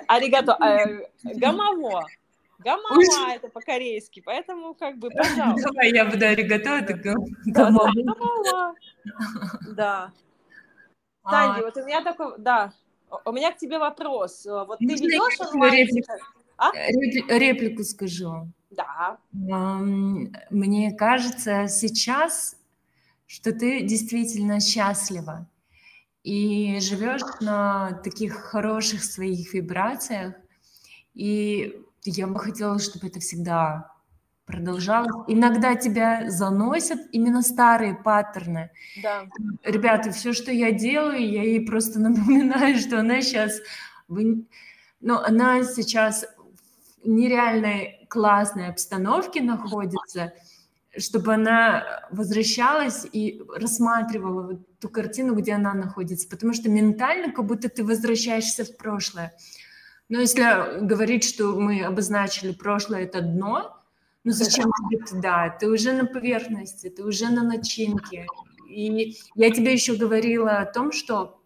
Аригато. 0.06 0.52
Э, 0.60 1.08
Гамама 2.58 3.34
это 3.34 3.48
по-корейски, 3.48 4.22
поэтому 4.24 4.74
как 4.74 4.98
бы, 4.98 5.10
пожалуйста. 5.16 5.68
Давай 5.70 5.92
я 5.92 6.04
буду 6.04 6.24
аригато, 6.24 6.70
это 6.70 6.94
гамама. 7.46 8.74
Да. 9.74 10.12
А. 11.22 11.30
Санди, 11.30 11.64
вот 11.64 11.76
у 11.76 11.84
меня 11.84 12.02
такой, 12.02 12.34
да, 12.38 12.72
у 13.24 13.32
меня 13.32 13.52
к 13.52 13.58
тебе 13.58 13.78
вопрос. 13.78 14.44
Вот 14.46 14.78
ты 14.78 14.86
ведешь 14.86 15.40
онлайн... 15.40 15.88
А? 16.56 16.70
Реплику 16.72 17.82
скажу. 17.82 18.48
Да. 18.70 19.18
Мне 19.32 20.92
кажется 20.92 21.66
сейчас, 21.68 22.56
что 23.26 23.52
ты 23.52 23.82
действительно 23.82 24.60
счастлива 24.60 25.48
и 26.22 26.78
живешь 26.80 27.22
на 27.40 28.00
таких 28.04 28.34
хороших 28.34 29.04
своих 29.04 29.52
вибрациях, 29.52 30.34
и 31.14 31.83
я 32.10 32.26
бы 32.26 32.38
хотела, 32.38 32.78
чтобы 32.78 33.06
это 33.08 33.20
всегда 33.20 33.90
продолжалось. 34.46 35.24
Иногда 35.26 35.74
тебя 35.74 36.30
заносят 36.30 37.00
именно 37.12 37.42
старые 37.42 37.94
паттерны. 37.94 38.70
Да. 39.02 39.26
Ребята, 39.62 40.10
все, 40.10 40.32
что 40.32 40.52
я 40.52 40.70
делаю, 40.70 41.26
я 41.26 41.42
ей 41.42 41.66
просто 41.66 41.98
напоминаю, 41.98 42.76
что 42.78 43.00
она 43.00 43.20
сейчас... 43.22 43.60
Вы... 44.08 44.46
Ну, 45.00 45.18
она 45.18 45.64
сейчас 45.64 46.24
в 47.02 47.08
нереальной 47.08 48.06
классной 48.08 48.68
обстановке 48.68 49.42
находится, 49.42 50.32
чтобы 50.96 51.34
она 51.34 52.06
возвращалась 52.10 53.06
и 53.12 53.42
рассматривала 53.54 54.46
вот 54.46 54.78
ту 54.78 54.88
картину, 54.88 55.34
где 55.34 55.54
она 55.54 55.74
находится, 55.74 56.28
потому 56.28 56.54
что 56.54 56.70
ментально 56.70 57.32
как 57.32 57.44
будто 57.46 57.68
ты 57.68 57.84
возвращаешься 57.84 58.64
в 58.64 58.76
прошлое. 58.76 59.34
Но 60.08 60.20
если 60.20 60.84
говорить, 60.84 61.24
что 61.24 61.58
мы 61.58 61.82
обозначили 61.82 62.52
прошлое 62.52 63.04
это 63.04 63.20
дно, 63.20 63.76
ну 64.24 64.32
зачем 64.32 64.70
тебе 64.72 65.04
туда? 65.04 65.50
Ты 65.50 65.68
уже 65.68 65.92
на 65.92 66.06
поверхности, 66.06 66.88
ты 66.88 67.04
уже 67.04 67.28
на 67.30 67.42
начинке. 67.42 68.26
И 68.68 69.16
я 69.34 69.50
тебе 69.50 69.72
еще 69.72 69.96
говорила 69.96 70.58
о 70.58 70.66
том, 70.66 70.92
что 70.92 71.40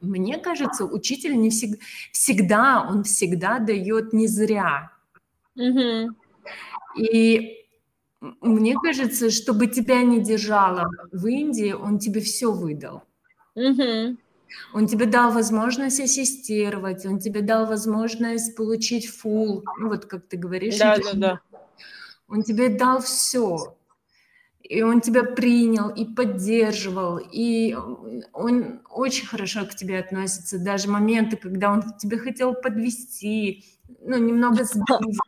мне 0.00 0.38
кажется, 0.38 0.84
учитель 0.84 1.36
не 1.36 1.50
всегда, 1.50 1.78
всегда 2.12 2.86
он 2.88 3.04
всегда 3.04 3.58
дает 3.58 4.12
не 4.12 4.26
зря. 4.26 4.90
Угу. 5.56 6.14
И 6.98 7.58
мне 8.40 8.76
кажется, 8.82 9.30
чтобы 9.30 9.66
тебя 9.66 10.02
не 10.02 10.20
держало 10.20 10.88
в 11.10 11.26
Индии, 11.26 11.72
он 11.72 11.98
тебе 11.98 12.20
все 12.20 12.52
выдал. 12.52 13.02
Угу. 13.54 14.16
Он 14.74 14.86
тебе 14.86 15.06
дал 15.06 15.32
возможность 15.32 16.00
ассистировать, 16.00 17.04
он 17.06 17.18
тебе 17.18 17.42
дал 17.42 17.66
возможность 17.66 18.56
получить 18.56 19.08
фул, 19.08 19.64
ну 19.78 19.88
вот 19.88 20.06
как 20.06 20.26
ты 20.28 20.36
говоришь. 20.36 20.78
Да, 20.78 20.96
да, 20.98 21.12
да. 21.14 21.40
Он 22.28 22.42
тебе 22.42 22.68
дал 22.68 23.00
все. 23.00 23.76
И 24.62 24.82
он 24.82 25.00
тебя 25.00 25.24
принял 25.24 25.90
и 25.90 26.04
поддерживал, 26.04 27.18
и 27.18 27.76
он 28.32 28.80
очень 28.88 29.26
хорошо 29.26 29.66
к 29.66 29.74
тебе 29.74 29.98
относится. 29.98 30.58
Даже 30.58 30.88
моменты, 30.88 31.36
когда 31.36 31.70
он 31.72 31.82
тебе 31.98 32.16
хотел 32.16 32.54
подвести, 32.54 33.64
ну, 34.00 34.16
немного. 34.16 34.64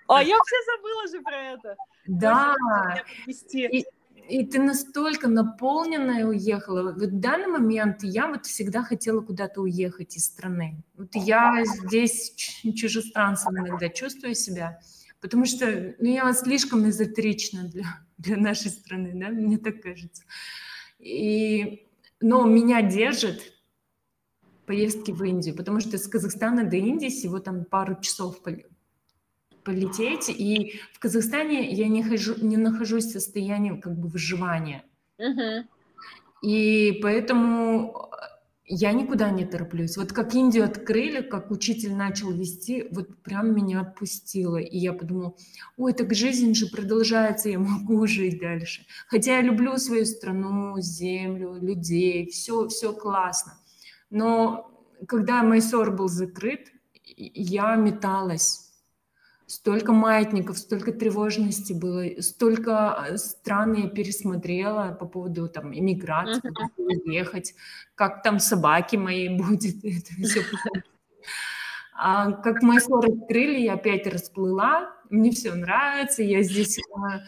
А 0.09 0.23
я 0.23 0.39
все 0.47 0.57
забыла 0.73 1.09
же 1.09 1.23
про 1.23 1.37
это. 1.37 1.77
Да. 2.07 2.55
И, 3.27 3.85
и 4.29 4.45
ты 4.47 4.59
настолько 4.59 5.29
наполненная 5.29 6.27
уехала. 6.27 6.93
Вот 6.93 6.97
в 6.97 7.21
данный 7.21 7.49
момент 7.49 8.03
я 8.03 8.29
вот 8.29 8.47
всегда 8.47 8.83
хотела 8.83 9.21
куда-то 9.21 9.61
уехать 9.61 10.17
из 10.17 10.27
страны. 10.27 10.83
Вот 10.97 11.15
я 11.15 11.65
здесь 11.65 12.35
чужестранцем 12.75 13.59
иногда 13.59 13.89
чувствую 13.89 14.35
себя, 14.35 14.81
потому 15.21 15.45
что 15.45 15.95
ну, 15.99 16.09
я 16.09 16.33
слишком 16.33 16.89
эзотерична 16.89 17.65
для, 17.69 17.85
для 18.19 18.37
нашей 18.37 18.71
страны, 18.71 19.13
да, 19.15 19.29
мне 19.29 19.59
так 19.59 19.83
кажется. 19.83 20.23
И, 20.99 21.87
но 22.21 22.47
меня 22.47 22.83
держит 22.83 23.53
поездки 24.67 25.11
в 25.11 25.23
Индию, 25.23 25.55
потому 25.55 25.81
что 25.81 25.97
из 25.97 26.09
Казахстана 26.09 26.65
до 26.65 26.77
Индии 26.77 27.09
всего 27.09 27.39
там 27.39 27.65
пару 27.65 28.01
часов 28.01 28.41
полететь, 29.65 30.29
и 30.29 30.81
в 30.93 30.99
Казахстане 30.99 31.73
я 31.73 31.89
не, 31.89 32.03
хожу, 32.03 32.35
не 32.41 32.57
нахожусь 32.57 33.07
в 33.07 33.13
состоянии 33.13 33.81
как 33.81 33.99
бы 33.99 34.09
выживания. 34.09 34.85
И 36.43 36.99
поэтому 37.03 38.11
я 38.67 38.93
никуда 38.93 39.31
не 39.31 39.45
тороплюсь. 39.45 39.97
Вот 39.97 40.13
как 40.13 40.35
Индию 40.35 40.65
открыли, 40.65 41.21
как 41.21 41.51
учитель 41.51 41.95
начал 41.95 42.33
вести, 42.33 42.89
вот 42.91 43.23
прям 43.23 43.55
меня 43.55 43.81
отпустило. 43.81 44.57
И 44.57 44.79
я 44.79 44.93
подумала, 44.93 45.35
ой, 45.77 45.93
так 45.93 46.15
жизнь 46.15 46.55
же 46.55 46.67
продолжается, 46.67 47.51
я 47.51 47.59
могу 47.71 48.07
жить 48.07 48.41
дальше. 48.41 48.87
Хотя 49.09 49.37
я 49.37 49.43
люблю 49.43 49.77
свою 49.77 50.07
страну, 50.07 50.81
землю, 50.81 51.57
людей, 51.61 52.31
все, 52.31 52.69
все 52.69 52.93
классно. 52.93 53.59
Но 54.11 54.71
когда 55.07 55.43
Майсор 55.43 55.91
был 55.91 56.09
закрыт, 56.09 56.73
я 57.17 57.77
металась 57.77 58.64
столько 59.47 59.93
маятников, 59.93 60.59
столько 60.59 60.93
тревожности 60.93 61.73
было, 61.73 62.21
столько 62.21 63.07
э, 63.09 63.17
стран 63.17 63.75
я 63.75 63.89
пересмотрела 63.89 64.97
по 64.99 65.07
поводу 65.07 65.49
там 65.49 65.77
иммиграции, 65.77 66.51
uh-huh. 66.51 67.03
уехать, 67.05 67.55
как 67.95 68.23
там 68.23 68.39
собаки 68.39 68.97
мои 68.97 69.29
будет, 69.37 69.85
это 69.85 70.11
все. 70.23 70.43
А 71.97 72.33
как 72.33 72.63
мои 72.63 72.79
ссоры 72.79 73.13
открыли, 73.13 73.59
я 73.59 73.75
опять 73.75 74.07
расплыла, 74.07 74.93
мне 75.11 75.31
все 75.31 75.55
нравится, 75.55 76.23
я 76.23 76.43
здесь, 76.43 76.81
а, 76.97 77.21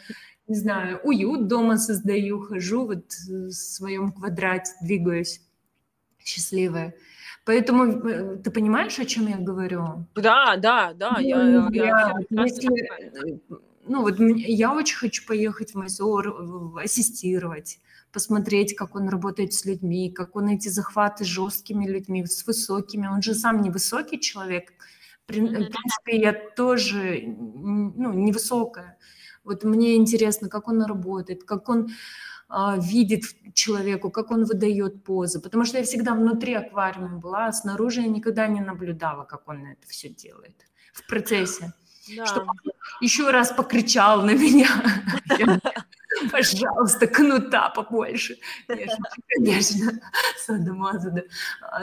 не 0.49 0.57
знаю, 0.57 1.01
уют 1.05 1.47
дома 1.47 1.77
создаю, 1.77 2.41
хожу 2.41 2.87
вот 2.87 3.13
в 3.13 3.53
своем 3.53 4.11
квадрате, 4.11 4.73
двигаюсь 4.83 5.41
счастливая. 6.19 6.95
Поэтому 7.47 7.85
э, 7.85 8.37
ты 8.39 8.51
понимаешь, 8.51 8.99
о 8.99 9.05
чем 9.05 9.29
я 9.29 9.37
говорю? 9.37 10.05
Да, 10.17 10.57
да, 10.57 10.93
да. 10.95 11.13
Ну, 11.13 11.21
я, 11.21 11.69
я, 11.71 12.15
я, 12.29 12.43
если, 12.43 13.41
ну 13.87 14.03
вот 14.03 14.19
я 14.19 14.75
очень 14.75 14.97
хочу 14.97 15.25
поехать 15.25 15.71
в 15.71 15.77
Майсор, 15.77 16.77
ассистировать, 16.83 17.79
посмотреть, 18.13 18.75
как 18.75 18.97
он 18.97 19.09
работает 19.09 19.53
с 19.53 19.65
людьми, 19.65 20.11
как 20.11 20.35
он 20.35 20.49
эти 20.49 20.69
захваты 20.69 21.25
с 21.25 21.29
жесткими 21.29 21.87
людьми, 21.87 22.27
с 22.27 22.45
высокими. 22.45 23.07
Он 23.07 23.23
же 23.23 23.33
сам 23.33 23.63
невысокий 23.63 24.19
человек. 24.19 24.73
В 25.23 25.27
принципе, 25.29 26.17
я 26.19 26.33
тоже 26.33 27.23
ну, 27.27 28.13
невысокая. 28.13 28.99
Вот 29.45 29.63
мне 29.63 29.95
интересно, 29.95 30.49
как 30.49 30.67
он 30.67 30.83
работает, 30.83 31.45
как 31.45 31.69
он 31.69 31.91
видит 32.79 33.25
человеку, 33.55 34.11
как 34.11 34.31
он 34.31 34.45
выдает 34.45 35.03
позы. 35.05 35.41
Потому 35.41 35.65
что 35.65 35.79
я 35.79 35.85
всегда 35.85 36.15
внутри 36.15 36.55
аквариума 36.55 37.19
была, 37.19 37.47
а 37.47 37.53
снаружи 37.53 38.03
я 38.03 38.09
никогда 38.09 38.47
не 38.47 38.61
наблюдала, 38.61 39.25
как 39.25 39.49
он 39.49 39.67
это 39.67 39.87
все 39.89 40.09
делает 40.09 40.67
в 40.93 41.07
процессе. 41.07 41.73
Да. 42.17 42.25
Чтобы 42.25 42.53
еще 43.01 43.31
раз 43.31 43.51
покричал 43.51 44.23
на 44.23 44.31
меня. 44.31 44.69
Пожалуйста, 46.31 47.07
кнута 47.09 47.69
побольше. 47.71 48.39
Конечно, 48.67 49.93
садомаза, 50.39 51.11
да. 51.11 51.23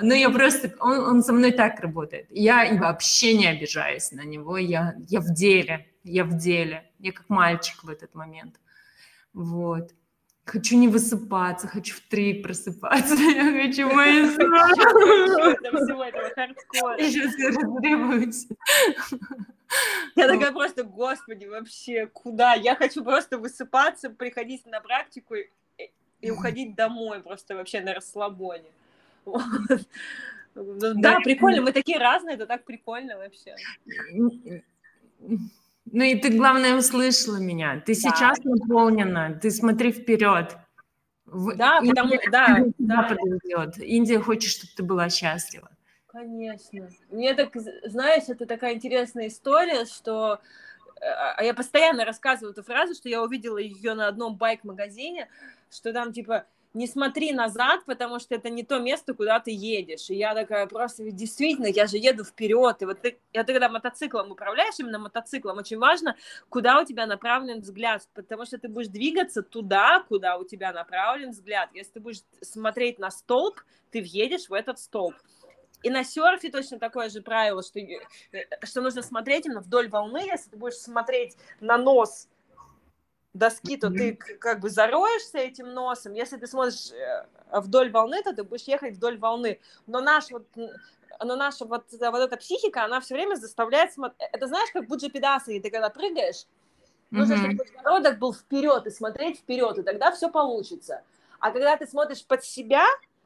Но 0.01 0.13
я 0.13 0.29
просто, 0.29 0.73
он, 0.79 0.99
он 0.99 1.23
со 1.23 1.33
мной 1.33 1.51
так 1.51 1.79
работает. 1.81 2.27
Я 2.29 2.73
вообще 2.79 3.37
не 3.37 3.47
обижаюсь 3.47 4.11
на 4.11 4.21
него, 4.21 4.57
я, 4.57 4.95
я 5.07 5.19
в 5.19 5.33
деле, 5.33 5.87
я 6.03 6.23
в 6.23 6.37
деле. 6.37 6.89
Я 6.99 7.11
как 7.11 7.29
мальчик 7.29 7.83
в 7.83 7.89
этот 7.89 8.15
момент. 8.15 8.59
Вот. 9.33 9.91
Хочу 10.45 10.77
не 10.77 10.89
высыпаться, 10.89 11.67
хочу 11.67 11.95
в 11.95 12.01
три 12.01 12.33
просыпаться. 12.33 13.15
Я 13.15 13.63
хочу 13.63 13.89
мои 13.89 14.23
я 20.15 20.27
такая 20.27 20.51
просто, 20.51 20.83
господи, 20.83 21.45
вообще, 21.45 22.07
куда? 22.07 22.53
Я 22.53 22.75
хочу 22.75 23.03
просто 23.03 23.37
высыпаться, 23.37 24.09
приходить 24.09 24.65
на 24.65 24.81
практику 24.81 25.35
и, 25.35 26.31
уходить 26.31 26.75
домой 26.75 27.21
просто 27.21 27.55
вообще 27.55 27.81
на 27.81 27.93
расслабоне. 27.93 28.69
Да, 30.55 30.93
да, 30.93 31.19
прикольно, 31.19 31.63
мы 31.63 31.71
такие 31.71 31.97
разные, 31.97 32.35
это 32.35 32.45
так 32.45 32.63
прикольно 32.63 33.17
вообще. 33.17 33.55
Ну 35.91 36.03
и 36.03 36.15
ты, 36.15 36.29
главное, 36.29 36.75
услышала 36.75 37.37
меня. 37.37 37.81
Ты 37.85 37.93
да. 37.93 37.99
сейчас 37.99 38.39
наполнена, 38.43 39.37
ты 39.41 39.51
смотри 39.51 39.91
вперед. 39.91 40.57
Да, 41.25 41.79
Индия, 41.79 41.89
потому 41.89 42.13
да, 42.31 42.65
да. 42.77 43.03
Подойдет. 43.03 43.77
Индия 43.79 44.19
хочет, 44.19 44.51
чтобы 44.51 44.73
ты 44.75 44.83
была 44.83 45.09
счастлива. 45.09 45.69
Конечно. 46.07 46.89
Мне 47.09 47.33
так, 47.33 47.55
знаешь, 47.85 48.25
это 48.27 48.45
такая 48.45 48.75
интересная 48.75 49.27
история, 49.27 49.85
что 49.85 50.39
э, 51.01 51.05
а 51.05 51.43
я 51.43 51.55
постоянно 51.55 52.05
рассказываю 52.05 52.51
эту 52.51 52.61
фразу, 52.61 52.93
что 52.93 53.09
я 53.09 53.23
увидела 53.23 53.57
ее 53.57 53.95
на 53.95 54.07
одном 54.07 54.37
байк-магазине, 54.37 55.27
что 55.71 55.91
там 55.91 56.13
типа 56.13 56.45
не 56.73 56.87
смотри 56.87 57.33
назад, 57.33 57.85
потому 57.85 58.19
что 58.19 58.35
это 58.35 58.49
не 58.49 58.63
то 58.63 58.79
место, 58.79 59.13
куда 59.13 59.39
ты 59.39 59.51
едешь. 59.51 60.09
И 60.09 60.15
я 60.15 60.33
такая 60.33 60.65
просто, 60.65 61.11
действительно, 61.11 61.67
я 61.67 61.85
же 61.85 61.97
еду 61.97 62.23
вперед. 62.23 62.81
И 62.81 62.85
вот 62.85 63.01
ты, 63.01 63.17
ты 63.31 63.43
когда 63.43 63.69
мотоциклом 63.69 64.31
управляешь, 64.31 64.79
именно 64.79 64.99
мотоциклом, 64.99 65.57
очень 65.57 65.77
важно, 65.77 66.15
куда 66.49 66.79
у 66.79 66.85
тебя 66.85 67.05
направлен 67.05 67.61
взгляд, 67.61 68.07
потому 68.13 68.45
что 68.45 68.57
ты 68.57 68.67
будешь 68.67 68.87
двигаться 68.87 69.43
туда, 69.43 70.03
куда 70.07 70.37
у 70.37 70.45
тебя 70.45 70.73
направлен 70.73 71.29
взгляд. 71.29 71.69
Если 71.73 71.93
ты 71.93 71.99
будешь 71.99 72.23
смотреть 72.41 72.97
на 72.97 73.11
столб, 73.11 73.61
ты 73.91 74.01
въедешь 74.01 74.49
в 74.49 74.53
этот 74.53 74.79
столб. 74.79 75.15
И 75.83 75.89
на 75.89 76.03
серфе 76.03 76.49
точно 76.49 76.79
такое 76.79 77.09
же 77.09 77.21
правило, 77.21 77.61
что, 77.61 77.79
э, 77.79 77.97
что 78.63 78.81
нужно 78.81 79.01
смотреть 79.01 79.45
именно 79.45 79.59
вдоль 79.59 79.89
волны. 79.89 80.21
Если 80.25 80.49
ты 80.49 80.57
будешь 80.57 80.77
смотреть 80.77 81.35
на 81.59 81.77
нос 81.77 82.29
доски, 83.33 83.77
то 83.77 83.89
ты 83.89 84.15
как 84.15 84.59
бы 84.59 84.69
зароешься 84.69 85.39
этим 85.39 85.73
носом. 85.73 86.13
Если 86.13 86.37
ты 86.37 86.47
смотришь 86.47 86.91
э, 86.91 87.25
вдоль 87.51 87.91
волны, 87.91 88.21
то 88.23 88.33
ты 88.33 88.43
будешь 88.43 88.63
ехать 88.63 88.95
вдоль 88.95 89.17
волны. 89.17 89.59
Но 89.87 90.01
наш 90.01 90.29
вот 90.29 90.45
но 91.23 91.35
наша 91.35 91.65
вот, 91.65 91.85
вот 91.91 92.01
эта 92.01 92.37
психика, 92.37 92.83
она 92.83 92.99
все 92.99 93.15
время 93.15 93.35
заставляет 93.35 93.93
смотреть. 93.93 94.21
Э, 94.21 94.29
это 94.33 94.47
знаешь, 94.47 94.69
как 94.71 94.87
буджипедасы, 94.87 95.59
ты 95.59 95.69
когда 95.69 95.89
прыгаешь, 95.89 96.45
нужно, 97.11 97.37
чтобы 97.37 97.57
подбородок 97.57 98.19
был 98.19 98.33
вперед 98.33 98.87
и 98.87 98.91
смотреть 98.91 99.39
вперед, 99.39 99.77
и 99.77 99.83
тогда 99.83 100.11
все 100.11 100.29
получится. 100.29 101.03
А 101.39 101.51
когда 101.51 101.75
ты 101.77 101.85
смотришь 101.87 102.25
под 102.25 102.43
себя, 102.43 102.85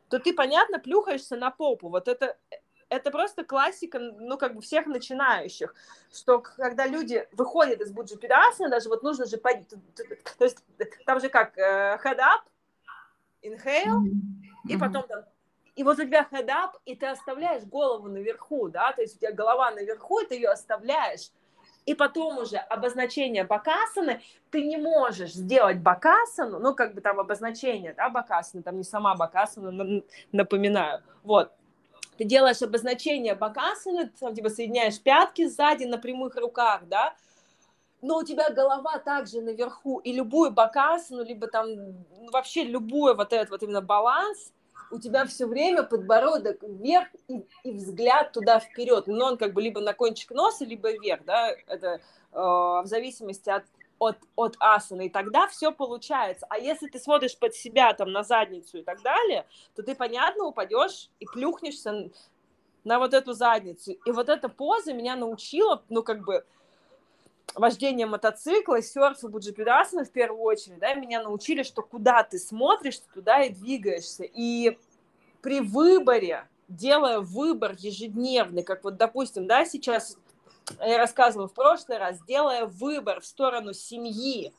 то 0.09 0.19
ты, 0.19 0.33
понятно, 0.33 0.79
плюхаешься 0.79 1.35
на 1.35 1.51
попу. 1.51 1.89
Вот 1.89 2.07
это, 2.07 2.37
это 2.89 3.11
просто 3.11 3.43
классика, 3.43 3.99
ну, 3.99 4.37
как 4.37 4.55
бы 4.55 4.61
всех 4.61 4.85
начинающих, 4.85 5.75
что 6.11 6.39
когда 6.39 6.85
люди 6.87 7.27
выходят 7.33 7.81
из 7.81 7.91
буджипидасаны, 7.91 8.69
даже 8.69 8.89
вот 8.89 9.03
нужно 9.03 9.25
же, 9.25 9.37
то 9.37 10.43
есть 10.45 10.63
там 11.05 11.19
же 11.19 11.29
как 11.29 11.57
uh, 11.57 12.01
head 12.01 12.19
up, 12.19 12.41
inhale, 13.43 14.03
mm-hmm. 14.03 14.69
и 14.69 14.77
потом 14.77 15.03
там, 15.07 15.23
и 15.75 15.83
вот 15.83 15.99
у 15.99 16.03
тебя 16.03 16.27
head 16.31 16.47
up, 16.47 16.71
и 16.85 16.95
ты 16.95 17.07
оставляешь 17.07 17.63
голову 17.63 18.07
наверху, 18.07 18.69
да, 18.69 18.93
то 18.93 19.01
есть 19.01 19.17
у 19.17 19.19
тебя 19.19 19.33
голова 19.33 19.71
наверху, 19.71 20.19
и 20.19 20.25
ты 20.25 20.35
ее 20.35 20.49
оставляешь, 20.49 21.31
и 21.85 21.93
потом 21.93 22.37
уже 22.37 22.57
обозначение 22.57 23.43
бакасаны, 23.43 24.21
ты 24.49 24.65
не 24.65 24.77
можешь 24.77 25.33
сделать 25.33 25.79
бакасану, 25.79 26.59
ну, 26.59 26.73
как 26.73 26.93
бы 26.93 27.01
там 27.01 27.19
обозначение, 27.19 27.93
да, 27.93 28.09
бакасаны, 28.09 28.63
там 28.63 28.77
не 28.77 28.83
сама 28.83 29.15
бакасана, 29.15 30.01
напоминаю, 30.31 31.03
вот, 31.23 31.53
ты 32.17 32.25
делаешь 32.25 32.61
обозначение 32.61 33.35
бакасаны, 33.35 34.11
там, 34.19 34.33
типа, 34.33 34.49
соединяешь 34.49 34.99
пятки 34.99 35.47
сзади 35.47 35.85
на 35.85 35.97
прямых 35.97 36.35
руках, 36.35 36.81
да, 36.87 37.15
но 38.01 38.17
у 38.17 38.23
тебя 38.23 38.49
голова 38.49 38.99
также 38.99 39.41
наверху, 39.41 39.99
и 39.99 40.13
любую 40.13 40.51
бакасану, 40.51 41.23
либо 41.23 41.47
там 41.47 41.67
ну, 41.75 42.31
вообще 42.31 42.63
любой 42.63 43.15
вот 43.15 43.33
этот 43.33 43.49
вот 43.49 43.63
именно 43.63 43.81
баланс, 43.81 44.53
у 44.91 44.99
тебя 44.99 45.25
все 45.25 45.45
время 45.47 45.83
подбородок 45.83 46.61
вверх 46.61 47.07
и, 47.27 47.45
и 47.63 47.71
взгляд 47.71 48.31
туда 48.31 48.59
вперед, 48.59 49.07
но 49.07 49.25
он 49.25 49.37
как 49.37 49.53
бы 49.53 49.61
либо 49.61 49.81
на 49.81 49.93
кончик 49.93 50.31
носа, 50.31 50.65
либо 50.65 50.91
вверх, 50.91 51.25
да, 51.25 51.49
это 51.67 51.87
э, 51.87 51.99
в 52.31 52.85
зависимости 52.85 53.49
от 53.49 53.63
от, 53.99 54.17
от 54.35 54.55
асаны, 54.59 55.07
и 55.07 55.09
тогда 55.09 55.47
все 55.47 55.71
получается. 55.71 56.45
А 56.49 56.57
если 56.57 56.87
ты 56.87 56.99
смотришь 56.99 57.37
под 57.37 57.55
себя, 57.55 57.93
там, 57.93 58.11
на 58.11 58.23
задницу 58.23 58.79
и 58.79 58.83
так 58.83 59.01
далее, 59.01 59.45
то 59.75 59.83
ты, 59.83 59.95
понятно, 59.95 60.45
упадешь 60.45 61.09
и 61.19 61.25
плюхнешься 61.25 62.09
на 62.83 62.99
вот 62.99 63.13
эту 63.13 63.33
задницу. 63.33 63.91
И 63.91 64.11
вот 64.11 64.29
эта 64.29 64.49
поза 64.49 64.93
меня 64.93 65.15
научила, 65.15 65.83
ну, 65.89 66.03
как 66.03 66.23
бы, 66.23 66.45
вождение 67.55 68.05
мотоцикла, 68.05 68.81
серф 68.81 69.23
и 69.23 69.27
буджипедасана 69.27 70.05
в 70.05 70.11
первую 70.11 70.41
очередь, 70.41 70.79
да, 70.79 70.93
меня 70.93 71.23
научили, 71.23 71.63
что 71.63 71.81
куда 71.81 72.23
ты 72.23 72.37
смотришь, 72.37 72.99
ты 72.99 73.05
туда 73.13 73.43
и 73.43 73.49
двигаешься. 73.49 74.23
И 74.23 74.77
при 75.41 75.61
выборе, 75.61 76.47
делая 76.67 77.19
выбор 77.19 77.75
ежедневный, 77.77 78.63
как 78.63 78.83
вот, 78.83 78.97
допустим, 78.97 79.47
да, 79.47 79.65
сейчас 79.65 80.17
я 80.79 80.97
рассказывала 80.97 81.47
в 81.47 81.53
прошлый 81.53 81.97
раз, 81.97 82.19
делая 82.27 82.65
выбор 82.65 83.21
в 83.21 83.25
сторону 83.25 83.73
семьи 83.73 84.53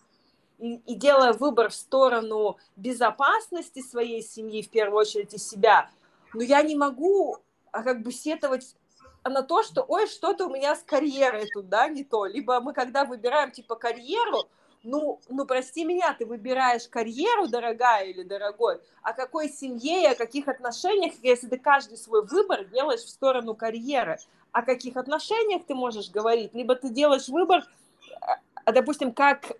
и, 0.58 0.94
делая 0.94 1.32
выбор 1.32 1.70
в 1.70 1.74
сторону 1.74 2.56
безопасности 2.76 3.80
своей 3.80 4.22
семьи, 4.22 4.62
в 4.62 4.70
первую 4.70 5.00
очередь 5.00 5.34
и 5.34 5.38
себя, 5.38 5.90
но 6.34 6.42
я 6.42 6.62
не 6.62 6.76
могу 6.76 7.38
а 7.72 7.82
как 7.82 8.02
бы 8.02 8.12
сетовать 8.12 8.74
на 9.24 9.42
то, 9.42 9.62
что, 9.62 9.82
ой, 9.82 10.06
что-то 10.06 10.46
у 10.46 10.50
меня 10.50 10.74
с 10.74 10.82
карьерой 10.82 11.48
тут, 11.52 11.68
да, 11.68 11.88
не 11.88 12.04
то. 12.04 12.24
Либо 12.26 12.60
мы, 12.60 12.72
когда 12.72 13.04
выбираем, 13.04 13.50
типа, 13.50 13.74
карьеру, 13.74 14.48
ну, 14.82 15.20
ну, 15.28 15.44
прости 15.44 15.84
меня, 15.84 16.14
ты 16.14 16.24
выбираешь 16.24 16.88
карьеру, 16.88 17.48
дорогая 17.48 18.06
или 18.06 18.22
дорогой, 18.22 18.80
о 19.02 19.12
какой 19.12 19.48
семье 19.48 20.04
и 20.04 20.06
о 20.06 20.14
каких 20.14 20.48
отношениях, 20.48 21.14
если 21.22 21.48
ты 21.48 21.58
каждый 21.58 21.98
свой 21.98 22.24
выбор 22.24 22.64
делаешь 22.64 23.02
в 23.02 23.08
сторону 23.08 23.54
карьеры, 23.54 24.18
о 24.52 24.62
каких 24.62 24.96
отношениях 24.96 25.64
ты 25.66 25.74
можешь 25.74 26.10
говорить, 26.10 26.54
либо 26.54 26.74
ты 26.74 26.90
делаешь 26.90 27.28
выбор, 27.28 27.64
а, 28.20 28.72
допустим, 28.72 29.12
как 29.12 29.52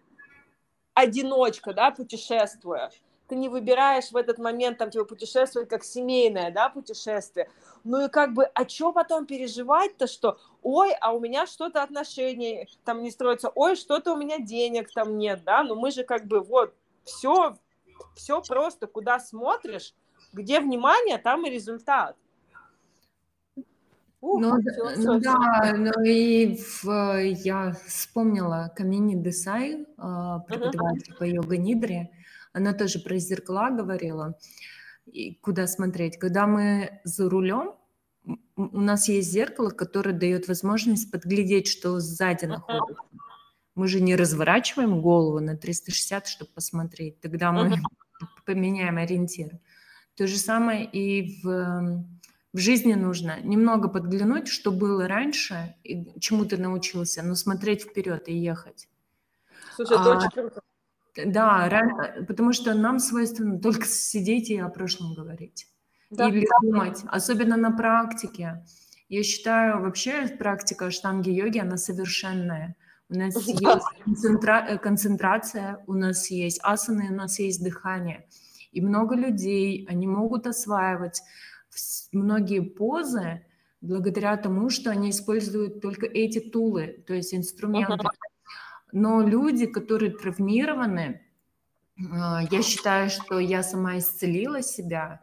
одиночка, 0.94 1.72
да, 1.72 1.90
путешествуя, 1.90 2.90
ты 3.28 3.36
не 3.36 3.48
выбираешь 3.48 4.10
в 4.10 4.16
этот 4.16 4.38
момент 4.38 4.78
там 4.78 4.90
типа 4.90 5.04
путешествовать 5.04 5.68
как 5.68 5.84
семейное, 5.84 6.50
да, 6.50 6.68
путешествие. 6.70 7.50
Ну 7.84 8.06
и 8.06 8.08
как 8.08 8.32
бы, 8.32 8.44
а 8.44 8.68
что 8.68 8.92
потом 8.92 9.26
переживать-то, 9.26 10.06
что, 10.06 10.38
ой, 10.62 10.92
а 11.00 11.12
у 11.12 11.20
меня 11.20 11.46
что-то 11.46 11.82
отношения 11.82 12.66
там 12.84 13.02
не 13.02 13.10
строятся, 13.10 13.50
ой, 13.54 13.76
что-то 13.76 14.14
у 14.14 14.16
меня 14.16 14.38
денег 14.38 14.90
там 14.92 15.18
нет, 15.18 15.44
да, 15.44 15.62
ну 15.62 15.74
мы 15.74 15.90
же 15.90 16.04
как 16.04 16.26
бы 16.26 16.40
вот 16.40 16.74
все, 17.04 17.56
все 18.16 18.42
просто, 18.42 18.86
куда 18.86 19.20
смотришь, 19.20 19.94
где 20.32 20.60
внимание, 20.60 21.18
там 21.18 21.46
и 21.46 21.50
результат. 21.50 22.16
Ух, 24.20 24.40
ну, 24.40 24.60
все, 24.60 24.96
ну 24.96 25.20
все, 25.20 25.20
да, 25.20 25.74
ну 25.76 26.04
и 26.04 26.56
в, 26.56 27.20
я 27.22 27.72
вспомнила 27.86 28.72
Камини 28.74 29.14
Десай, 29.14 29.86
а, 29.96 30.40
преподаватель 30.40 31.12
uh-huh. 31.12 31.18
по 31.18 31.24
йога-нидре, 31.24 32.10
она 32.52 32.74
тоже 32.74 32.98
про 32.98 33.16
зеркала 33.18 33.70
говорила, 33.70 34.36
и 35.06 35.34
куда 35.34 35.66
смотреть. 35.66 36.18
Когда 36.18 36.46
мы 36.46 37.00
за 37.04 37.30
рулем, 37.30 37.74
у 38.56 38.80
нас 38.80 39.08
есть 39.08 39.30
зеркало, 39.30 39.70
которое 39.70 40.12
дает 40.12 40.48
возможность 40.48 41.10
подглядеть, 41.10 41.68
что 41.68 42.00
сзади 42.00 42.46
находится. 42.46 43.02
Мы 43.74 43.86
же 43.86 44.00
не 44.00 44.16
разворачиваем 44.16 45.00
голову 45.00 45.38
на 45.38 45.56
360, 45.56 46.26
чтобы 46.26 46.50
посмотреть. 46.52 47.20
Тогда 47.20 47.52
мы 47.52 47.76
поменяем 48.46 48.98
ориентир. 48.98 49.60
То 50.16 50.26
же 50.26 50.36
самое 50.36 50.84
и 50.84 51.40
в, 51.42 52.04
в 52.52 52.58
жизни 52.58 52.94
нужно 52.94 53.40
немного 53.40 53.88
подглянуть, 53.88 54.48
что 54.48 54.72
было 54.72 55.06
раньше, 55.06 55.74
и 55.84 56.18
чему 56.18 56.44
ты 56.44 56.56
научился, 56.56 57.22
но 57.22 57.34
смотреть 57.34 57.82
вперед 57.82 58.28
и 58.28 58.36
ехать. 58.36 58.88
Слушай, 59.74 60.00
это 60.00 60.12
а, 60.12 60.16
очень 60.16 60.30
круто. 60.30 60.60
Да, 61.26 62.14
потому 62.26 62.52
что 62.52 62.74
нам 62.74 62.98
свойственно 62.98 63.58
только 63.60 63.86
сидеть 63.86 64.50
и 64.50 64.58
о 64.58 64.68
прошлом 64.68 65.14
говорить. 65.14 65.66
Да. 66.10 66.28
Или 66.28 66.46
думать, 66.62 67.04
особенно 67.08 67.56
на 67.56 67.70
практике. 67.70 68.64
Я 69.08 69.22
считаю, 69.22 69.80
вообще 69.82 70.26
практика 70.26 70.90
штанги-йоги, 70.90 71.58
она 71.58 71.76
совершенная. 71.76 72.76
У 73.10 73.14
нас 73.14 73.34
да. 73.60 73.74
есть 73.74 73.86
концентра... 74.04 74.66
Э, 74.68 74.78
концентрация, 74.78 75.82
у 75.86 75.94
нас 75.94 76.30
есть 76.30 76.60
асаны, 76.62 77.10
у 77.10 77.14
нас 77.14 77.38
есть 77.38 77.62
дыхание. 77.62 78.26
И 78.72 78.80
много 78.80 79.14
людей, 79.16 79.86
они 79.88 80.06
могут 80.06 80.46
осваивать 80.46 81.22
многие 82.12 82.60
позы 82.60 83.44
благодаря 83.80 84.36
тому, 84.36 84.70
что 84.70 84.90
они 84.90 85.10
используют 85.10 85.80
только 85.80 86.06
эти 86.06 86.40
тулы, 86.40 87.04
то 87.06 87.14
есть 87.14 87.34
инструменты. 87.34 87.92
Uh-huh. 87.92 88.10
Но 88.92 89.22
люди, 89.22 89.66
которые 89.66 90.10
травмированы, 90.10 91.22
а, 92.12 92.42
я 92.50 92.62
считаю, 92.62 93.10
что 93.10 93.38
я 93.38 93.62
сама 93.62 93.98
исцелила 93.98 94.62
себя, 94.62 95.20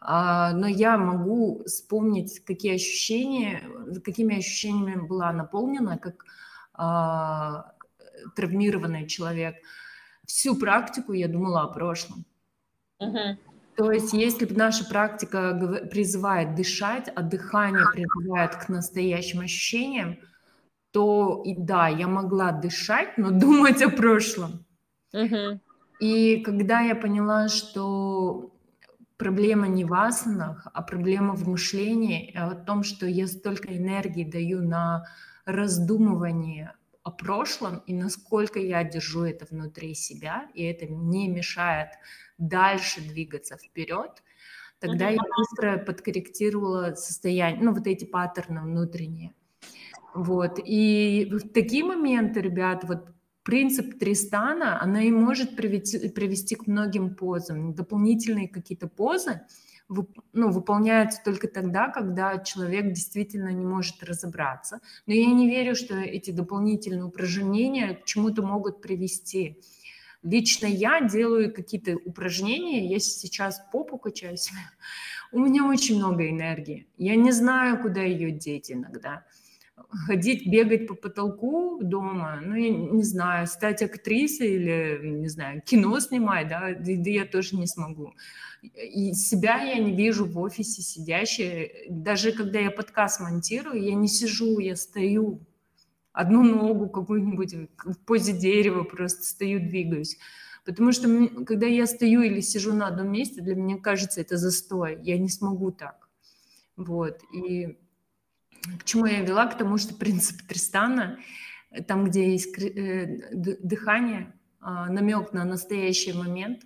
а, 0.00 0.52
но 0.52 0.66
я 0.66 0.96
могу 0.96 1.64
вспомнить, 1.64 2.44
какие 2.44 2.74
ощущения, 2.74 3.62
какими 4.04 4.38
ощущениями 4.38 5.00
была 5.00 5.32
наполнена, 5.32 5.98
как 5.98 6.24
а, 6.74 7.72
травмированный 8.36 9.06
человек. 9.06 9.56
Всю 10.26 10.56
практику 10.56 11.12
я 11.12 11.28
думала 11.28 11.62
о 11.62 11.68
прошлом. 11.68 12.24
Угу. 13.00 13.38
То 13.78 13.92
есть, 13.92 14.12
если 14.12 14.44
бы 14.44 14.56
наша 14.56 14.84
практика 14.84 15.86
призывает 15.88 16.56
дышать, 16.56 17.08
а 17.14 17.22
дыхание 17.22 17.84
призывает 17.92 18.56
к 18.56 18.68
настоящим 18.68 19.38
ощущениям, 19.38 20.18
то 20.90 21.42
и 21.46 21.54
да, 21.56 21.86
я 21.86 22.08
могла 22.08 22.50
дышать, 22.50 23.16
но 23.16 23.30
думать 23.44 23.80
о 23.80 23.88
прошлом. 23.88 24.66
И 26.00 26.38
когда 26.38 26.80
я 26.80 26.96
поняла, 26.96 27.48
что 27.48 28.52
проблема 29.16 29.68
не 29.68 29.84
в 29.84 29.94
асанах, 29.94 30.66
а 30.72 30.82
проблема 30.82 31.34
в 31.34 31.48
мышлении, 31.48 32.36
а 32.36 32.50
о 32.50 32.54
том, 32.56 32.82
что 32.82 33.06
я 33.06 33.28
столько 33.28 33.76
энергии 33.76 34.24
даю 34.24 34.60
на 34.60 35.04
раздумывание 35.44 36.74
о 37.08 37.10
прошлом 37.10 37.82
и 37.86 37.94
насколько 37.94 38.60
я 38.60 38.84
держу 38.84 39.22
это 39.22 39.46
внутри 39.50 39.94
себя, 39.94 40.48
и 40.54 40.62
это 40.62 40.86
не 40.86 41.26
мешает 41.28 41.88
дальше 42.36 43.00
двигаться 43.00 43.56
вперед, 43.56 44.22
тогда 44.78 45.08
я 45.08 45.18
быстро 45.36 45.78
подкорректировала 45.78 46.94
состояние, 46.94 47.62
ну 47.62 47.72
вот 47.72 47.86
эти 47.86 48.04
паттерны 48.04 48.60
внутренние. 48.60 49.32
Вот. 50.14 50.58
И 50.64 51.30
в 51.30 51.48
такие 51.48 51.84
моменты, 51.84 52.40
ребят, 52.40 52.84
вот 52.84 53.08
принцип 53.42 53.98
Тристана, 53.98 54.80
она 54.82 55.02
и 55.02 55.10
может 55.10 55.56
привести, 55.56 56.08
привести 56.10 56.56
к 56.56 56.66
многим 56.66 57.14
позам. 57.14 57.74
Дополнительные 57.74 58.48
какие-то 58.48 58.88
позы 58.88 59.40
ну, 59.88 60.50
выполняются 60.50 61.22
только 61.24 61.48
тогда, 61.48 61.88
когда 61.88 62.38
человек 62.38 62.92
действительно 62.92 63.48
не 63.48 63.64
может 63.64 64.02
разобраться. 64.02 64.80
Но 65.06 65.14
я 65.14 65.26
не 65.26 65.48
верю, 65.48 65.74
что 65.74 65.94
эти 65.94 66.30
дополнительные 66.30 67.04
упражнения 67.04 67.94
к 67.94 68.04
чему-то 68.04 68.42
могут 68.42 68.82
привести. 68.82 69.60
Лично 70.22 70.66
я 70.66 71.00
делаю 71.00 71.54
какие-то 71.54 71.96
упражнения, 71.96 72.86
я 72.88 72.98
сейчас 72.98 73.62
попу 73.72 73.98
качаюсь, 73.98 74.50
у 75.32 75.38
меня 75.38 75.64
очень 75.64 75.96
много 75.96 76.28
энергии. 76.28 76.88
Я 76.96 77.16
не 77.16 77.32
знаю, 77.32 77.80
куда 77.80 78.02
ее 78.02 78.30
деть 78.30 78.70
иногда 78.70 79.24
ходить, 80.06 80.46
бегать 80.46 80.86
по 80.86 80.94
потолку 80.94 81.78
дома, 81.82 82.40
ну, 82.44 82.54
я 82.54 82.70
не 82.70 83.02
знаю, 83.02 83.46
стать 83.46 83.82
актрисой 83.82 84.48
или, 84.48 85.00
не 85.02 85.28
знаю, 85.28 85.62
кино 85.62 85.98
снимать, 86.00 86.48
да, 86.48 86.74
да, 86.74 87.10
я 87.10 87.24
тоже 87.24 87.56
не 87.56 87.66
смогу. 87.66 88.12
И 88.62 89.12
себя 89.14 89.62
я 89.62 89.78
не 89.78 89.94
вижу 89.94 90.26
в 90.26 90.38
офисе 90.38 90.82
сидящей. 90.82 91.86
Даже 91.88 92.32
когда 92.32 92.58
я 92.58 92.70
подкаст 92.70 93.20
монтирую, 93.20 93.82
я 93.82 93.94
не 93.94 94.08
сижу, 94.08 94.58
я 94.58 94.76
стою. 94.76 95.40
Одну 96.12 96.42
ногу 96.42 96.88
какую-нибудь 96.88 97.54
в 97.84 97.98
позе 98.04 98.32
дерева 98.32 98.82
просто 98.82 99.22
стою, 99.22 99.60
двигаюсь. 99.60 100.18
Потому 100.64 100.92
что 100.92 101.28
когда 101.44 101.66
я 101.66 101.86
стою 101.86 102.22
или 102.22 102.40
сижу 102.40 102.74
на 102.74 102.88
одном 102.88 103.12
месте, 103.12 103.40
для 103.40 103.54
меня 103.54 103.78
кажется 103.78 104.20
это 104.20 104.36
застой. 104.36 104.98
Я 105.02 105.18
не 105.18 105.28
смогу 105.28 105.70
так. 105.70 106.08
Вот. 106.76 107.20
И 107.32 107.78
к 108.78 108.84
чему 108.84 109.06
я 109.06 109.22
вела? 109.22 109.46
К 109.46 109.56
тому, 109.56 109.78
что 109.78 109.94
принцип 109.94 110.42
Тристана, 110.42 111.18
э, 111.70 111.82
там, 111.82 112.04
где 112.04 112.32
есть 112.32 112.56
э, 112.58 113.32
дыхание, 113.32 114.34
а, 114.60 114.90
намек 114.90 115.32
на 115.32 115.44
настоящий 115.44 116.12
момент, 116.12 116.64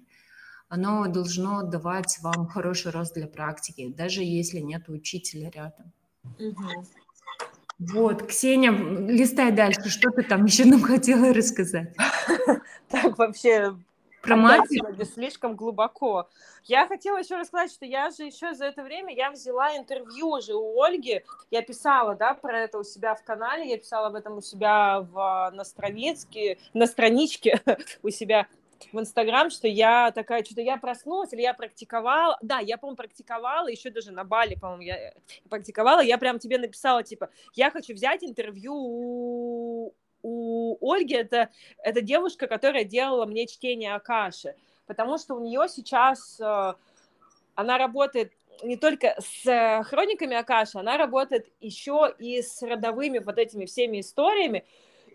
оно 0.72 1.06
должно 1.06 1.62
давать 1.62 2.18
вам 2.22 2.46
хороший 2.46 2.92
рост 2.92 3.12
для 3.12 3.26
практики, 3.26 3.92
даже 3.94 4.22
если 4.22 4.58
нет 4.58 4.88
учителя 4.88 5.50
рядом. 5.50 5.92
Угу. 6.38 6.86
Вот, 7.92 8.26
Ксения, 8.26 8.72
листай 8.72 9.52
дальше, 9.52 9.90
что 9.90 10.10
ты 10.10 10.22
там 10.22 10.46
еще 10.46 10.64
нам 10.64 10.80
хотела 10.92 11.34
рассказать? 11.34 11.94
Так, 12.88 13.18
вообще 13.18 13.76
про 14.22 14.36
мать? 14.36 14.68
Слишком 15.12 15.56
глубоко. 15.56 16.28
Я 16.64 16.86
хотела 16.86 17.18
еще 17.18 17.36
рассказать, 17.36 17.70
что 17.70 17.84
я 17.84 18.10
же 18.10 18.22
еще 18.24 18.54
за 18.54 18.66
это 18.66 18.82
время, 18.82 19.14
я 19.14 19.30
взяла 19.30 19.76
интервью 19.76 20.28
уже 20.28 20.54
у 20.54 20.80
Ольги, 20.80 21.22
я 21.50 21.60
писала, 21.60 22.14
да, 22.14 22.32
про 22.32 22.60
это 22.60 22.78
у 22.78 22.84
себя 22.84 23.14
в 23.14 23.24
канале, 23.24 23.68
я 23.68 23.76
писала 23.76 24.06
об 24.06 24.14
этом 24.14 24.38
у 24.38 24.40
себя 24.40 25.00
в, 25.00 25.50
на 25.52 25.64
страничке, 25.64 26.58
на 26.72 26.86
страничке 26.86 27.60
у 28.02 28.08
себя 28.08 28.46
в 28.93 28.99
Инстаграм, 28.99 29.51
что 29.51 29.68
я 29.68 30.11
такая, 30.12 30.45
что-то 30.45 30.61
я 30.62 30.76
проснулась, 30.76 31.33
или 31.33 31.43
я 31.43 31.55
практиковала, 31.55 32.39
да, 32.43 32.59
я, 32.59 32.78
по-моему, 32.78 32.97
практиковала, 32.97 33.68
еще 33.68 33.91
даже 33.91 34.12
на 34.12 34.24
Бали, 34.24 34.55
по-моему, 34.55 34.83
я 34.83 35.14
практиковала, 35.49 36.01
я 36.01 36.18
прям 36.18 36.39
тебе 36.39 36.59
написала, 36.59 37.03
типа, 37.03 37.30
я 37.55 37.70
хочу 37.70 37.95
взять 37.95 38.22
интервью 38.24 38.74
у 38.74 39.95
у 40.24 40.93
Ольги 40.93 41.14
это, 41.14 41.51
это 41.78 42.01
девушка, 42.01 42.47
которая 42.47 42.85
делала 42.85 43.26
мне 43.26 43.47
чтение 43.49 43.95
Акаши, 43.95 44.55
потому 44.87 45.18
что 45.18 45.35
у 45.35 45.41
нее 45.41 45.66
сейчас 45.68 46.39
э, 46.41 46.74
она 47.57 47.78
работает 47.78 48.33
не 48.62 48.76
только 48.76 49.16
с 49.18 49.47
э, 49.47 49.83
хрониками 49.83 50.37
Акаши, 50.37 50.78
она 50.78 50.97
работает 50.97 51.49
еще 51.61 52.14
и 52.18 52.41
с 52.41 52.62
родовыми 52.62 53.18
вот 53.18 53.39
этими 53.39 53.64
всеми 53.64 54.01
историями. 54.01 54.64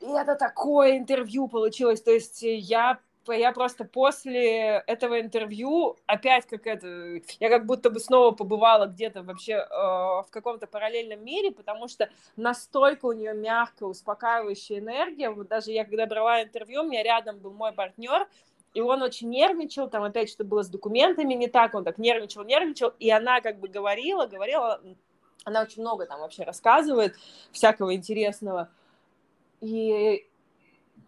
И 0.01 0.05
это 0.05 0.35
такое 0.35 0.97
интервью 0.97 1.47
получилось. 1.47 2.01
То 2.01 2.11
есть 2.11 2.41
я 2.41 2.99
я 3.33 3.51
просто 3.51 3.85
после 3.85 4.83
этого 4.87 5.19
интервью 5.19 5.97
опять 6.05 6.45
как 6.45 6.67
это, 6.67 7.21
я 7.39 7.49
как 7.49 7.65
будто 7.65 7.89
бы 7.89 7.99
снова 7.99 8.31
побывала 8.31 8.87
где-то 8.87 9.23
вообще 9.23 9.53
э, 9.53 9.65
в 9.69 10.27
каком-то 10.29 10.67
параллельном 10.67 11.23
мире, 11.23 11.51
потому 11.51 11.87
что 11.87 12.09
настолько 12.35 13.05
у 13.05 13.13
нее 13.13 13.33
мягкая, 13.33 13.89
успокаивающая 13.89 14.79
энергия. 14.79 15.29
Вот 15.29 15.47
даже 15.47 15.71
я 15.71 15.85
когда 15.85 16.05
брала 16.05 16.43
интервью, 16.43 16.81
у 16.81 16.87
меня 16.87 17.03
рядом 17.03 17.39
был 17.39 17.51
мой 17.51 17.71
партнер, 17.71 18.27
и 18.73 18.81
он 18.81 19.01
очень 19.01 19.29
нервничал, 19.29 19.89
там 19.89 20.03
опять 20.03 20.29
что 20.29 20.43
было 20.43 20.63
с 20.63 20.69
документами 20.69 21.33
не 21.33 21.47
так, 21.47 21.73
он 21.73 21.83
так 21.83 21.97
нервничал, 21.97 22.43
нервничал, 22.43 22.93
и 22.99 23.09
она 23.09 23.41
как 23.41 23.59
бы 23.59 23.67
говорила, 23.67 24.27
говорила, 24.27 24.81
она 25.43 25.61
очень 25.61 25.81
много 25.81 26.05
там 26.05 26.19
вообще 26.19 26.43
рассказывает 26.43 27.15
всякого 27.51 27.95
интересного, 27.95 28.69
и 29.61 30.26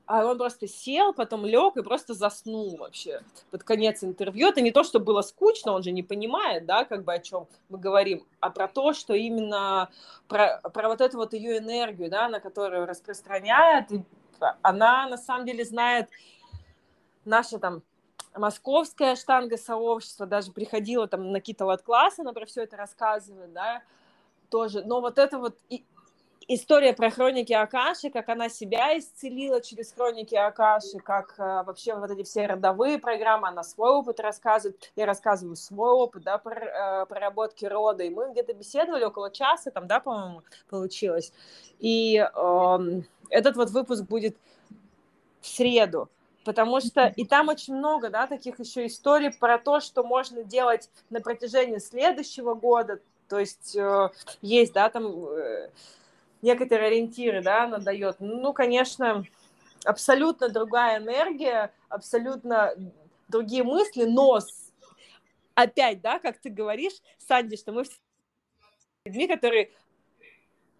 а 0.10 0.26
он 0.26 0.40
просто 0.40 0.68
сел, 0.68 1.14
потом 1.14 1.46
лег 1.46 1.78
и 1.78 1.84
просто 1.84 2.16
заснул 2.16 2.76
вообще 2.78 3.22
под 3.52 3.64
конец 3.64 4.04
интервью. 4.04 4.48
Это 4.48 4.60
не 4.60 4.72
то, 4.72 4.84
что 4.84 5.00
было 5.00 5.22
скучно, 5.22 5.72
он 5.72 5.84
же 5.84 5.92
не 5.92 6.02
понимает, 6.02 6.66
да, 6.66 6.84
как 6.84 7.04
бы 7.04 7.14
о 7.14 7.20
чем 7.20 7.48
мы 7.70 7.78
говорим, 7.78 8.26
а 8.40 8.50
про 8.50 8.68
то, 8.68 8.94
что 8.94 9.14
именно 9.14 9.92
про, 10.28 10.62
про 10.74 10.88
вот 10.90 11.02
эту 11.02 11.18
вот 11.18 11.34
ее 11.34 11.60
энергию, 11.60 12.10
да, 12.10 12.28
на 12.28 12.40
которую 12.40 12.88
распространяет, 12.88 13.86
она 14.64 15.08
на 15.08 15.18
самом 15.18 15.46
деле 15.46 15.64
знает 15.64 16.10
наше 17.24 17.60
там 17.60 17.84
московское 18.36 19.16
штанго-сообщество, 19.16 20.26
даже 20.26 20.52
приходила 20.52 21.08
там 21.08 21.32
на 21.32 21.40
какие-то 21.40 21.78
классы, 21.78 22.22
она 22.22 22.34
про 22.34 22.48
все 22.48 22.64
это 22.64 22.78
рассказывает, 22.78 23.54
да, 23.54 23.84
тоже. 24.50 24.84
Но 24.84 25.02
вот 25.02 25.20
это 25.20 25.38
вот 25.38 25.60
и, 25.70 25.86
история 26.50 26.94
про 26.94 27.12
хроники 27.12 27.54
Акаши, 27.54 28.10
как 28.10 28.28
она 28.28 28.50
себя 28.50 28.98
исцелила 28.98 29.62
через 29.62 29.94
хроники 29.94 30.34
Акаши, 30.36 30.98
как 30.98 31.36
э, 31.38 31.64
вообще 31.64 31.96
вот 31.96 32.10
эти 32.10 32.24
все 32.24 32.48
родовые 32.48 32.98
программы, 32.98 33.48
она 33.48 33.64
свой 33.64 33.92
опыт 33.92 34.20
рассказывает, 34.20 34.92
я 34.96 35.06
рассказываю 35.06 35.56
свой 35.56 35.92
опыт, 35.92 36.24
да, 36.24 36.40
про 36.40 36.56
э, 36.56 37.06
проработки 37.06 37.66
рода, 37.66 38.04
и 38.04 38.10
мы 38.10 38.32
где-то 38.32 38.54
беседовали 38.54 39.06
около 39.06 39.32
часа, 39.32 39.70
там, 39.70 39.88
да, 39.88 40.00
по-моему, 40.00 40.42
получилось, 40.70 41.32
и 41.80 42.18
э, 42.18 43.02
этот 43.30 43.56
вот 43.56 43.70
выпуск 43.70 44.04
будет 44.06 44.36
в 45.42 45.48
среду, 45.48 46.10
потому 46.46 46.82
что 46.82 47.14
и 47.16 47.26
там 47.26 47.50
очень 47.50 47.76
много, 47.76 48.10
да, 48.10 48.26
таких 48.26 48.60
еще 48.60 48.88
историй 48.88 49.32
про 49.32 49.60
то, 49.60 49.80
что 49.80 50.04
можно 50.04 50.44
делать 50.44 50.90
на 51.12 51.22
протяжении 51.22 51.78
следующего 51.78 52.56
года, 52.56 53.00
то 53.28 53.38
есть 53.38 53.76
э, 53.76 54.10
есть, 54.42 54.74
да, 54.74 54.90
там 54.90 55.26
э, 55.28 55.70
некоторые 56.42 56.88
ориентиры, 56.88 57.42
да, 57.42 57.66
она 57.66 57.78
дает. 57.78 58.18
Ну, 58.20 58.54
конечно, 58.54 59.26
абсолютно 59.86 60.50
другая 60.50 61.00
энергия, 61.00 61.74
абсолютно 61.90 62.74
другие 63.28 63.64
мысли, 63.64 64.06
но 64.06 64.40
опять, 65.56 66.02
да, 66.02 66.20
как 66.20 66.40
ты 66.40 66.50
говоришь, 66.50 67.02
Санди, 67.18 67.58
что 67.58 67.72
мы 67.72 67.84
людьми, 69.06 69.28
которые 69.28 69.72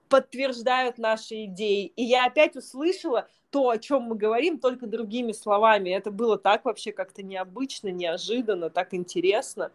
подтверждают 0.10 0.98
наши 0.98 1.46
идеи. 1.46 1.94
И 1.96 2.04
я 2.04 2.26
опять 2.26 2.56
услышала 2.56 3.28
то, 3.52 3.70
о 3.70 3.78
чем 3.78 4.04
мы 4.04 4.16
говорим, 4.16 4.60
только 4.60 4.88
другими 4.88 5.32
словами. 5.32 5.92
Это 5.92 6.12
было 6.12 6.38
так 6.38 6.66
вообще 6.66 6.92
как-то 6.92 7.24
необычно, 7.24 7.90
неожиданно, 7.90 8.70
так 8.70 8.94
интересно. 8.94 9.72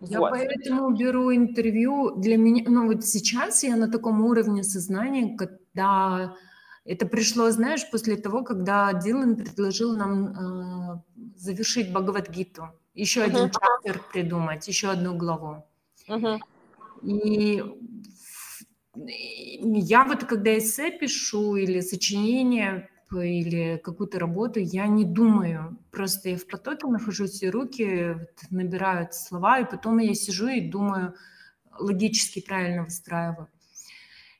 Я 0.00 0.20
вот. 0.20 0.30
поэтому 0.30 0.90
беру 0.90 1.34
интервью 1.34 2.16
для 2.16 2.36
меня, 2.36 2.64
ну 2.68 2.86
вот 2.86 3.04
сейчас 3.04 3.62
я 3.64 3.76
на 3.76 3.90
таком 3.90 4.24
уровне 4.24 4.62
сознания, 4.62 5.36
когда 5.36 6.36
это 6.84 7.06
пришло, 7.06 7.50
знаешь, 7.50 7.90
после 7.90 8.16
того, 8.16 8.44
когда 8.44 8.92
Дилан 8.92 9.36
предложил 9.36 9.96
нам 9.96 10.26
э, 10.26 11.00
завершить 11.36 11.92
Бхагавадгиту, 11.92 12.68
еще 12.94 13.20
uh-huh. 13.20 13.24
один 13.24 13.50
чаптер 13.50 14.02
придумать, 14.12 14.68
еще 14.68 14.90
одну 14.90 15.16
главу. 15.16 15.64
Uh-huh. 16.08 16.38
И 17.02 17.62
я 18.94 20.04
вот 20.04 20.24
когда 20.24 20.56
эссе 20.56 20.90
пишу 20.90 21.56
или 21.56 21.80
сочинение, 21.80 22.88
или 23.12 23.80
какую-то 23.82 24.18
работу, 24.18 24.60
я 24.60 24.86
не 24.86 25.04
думаю. 25.04 25.78
Просто 25.90 26.30
я 26.30 26.36
в 26.36 26.46
потоке 26.46 26.86
нахожусь, 26.86 27.42
и 27.42 27.50
руки 27.50 28.14
вот 28.14 28.50
набирают 28.50 29.14
слова, 29.14 29.60
и 29.60 29.70
потом 29.70 29.98
я 29.98 30.14
сижу 30.14 30.48
и 30.48 30.60
думаю, 30.60 31.14
логически 31.78 32.40
правильно 32.40 32.84
выстраиваю. 32.84 33.48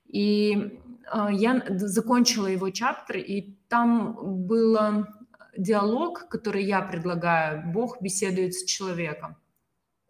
И 0.07 0.81
э, 1.13 1.29
я 1.33 1.65
закончила 1.69 2.47
его 2.47 2.71
чаптер, 2.71 3.19
и 3.19 3.55
там 3.69 4.47
был 4.47 4.77
диалог, 5.57 6.29
который 6.29 6.65
я 6.65 6.83
предлагаю. 6.83 7.73
Бог 7.73 8.01
беседует 8.01 8.55
с 8.55 8.65
человеком. 8.65 9.37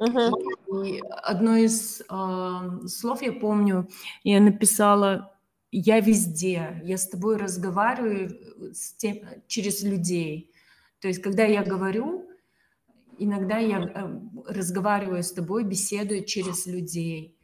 Uh-huh. 0.01 0.87
И 0.87 1.03
одно 1.23 1.57
из 1.57 2.03
э, 2.03 2.87
слов 2.87 3.23
я 3.23 3.33
помню, 3.33 3.89
я 4.25 4.41
написала 4.41 5.36
я 5.79 6.01
везде, 6.01 6.81
я 6.85 6.97
с 6.97 7.09
тобой 7.09 7.37
разговариваю 7.37 8.31
э, 8.31 8.72
с 8.72 8.95
тем, 8.95 9.18
через 9.47 9.83
людей. 9.83 10.53
То 11.01 11.09
есть, 11.09 11.20
когда 11.20 11.45
я 11.45 11.62
говорю, 11.62 12.29
иногда 13.18 13.59
я 13.59 13.81
э, 13.81 14.20
разговариваю 14.47 15.22
с 15.22 15.33
тобой, 15.33 15.64
беседую 15.64 16.24
через 16.24 16.66
людей. 16.66 17.37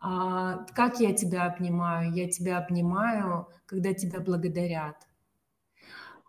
А, 0.00 0.64
как 0.74 1.00
я 1.00 1.12
тебя 1.12 1.46
обнимаю? 1.46 2.12
Я 2.12 2.28
тебя 2.28 2.58
обнимаю, 2.58 3.48
когда 3.66 3.92
тебя 3.92 4.20
благодарят. 4.20 4.96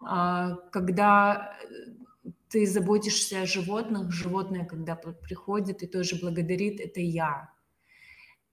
А, 0.02 0.56
когда 0.72 1.54
э, 1.62 2.30
ты 2.50 2.66
заботишься 2.66 3.42
о 3.42 3.46
животных, 3.46 4.12
животное, 4.12 4.66
когда 4.66 4.96
приходит 4.96 5.84
и 5.84 5.88
тоже 5.88 6.16
благодарит, 6.16 6.80
это 6.80 7.02
я. 7.02 7.55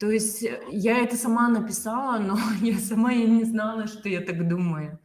То 0.02 0.10
есть 0.10 0.42
э, 0.42 0.60
я 0.72 0.98
это 0.98 1.16
сама 1.16 1.48
написала, 1.48 2.18
но 2.18 2.36
я 2.60 2.76
сама 2.80 3.12
и 3.12 3.24
не 3.24 3.44
знала, 3.44 3.86
что 3.86 4.08
я 4.08 4.20
так 4.20 4.48
думаю. 4.48 4.98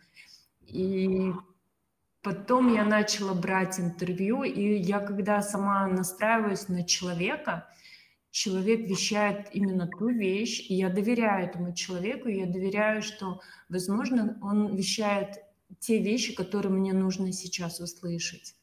И 0.65 1.31
потом 2.23 2.73
я 2.73 2.83
начала 2.83 3.35
брать 3.35 3.79
интервью, 3.79 4.41
и 4.41 4.73
я 4.79 4.99
когда 4.99 5.43
сама 5.43 5.85
настраиваюсь 5.85 6.67
на 6.67 6.83
человека, 6.83 7.69
человек 8.31 8.89
вещает 8.89 9.49
именно 9.53 9.87
ту 9.87 10.09
вещь, 10.09 10.65
и 10.67 10.73
я 10.73 10.89
доверяю 10.89 11.45
этому 11.45 11.75
человеку, 11.75 12.27
и 12.27 12.39
я 12.39 12.47
доверяю, 12.47 13.03
что, 13.03 13.39
возможно, 13.69 14.39
он 14.41 14.75
вещает 14.75 15.43
те 15.77 16.01
вещи, 16.01 16.33
которые 16.33 16.71
мне 16.71 16.93
нужно 16.93 17.31
сейчас 17.33 17.79
услышать. 17.79 18.55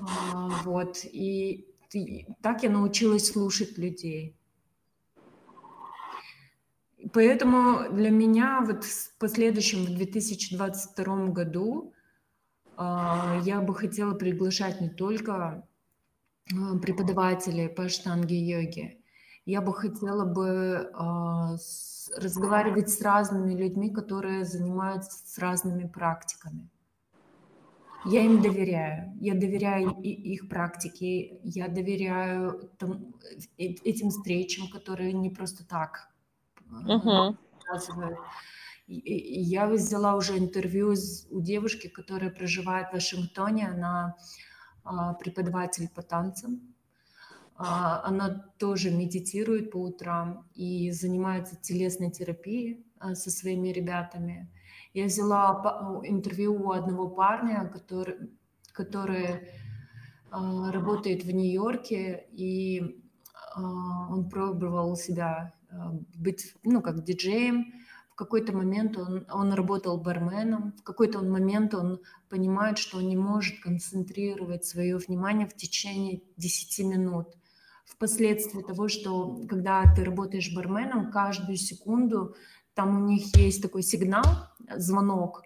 А, 0.00 0.48
вот, 0.64 1.04
и 1.04 1.68
так 2.42 2.64
я 2.64 2.70
научилась 2.70 3.30
слушать 3.30 3.78
людей. 3.78 4.37
Поэтому 7.12 7.90
для 7.92 8.10
меня 8.10 8.60
вот 8.66 8.84
в 8.84 9.18
последующем, 9.18 9.84
в 9.84 9.96
2022 9.96 11.28
году, 11.28 11.92
а, 12.76 13.40
я 13.44 13.60
бы 13.60 13.74
хотела 13.74 14.14
приглашать 14.14 14.80
не 14.80 14.88
только 14.88 15.66
а, 16.52 16.78
преподавателей 16.78 17.68
по 17.68 17.88
штанге 17.88 18.38
йоги, 18.38 19.00
я 19.46 19.60
бы 19.62 19.72
хотела 19.72 20.24
бы 20.24 20.90
а, 20.94 21.56
разговаривать 22.16 22.90
с 22.90 23.00
разными 23.00 23.54
людьми, 23.54 23.90
которые 23.90 24.44
занимаются 24.44 25.18
с 25.24 25.38
разными 25.38 25.86
практиками. 25.86 26.68
Я 28.04 28.24
им 28.24 28.40
доверяю. 28.40 29.12
Я 29.20 29.34
доверяю 29.34 29.90
их 30.00 30.48
практике. 30.48 31.38
Я 31.42 31.68
доверяю 31.68 32.70
э, 33.58 33.64
этим 33.84 34.10
встречам, 34.10 34.68
которые 34.68 35.12
не 35.12 35.30
просто 35.30 35.66
так 35.66 36.08
uh-huh. 36.70 37.36
я 38.86 39.66
взяла 39.66 40.16
уже 40.16 40.38
интервью 40.38 40.94
у 41.30 41.40
девушки, 41.40 41.88
которая 41.88 42.30
проживает 42.30 42.88
в 42.88 42.94
Вашингтоне, 42.94 43.68
она 43.68 44.16
а, 44.88 45.14
преподаватель 45.14 45.88
по 45.88 46.02
танцам. 46.02 46.74
А, 47.56 48.02
она 48.04 48.46
тоже 48.58 48.90
медитирует 48.90 49.70
по 49.70 49.78
утрам 49.78 50.48
и 50.54 50.90
занимается 50.92 51.56
телесной 51.56 52.10
терапией 52.10 52.86
а, 52.98 53.14
со 53.14 53.30
своими 53.30 53.68
ребятами. 53.68 54.50
Я 54.94 55.04
взяла 55.04 56.00
интервью 56.04 56.54
у 56.54 56.72
одного 56.72 57.08
парня, 57.08 57.70
который, 57.72 58.30
который 58.72 59.48
работает 60.30 61.24
в 61.24 61.30
Нью-Йорке, 61.30 62.26
и 62.32 63.02
он 63.56 64.28
пробовал 64.30 64.96
себя 64.96 65.52
быть, 66.14 66.54
ну, 66.64 66.82
как 66.82 67.04
диджеем 67.04 67.72
в 68.10 68.14
какой-то 68.14 68.52
момент 68.52 68.96
он, 68.96 69.26
он 69.30 69.52
работал 69.52 69.96
барменом, 69.96 70.74
в 70.78 70.82
какой-то 70.82 71.20
момент 71.20 71.74
он 71.74 72.00
понимает, 72.28 72.78
что 72.78 72.98
он 72.98 73.08
не 73.08 73.16
может 73.16 73.60
концентрировать 73.60 74.64
свое 74.64 74.96
внимание 74.96 75.46
в 75.46 75.54
течение 75.54 76.22
10 76.36 76.86
минут. 76.86 77.28
Впоследствии 77.86 78.62
того, 78.62 78.88
что 78.88 79.40
когда 79.48 79.84
ты 79.94 80.04
работаешь 80.04 80.52
барменом, 80.54 81.12
каждую 81.12 81.56
секунду 81.56 82.34
там 82.74 82.96
у 82.96 83.08
них 83.08 83.34
есть 83.36 83.62
такой 83.62 83.82
сигнал, 83.82 84.24
звонок, 84.76 85.42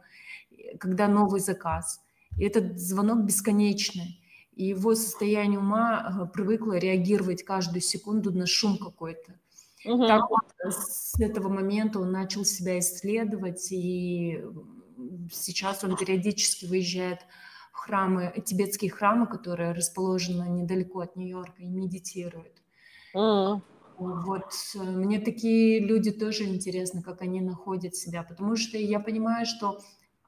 когда 0.79 1.09
новый 1.09 1.41
заказ. 1.41 2.01
И 2.37 2.45
этот 2.45 2.79
звонок 2.79 3.25
бесконечный. 3.25 4.21
И 4.55 4.67
его 4.67 4.95
состояние 4.95 5.59
ума 5.59 6.03
э, 6.05 6.27
привыкло 6.33 6.77
реагировать 6.77 7.43
каждую 7.43 7.81
секунду 7.81 8.33
на 8.33 8.47
шум 8.47 8.77
какой-то. 8.77 9.39
Угу. 9.85 10.07
Так 10.07 10.31
вот, 10.31 10.73
с 10.73 11.19
этого 11.19 11.49
момента 11.49 11.99
он 11.99 12.13
начал 12.13 12.45
себя 12.45 12.79
исследовать, 12.79 13.73
и 13.73 14.43
сейчас 15.31 15.83
он 15.85 15.97
периодически 15.97 16.67
выезжает 16.67 17.21
в 17.73 17.77
храмы, 17.79 18.33
тибетские 18.45 18.91
храмы, 18.91 19.27
которые 19.27 19.73
расположены 19.73 20.49
недалеко 20.49 21.01
от 21.01 21.17
Нью-Йорка, 21.17 21.63
и 21.63 21.67
медитирует. 21.67 22.63
Mm. 23.15 23.61
Вот 23.99 24.53
э, 24.75 24.79
мне 24.79 25.21
такие 25.21 25.81
люди 25.81 26.11
тоже 26.11 26.45
интересны, 26.45 27.03
как 27.03 27.23
они 27.23 27.41
находят 27.41 27.95
себя, 27.95 28.23
потому 28.23 28.57
что 28.57 28.77
я 28.79 29.01
понимаю, 29.01 29.47
что 29.47 29.81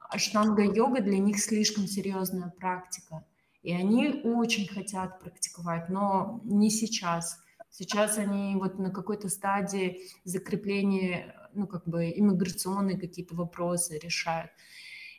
аштанга-йога 0.09 1.01
для 1.01 1.17
них 1.17 1.39
слишком 1.39 1.87
серьезная 1.87 2.53
практика, 2.57 3.25
и 3.63 3.73
они 3.73 4.21
очень 4.23 4.67
хотят 4.67 5.19
практиковать, 5.19 5.89
но 5.89 6.39
не 6.43 6.69
сейчас. 6.69 7.39
Сейчас 7.77 8.17
они 8.17 8.55
вот 8.55 8.79
на 8.79 8.89
какой-то 8.89 9.27
стадии 9.27 9.99
закрепления, 10.23 11.35
ну, 11.53 11.67
как 11.67 11.85
бы 11.85 12.05
иммиграционные 12.05 12.97
какие-то 12.97 13.35
вопросы 13.35 13.99
решают. 13.99 14.49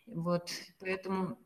Вот, 0.07 0.49
поэтому 0.81 1.39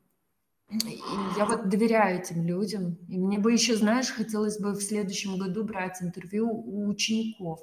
я 1.36 1.46
вот 1.46 1.68
доверяю 1.68 2.20
этим 2.20 2.44
людям. 2.44 2.94
И 3.08 3.18
мне 3.18 3.40
бы 3.40 3.52
еще, 3.52 3.74
знаешь, 3.74 4.10
хотелось 4.10 4.60
бы 4.60 4.70
в 4.70 4.80
следующем 4.80 5.36
году 5.36 5.64
брать 5.64 6.00
интервью 6.00 6.48
у 6.48 6.86
учеников, 6.86 7.58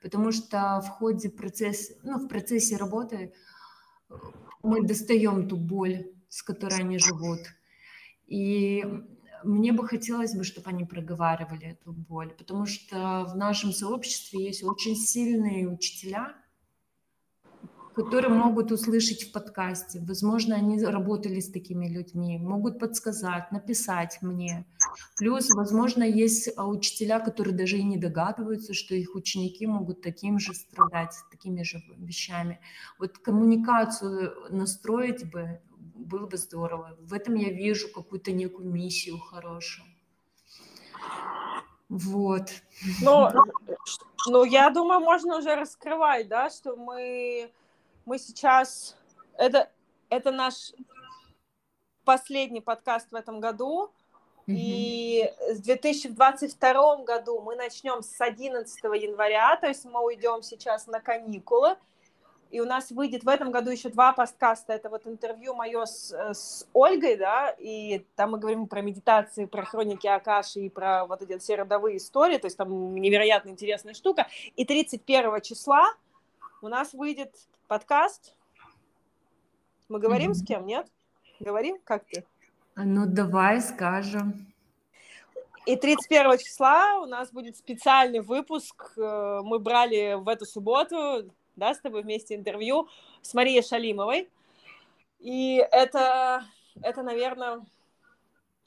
потому 0.00 0.30
что 0.30 0.80
в 0.80 0.88
ходе 0.88 1.30
процесса, 1.30 1.94
ну, 2.04 2.18
в 2.18 2.28
процессе 2.28 2.76
работы 2.76 3.32
мы 4.62 4.86
достаем 4.86 5.48
ту 5.48 5.56
боль, 5.56 6.12
с 6.28 6.44
которой 6.44 6.78
они 6.78 7.00
живут. 7.00 7.40
И 8.28 8.84
мне 9.44 9.72
бы 9.72 9.86
хотелось 9.86 10.34
бы, 10.34 10.44
чтобы 10.44 10.70
они 10.70 10.84
проговаривали 10.84 11.72
эту 11.72 11.92
боль, 11.92 12.34
потому 12.36 12.66
что 12.66 13.24
в 13.28 13.36
нашем 13.36 13.72
сообществе 13.72 14.44
есть 14.44 14.62
очень 14.62 14.96
сильные 14.96 15.68
учителя, 15.68 16.34
которые 17.94 18.32
могут 18.32 18.70
услышать 18.70 19.24
в 19.24 19.32
подкасте. 19.32 20.00
Возможно, 20.06 20.54
они 20.54 20.80
работали 20.84 21.40
с 21.40 21.50
такими 21.50 21.88
людьми, 21.88 22.38
могут 22.38 22.78
подсказать, 22.78 23.50
написать 23.50 24.18
мне. 24.22 24.66
Плюс, 25.16 25.50
возможно, 25.50 26.04
есть 26.04 26.48
учителя, 26.56 27.18
которые 27.18 27.56
даже 27.56 27.76
и 27.76 27.82
не 27.82 27.96
догадываются, 27.96 28.72
что 28.72 28.94
их 28.94 29.16
ученики 29.16 29.66
могут 29.66 30.00
таким 30.00 30.38
же 30.38 30.54
страдать, 30.54 31.12
такими 31.32 31.64
же 31.64 31.82
вещами. 31.96 32.60
Вот 33.00 33.18
коммуникацию 33.18 34.32
настроить 34.50 35.28
бы, 35.28 35.60
было 36.08 36.26
бы 36.26 36.36
здорово. 36.36 36.96
В 37.00 37.12
этом 37.12 37.34
я 37.34 37.50
вижу 37.50 37.92
какую-то 37.92 38.32
некую 38.32 38.68
миссию 38.68 39.18
хорошую. 39.18 39.86
Вот. 41.88 42.50
Ну, 43.02 43.28
ну, 44.26 44.44
я 44.44 44.70
думаю, 44.70 45.00
можно 45.00 45.38
уже 45.38 45.54
раскрывать, 45.54 46.28
да, 46.28 46.50
что 46.50 46.76
мы, 46.76 47.50
мы 48.04 48.18
сейчас... 48.18 48.96
Это, 49.36 49.70
это 50.10 50.32
наш 50.32 50.72
последний 52.04 52.60
подкаст 52.60 53.12
в 53.12 53.14
этом 53.14 53.38
году, 53.38 53.92
mm-hmm. 54.46 54.54
и 54.56 55.32
в 55.54 55.60
2022 55.60 56.96
году 57.04 57.40
мы 57.40 57.54
начнем 57.54 58.02
с 58.02 58.20
11 58.20 58.82
января, 58.84 59.56
то 59.56 59.68
есть 59.68 59.84
мы 59.84 60.04
уйдем 60.04 60.42
сейчас 60.42 60.86
на 60.86 61.00
каникулы, 61.00 61.76
и 62.50 62.60
у 62.60 62.64
нас 62.64 62.90
выйдет 62.90 63.24
в 63.24 63.28
этом 63.28 63.50
году 63.50 63.70
еще 63.70 63.88
два 63.90 64.12
подкаста. 64.12 64.72
Это 64.72 64.88
вот 64.88 65.06
интервью 65.06 65.54
мое 65.54 65.84
с, 65.84 66.12
с 66.12 66.66
Ольгой, 66.72 67.16
да, 67.16 67.50
и 67.58 68.04
там 68.16 68.32
мы 68.32 68.38
говорим 68.38 68.66
про 68.66 68.80
медитации, 68.80 69.44
про 69.44 69.64
хроники 69.64 70.06
Акаши 70.06 70.60
и 70.60 70.68
про 70.70 71.04
вот 71.06 71.22
эти 71.22 71.38
все 71.38 71.56
родовые 71.56 71.98
истории, 71.98 72.38
то 72.38 72.46
есть 72.46 72.56
там 72.56 72.94
невероятно 72.94 73.50
интересная 73.50 73.94
штука. 73.94 74.26
И 74.56 74.64
31 74.64 75.40
числа 75.42 75.86
у 76.62 76.68
нас 76.68 76.92
выйдет 76.94 77.34
подкаст. 77.66 78.34
Мы 79.88 80.00
говорим 80.00 80.32
mm-hmm. 80.32 80.34
с 80.34 80.44
кем, 80.44 80.66
нет? 80.66 80.86
Говорим? 81.40 81.78
Как 81.84 82.04
ты? 82.04 82.24
Ну, 82.76 83.06
давай 83.06 83.60
скажем. 83.60 84.46
И 85.66 85.76
31 85.76 86.38
числа 86.38 86.98
у 87.02 87.06
нас 87.06 87.30
будет 87.30 87.56
специальный 87.56 88.20
выпуск. 88.20 88.92
Э, 88.96 89.40
мы 89.42 89.58
брали 89.58 90.14
в 90.14 90.28
эту 90.28 90.46
субботу 90.46 91.30
да, 91.58 91.74
с 91.74 91.80
тобой 91.80 92.02
вместе 92.02 92.34
интервью 92.34 92.88
с 93.22 93.34
Марией 93.34 93.62
Шалимовой. 93.62 94.28
И 95.20 95.56
это, 95.72 96.44
это 96.82 97.02
наверное, 97.02 97.60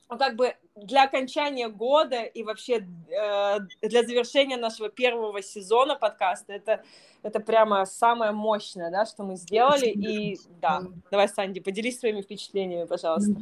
ну, 0.10 0.18
как 0.18 0.36
бы 0.36 0.54
для 0.76 1.06
окончания 1.06 1.70
года 1.70 2.22
и 2.24 2.44
вообще 2.44 2.86
э, 3.08 3.58
для 3.82 4.04
завершения 4.04 4.58
нашего 4.58 4.90
первого 4.90 5.42
сезона 5.42 5.96
подкаста 5.96 6.52
это, 6.54 6.84
это 7.24 7.40
прямо 7.40 7.86
самое 7.86 8.34
мощное, 8.34 8.92
да, 8.92 9.06
что 9.06 9.24
мы 9.24 9.38
сделали. 9.38 9.88
И 9.88 10.38
да, 10.62 10.84
давай, 11.10 11.30
Санди, 11.30 11.62
поделись 11.62 12.00
своими 12.00 12.22
впечатлениями, 12.22 12.86
пожалуйста. 12.86 13.36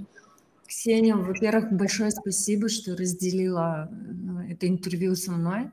Ксения, 0.67 1.15
во-первых, 1.15 1.71
большое 1.71 2.11
спасибо, 2.11 2.69
что 2.69 2.95
разделила 2.95 3.89
э, 4.47 4.53
это 4.53 4.67
интервью 4.67 5.15
со 5.15 5.31
мной 5.31 5.71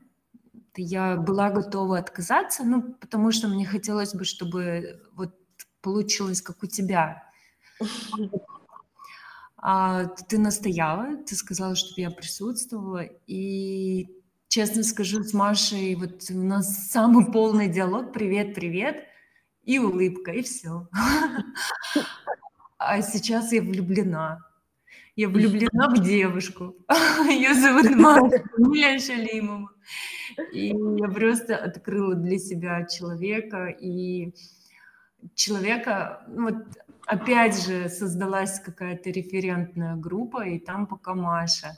я 0.77 1.15
была 1.15 1.49
готова 1.49 1.97
отказаться, 1.97 2.63
ну, 2.63 2.93
потому 2.93 3.31
что 3.31 3.47
мне 3.47 3.65
хотелось 3.65 4.13
бы, 4.13 4.25
чтобы 4.25 5.01
вот 5.13 5.35
получилось, 5.81 6.41
как 6.41 6.63
у 6.63 6.67
тебя. 6.67 7.23
А 9.57 10.05
ты 10.05 10.37
настояла, 10.37 11.17
ты 11.25 11.35
сказала, 11.35 11.75
чтобы 11.75 12.01
я 12.01 12.11
присутствовала, 12.11 13.03
и 13.25 14.07
честно 14.47 14.83
скажу, 14.83 15.23
с 15.23 15.33
Машей 15.33 15.95
вот 15.95 16.23
у 16.29 16.43
нас 16.43 16.89
самый 16.89 17.25
полный 17.25 17.67
диалог, 17.67 18.13
привет, 18.13 18.53
привет, 18.53 19.03
и 19.63 19.79
улыбка, 19.79 20.31
и 20.31 20.41
все. 20.43 20.87
А 22.77 23.01
сейчас 23.01 23.51
я 23.51 23.61
влюблена. 23.61 24.39
Я 25.15 25.29
влюблена 25.29 25.89
в 25.89 25.99
девушку. 26.03 26.75
Ее 27.27 27.53
зовут 27.55 27.89
Маша 28.57 28.99
Шалимова. 28.99 29.69
И 30.51 30.67
я 30.67 31.07
просто 31.09 31.55
открыла 31.55 32.15
для 32.15 32.37
себя 32.37 32.85
человека, 32.85 33.67
и 33.67 34.33
человека, 35.35 36.23
ну 36.27 36.43
вот 36.43 36.55
опять 37.05 37.61
же 37.63 37.89
создалась 37.89 38.59
какая-то 38.59 39.09
референтная 39.09 39.95
группа, 39.95 40.45
и 40.45 40.59
там 40.59 40.85
пока 40.87 41.15
Маша. 41.15 41.77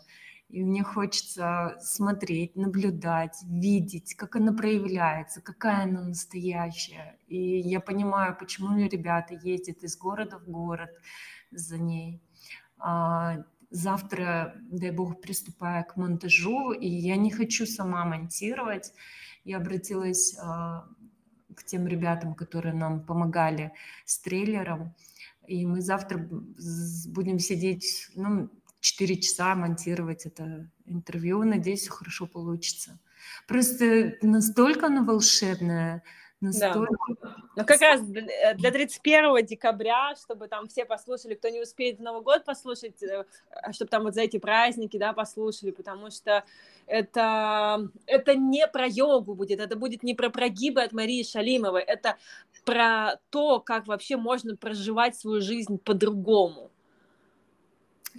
И 0.49 0.63
мне 0.63 0.83
хочется 0.83 1.77
смотреть, 1.79 2.55
наблюдать, 2.55 3.37
видеть, 3.43 4.15
как 4.15 4.35
она 4.35 4.51
проявляется, 4.51 5.41
какая 5.41 5.83
она 5.83 6.01
настоящая. 6.01 7.17
И 7.27 7.59
я 7.59 7.79
понимаю, 7.79 8.35
почему 8.35 8.75
ребята 8.87 9.35
ездят 9.35 9.83
из 9.83 9.95
города 9.95 10.39
в 10.39 10.49
город 10.49 10.89
за 11.51 11.77
ней. 11.77 12.19
Завтра, 13.71 14.55
дай 14.71 14.91
бог, 14.91 15.21
приступая 15.21 15.83
к 15.83 15.95
монтажу, 15.95 16.71
и 16.71 16.87
я 16.87 17.17
не 17.17 17.29
хочу 17.29 17.65
сама 17.65 18.03
монтировать. 18.05 18.93
Я 19.43 19.57
обратилась 19.57 20.35
а, 20.41 20.87
к 21.55 21.63
тем 21.63 21.87
ребятам, 21.87 22.33
которые 22.33 22.73
нам 22.73 23.05
помогали 23.05 23.71
с 24.05 24.19
трейлером, 24.19 24.95
и 25.47 25.65
мы 25.65 25.81
завтра 25.81 26.17
будем 27.07 27.39
сидеть, 27.39 28.09
ну, 28.15 28.49
4 28.81 29.17
часа 29.17 29.55
монтировать 29.55 30.25
это 30.25 30.69
интервью. 30.85 31.43
Надеюсь, 31.43 31.87
хорошо 31.87 32.27
получится. 32.27 32.99
Просто 33.47 34.15
настолько 34.21 34.87
оно 34.87 35.03
волшебное, 35.03 36.03
Настолько... 36.41 37.15
Да. 37.21 37.35
Ну, 37.57 37.65
как 37.65 37.81
раз 37.81 38.01
для 38.01 38.71
31 38.71 39.45
декабря, 39.45 40.15
чтобы 40.15 40.47
там 40.47 40.67
все 40.67 40.85
послушали, 40.85 41.35
кто 41.35 41.49
не 41.49 41.61
успеет 41.61 41.99
Новый 41.99 42.21
год 42.21 42.45
послушать, 42.45 43.03
э, 43.03 43.25
чтобы 43.73 43.89
там 43.89 44.03
вот 44.03 44.13
за 44.13 44.21
эти 44.21 44.39
праздники, 44.39 44.97
да, 44.97 45.11
послушали, 45.11 45.71
потому 45.71 46.09
что 46.11 46.45
это, 46.87 47.89
это 48.05 48.35
не 48.35 48.65
про 48.67 48.87
йогу 48.87 49.35
будет, 49.35 49.59
это 49.59 49.75
будет 49.75 50.03
не 50.03 50.13
про 50.13 50.29
прогибы 50.29 50.81
от 50.81 50.93
Марии 50.93 51.23
Шалимовой, 51.23 51.81
это 51.81 52.17
про 52.63 53.19
то, 53.29 53.59
как 53.59 53.87
вообще 53.87 54.15
можно 54.15 54.55
проживать 54.55 55.17
свою 55.17 55.41
жизнь 55.41 55.77
по-другому. 55.77 56.71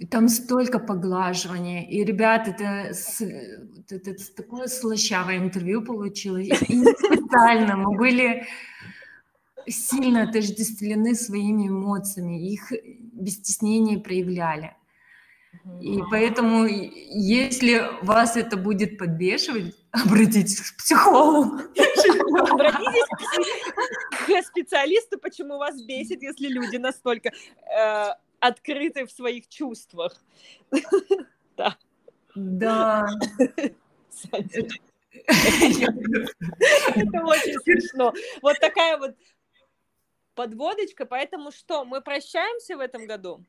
И 0.01 0.05
там 0.07 0.29
столько 0.29 0.79
поглаживания. 0.79 1.87
И, 1.87 2.03
ребят, 2.03 2.47
это, 2.47 2.91
это, 3.91 4.09
это 4.09 4.35
такое 4.35 4.65
слащавое 4.65 5.37
интервью 5.37 5.83
получилось. 5.83 6.59
И 6.69 6.75
не 6.75 6.85
специально. 6.85 7.77
Мы 7.77 7.95
были 7.95 8.47
сильно 9.67 10.23
отождествлены 10.23 11.13
своими 11.13 11.67
эмоциями, 11.67 12.51
их 12.51 12.71
без 13.13 13.35
стеснения 13.35 13.99
проявляли. 13.99 14.75
И 15.79 15.99
поэтому, 16.09 16.65
если 16.65 17.83
вас 18.01 18.37
это 18.37 18.57
будет 18.57 18.97
подбешивать, 18.97 19.75
обратитесь 19.91 20.61
к 20.61 20.77
психологу. 20.77 21.59
Обратитесь 22.49 23.05
к 24.25 24.47
специалисту, 24.47 25.19
почему 25.19 25.59
вас 25.59 25.79
бесит, 25.83 26.23
если 26.23 26.47
люди 26.47 26.77
настолько 26.77 27.29
э, 27.29 28.15
открыты 28.41 29.05
в 29.05 29.11
своих 29.11 29.47
чувствах. 29.47 30.21
Да. 31.57 31.77
Да. 32.33 33.07
Это 33.37 33.75
очень 37.25 37.59
смешно. 37.59 38.13
Вот 38.41 38.57
такая 38.59 38.97
вот 38.97 39.15
подводочка. 40.33 41.05
Поэтому 41.05 41.51
что, 41.51 41.85
мы 41.85 42.01
прощаемся 42.01 42.77
в 42.77 42.79
этом 42.79 43.05
году? 43.05 43.45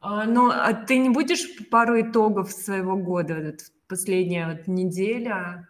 А, 0.00 0.24
ну, 0.24 0.50
а 0.50 0.74
ты 0.74 0.98
не 0.98 1.08
будешь 1.08 1.46
пару 1.70 2.00
итогов 2.00 2.50
своего 2.50 2.96
года, 2.96 3.56
последняя 3.86 4.48
вот 4.48 4.66
неделя? 4.66 5.68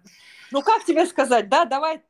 Ну, 0.50 0.62
как 0.62 0.84
тебе 0.86 1.06
сказать, 1.06 1.50
да, 1.50 1.66
давай, 1.66 2.02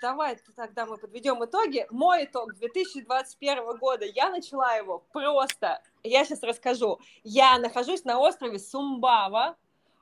давай 0.00 0.38
тогда 0.54 0.86
мы 0.86 0.96
подведем 0.96 1.44
итоги. 1.44 1.86
Мой 1.90 2.24
итог 2.24 2.54
2021 2.54 3.76
года, 3.78 4.04
я 4.04 4.30
начала 4.30 4.74
его 4.74 5.04
просто, 5.12 5.82
я 6.02 6.24
сейчас 6.24 6.42
расскажу. 6.42 6.98
Я 7.24 7.58
нахожусь 7.58 8.04
на 8.04 8.18
острове 8.18 8.58
Сумбава, 8.58 9.56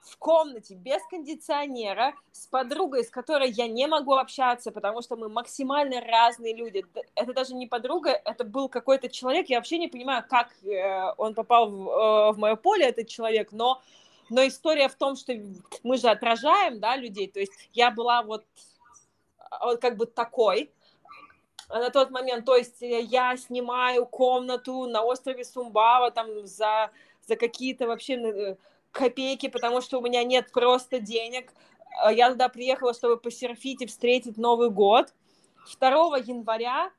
в 0.05 0.19
комнате 0.19 0.75
без 0.75 1.03
кондиционера 1.09 2.15
с 2.31 2.47
подругой, 2.47 3.05
с 3.05 3.11
которой 3.11 3.51
я 3.51 3.67
не 3.67 3.87
могу 3.87 4.15
общаться, 4.15 4.71
потому 4.71 5.03
что 5.03 5.17
мы 5.17 5.29
максимально 5.29 6.01
разные 6.01 6.55
люди. 6.55 6.85
Это 7.15 7.33
даже 7.33 7.55
не 7.55 7.67
подруга, 7.67 8.11
это 8.11 8.45
был 8.45 8.69
какой-то 8.69 9.09
человек. 9.09 9.49
Я 9.49 9.59
вообще 9.59 9.79
не 9.79 9.89
понимаю, 9.89 10.25
как 10.29 10.51
э, 10.63 11.15
он 11.17 11.35
попал 11.35 11.71
в, 11.71 11.89
э, 11.89 12.33
в 12.33 12.39
мое 12.39 12.57
поле, 12.57 12.87
этот 12.87 13.09
человек, 13.09 13.51
но, 13.53 13.81
но 14.29 14.47
история 14.47 14.89
в 14.89 14.95
том, 14.95 15.17
что 15.17 15.33
мы 15.83 15.97
же 15.97 16.09
отражаем 16.09 16.81
да, 16.81 16.97
людей. 16.97 17.29
То 17.29 17.41
есть 17.41 17.53
я 17.73 17.91
была 17.91 18.23
вот, 18.23 18.45
вот 19.61 19.81
как 19.81 19.97
бы 19.97 20.07
такой, 20.07 20.73
на 21.69 21.91
тот 21.91 22.11
момент, 22.11 22.45
то 22.45 22.57
есть 22.57 22.77
я 22.81 23.37
снимаю 23.37 24.07
комнату 24.07 24.87
на 24.87 25.03
острове 25.03 25.45
Сумбава 25.45 26.11
там 26.11 26.47
за, 26.47 26.91
за 27.27 27.37
какие-то 27.37 27.87
вообще 27.87 28.15
э, 28.15 28.57
копейки, 28.93 29.49
потому 29.49 29.81
что 29.81 29.99
у 29.99 30.03
меня 30.03 30.25
нет 30.25 30.53
просто 30.53 31.01
денег. 31.01 31.53
А, 32.03 32.13
я 32.13 32.31
туда 32.31 32.49
приехала, 32.49 32.95
чтобы 32.95 33.17
посерфить 33.17 33.83
и 33.83 33.87
встретить 33.87 34.37
Новый 34.37 34.71
год. 34.71 35.13
2 35.81 36.19
января 36.19 36.91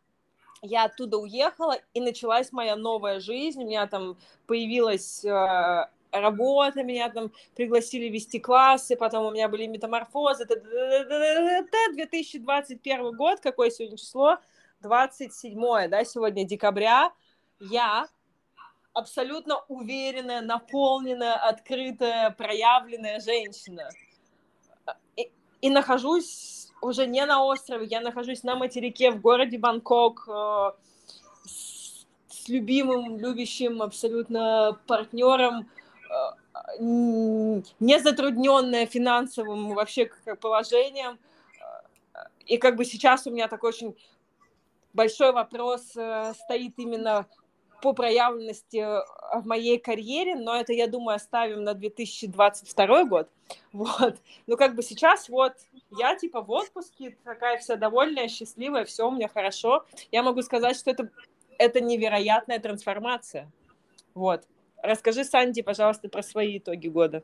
я 0.61 0.85
оттуда 0.85 1.17
уехала, 1.17 1.77
и 1.93 2.01
началась 2.01 2.51
моя 2.51 2.75
новая 2.75 3.19
жизнь. 3.19 3.63
У 3.63 3.67
меня 3.67 3.85
там 3.87 4.17
появилась 4.47 5.23
э, 5.23 5.87
работа, 6.21 6.83
меня 6.83 7.09
там 7.09 7.31
пригласили 7.55 8.05
вести 8.05 8.39
классы, 8.39 8.95
потом 8.95 9.25
у 9.25 9.31
меня 9.31 9.47
были 9.49 9.65
метаморфозы. 9.65 10.43
Это 10.43 10.55
2021 11.93 13.15
год, 13.15 13.39
какое 13.39 13.69
сегодня 13.69 13.97
число? 13.97 14.37
27, 14.81 15.87
да, 15.89 16.03
сегодня 16.05 16.45
декабря. 16.45 17.11
Я 17.59 18.07
абсолютно 18.93 19.59
уверенная, 19.67 20.41
наполненная, 20.41 21.35
открытая, 21.35 22.31
проявленная 22.31 23.19
женщина. 23.19 23.89
И, 25.17 25.29
и 25.61 25.69
нахожусь 25.69 26.71
уже 26.81 27.07
не 27.07 27.25
на 27.25 27.43
острове, 27.43 27.87
я 27.87 28.01
нахожусь 28.01 28.43
на 28.43 28.55
материке 28.55 29.11
в 29.11 29.21
городе 29.21 29.57
Бангкок 29.57 30.27
э, 30.27 30.71
с, 31.45 32.47
любимым, 32.47 33.17
любящим 33.17 33.81
абсолютно 33.81 34.79
партнером, 34.87 35.67
не 36.79 37.99
затрудненная 37.99 38.85
финансовым 38.85 39.73
вообще 39.73 40.09
положением. 40.39 41.19
И 42.45 42.57
как 42.57 42.75
бы 42.75 42.85
сейчас 42.85 43.25
у 43.27 43.31
меня 43.31 43.47
такой 43.47 43.69
очень 43.69 43.95
большой 44.93 45.31
вопрос 45.31 45.95
э, 45.95 46.33
стоит 46.45 46.73
именно 46.77 47.27
по 47.81 47.93
проявленности 47.93 48.77
э, 48.77 49.03
в 49.39 49.45
моей 49.45 49.77
карьере, 49.77 50.35
но 50.35 50.55
это, 50.55 50.73
я 50.73 50.87
думаю, 50.87 51.15
оставим 51.15 51.63
на 51.63 51.73
2022 51.73 53.03
год. 53.05 53.29
Вот. 53.73 54.15
Ну, 54.47 54.57
как 54.57 54.75
бы 54.75 54.81
сейчас 54.81 55.29
вот 55.29 55.53
я 55.91 56.15
типа 56.15 56.41
в 56.41 56.49
отпуске, 56.49 57.15
такая 57.23 57.59
вся 57.59 57.75
довольная, 57.75 58.27
счастливая, 58.27 58.85
все 58.85 59.07
у 59.07 59.11
меня 59.11 59.27
хорошо. 59.27 59.85
Я 60.11 60.23
могу 60.23 60.41
сказать, 60.41 60.77
что 60.77 60.89
это, 60.89 61.09
это 61.59 61.81
невероятная 61.81 62.59
трансформация. 62.59 63.51
Вот. 64.15 64.47
Расскажи, 64.85 65.23
Санди, 65.23 65.61
пожалуйста, 65.61 66.09
про 66.09 66.23
свои 66.23 66.57
итоги 66.57 66.87
года. 66.87 67.23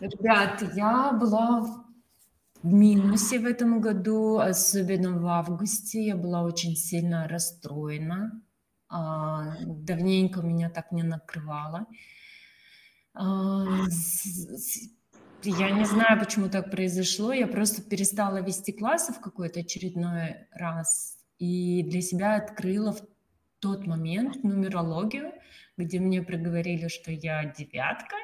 Ребят, 0.00 0.62
я 0.74 1.12
была 1.12 1.60
в 1.60 1.84
минусе 2.62 3.38
в 3.38 3.44
этом 3.44 3.80
году, 3.80 4.38
особенно 4.38 5.18
в 5.18 5.26
августе. 5.26 6.04
Я 6.04 6.16
была 6.16 6.42
очень 6.42 6.76
сильно 6.76 7.28
расстроена. 7.28 8.42
А, 8.88 9.56
давненько 9.64 10.42
меня 10.42 10.68
так 10.70 10.92
не 10.92 11.02
накрывало. 11.02 11.86
А, 13.14 13.64
я 15.42 15.70
не 15.70 15.84
знаю, 15.84 16.18
почему 16.18 16.48
так 16.48 16.70
произошло. 16.70 17.32
Я 17.32 17.46
просто 17.46 17.82
перестала 17.82 18.42
вести 18.42 18.72
классы 18.72 19.12
в 19.12 19.20
какой-то 19.20 19.60
очередной 19.60 20.48
раз 20.52 21.18
и 21.38 21.82
для 21.84 22.02
себя 22.02 22.36
открыла 22.36 22.92
в 22.92 23.00
тот 23.60 23.86
момент 23.86 24.42
нумерологию, 24.42 25.32
где 25.76 26.00
мне 26.00 26.22
проговорили, 26.22 26.88
что 26.88 27.12
я 27.12 27.44
девятка, 27.44 28.16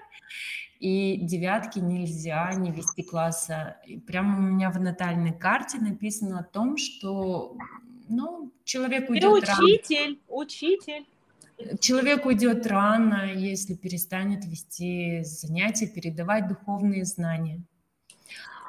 и 0.79 1.19
девятки 1.23 1.79
нельзя 1.79 2.53
не 2.55 2.71
вести 2.71 3.03
класса. 3.03 3.79
И 3.87 3.99
прямо 3.99 4.39
у 4.39 4.43
меня 4.43 4.71
в 4.71 4.81
натальной 4.81 5.33
карте 5.33 5.79
написано 5.79 6.41
о 6.41 6.45
том, 6.45 6.77
что 6.77 7.57
ну, 8.09 8.53
человек 8.65 9.09
уйдет 9.09 9.45
Ты 9.45 9.53
учитель, 9.53 10.07
рано. 10.07 10.19
учитель. 10.29 11.07
Человек 11.81 12.27
уйдет 12.27 12.67
рано, 12.67 13.33
если 13.33 13.75
перестанет 13.75 14.45
вести 14.45 15.23
занятия, 15.25 15.87
передавать 15.87 16.49
духовные 16.49 17.07
знания. 17.07 17.63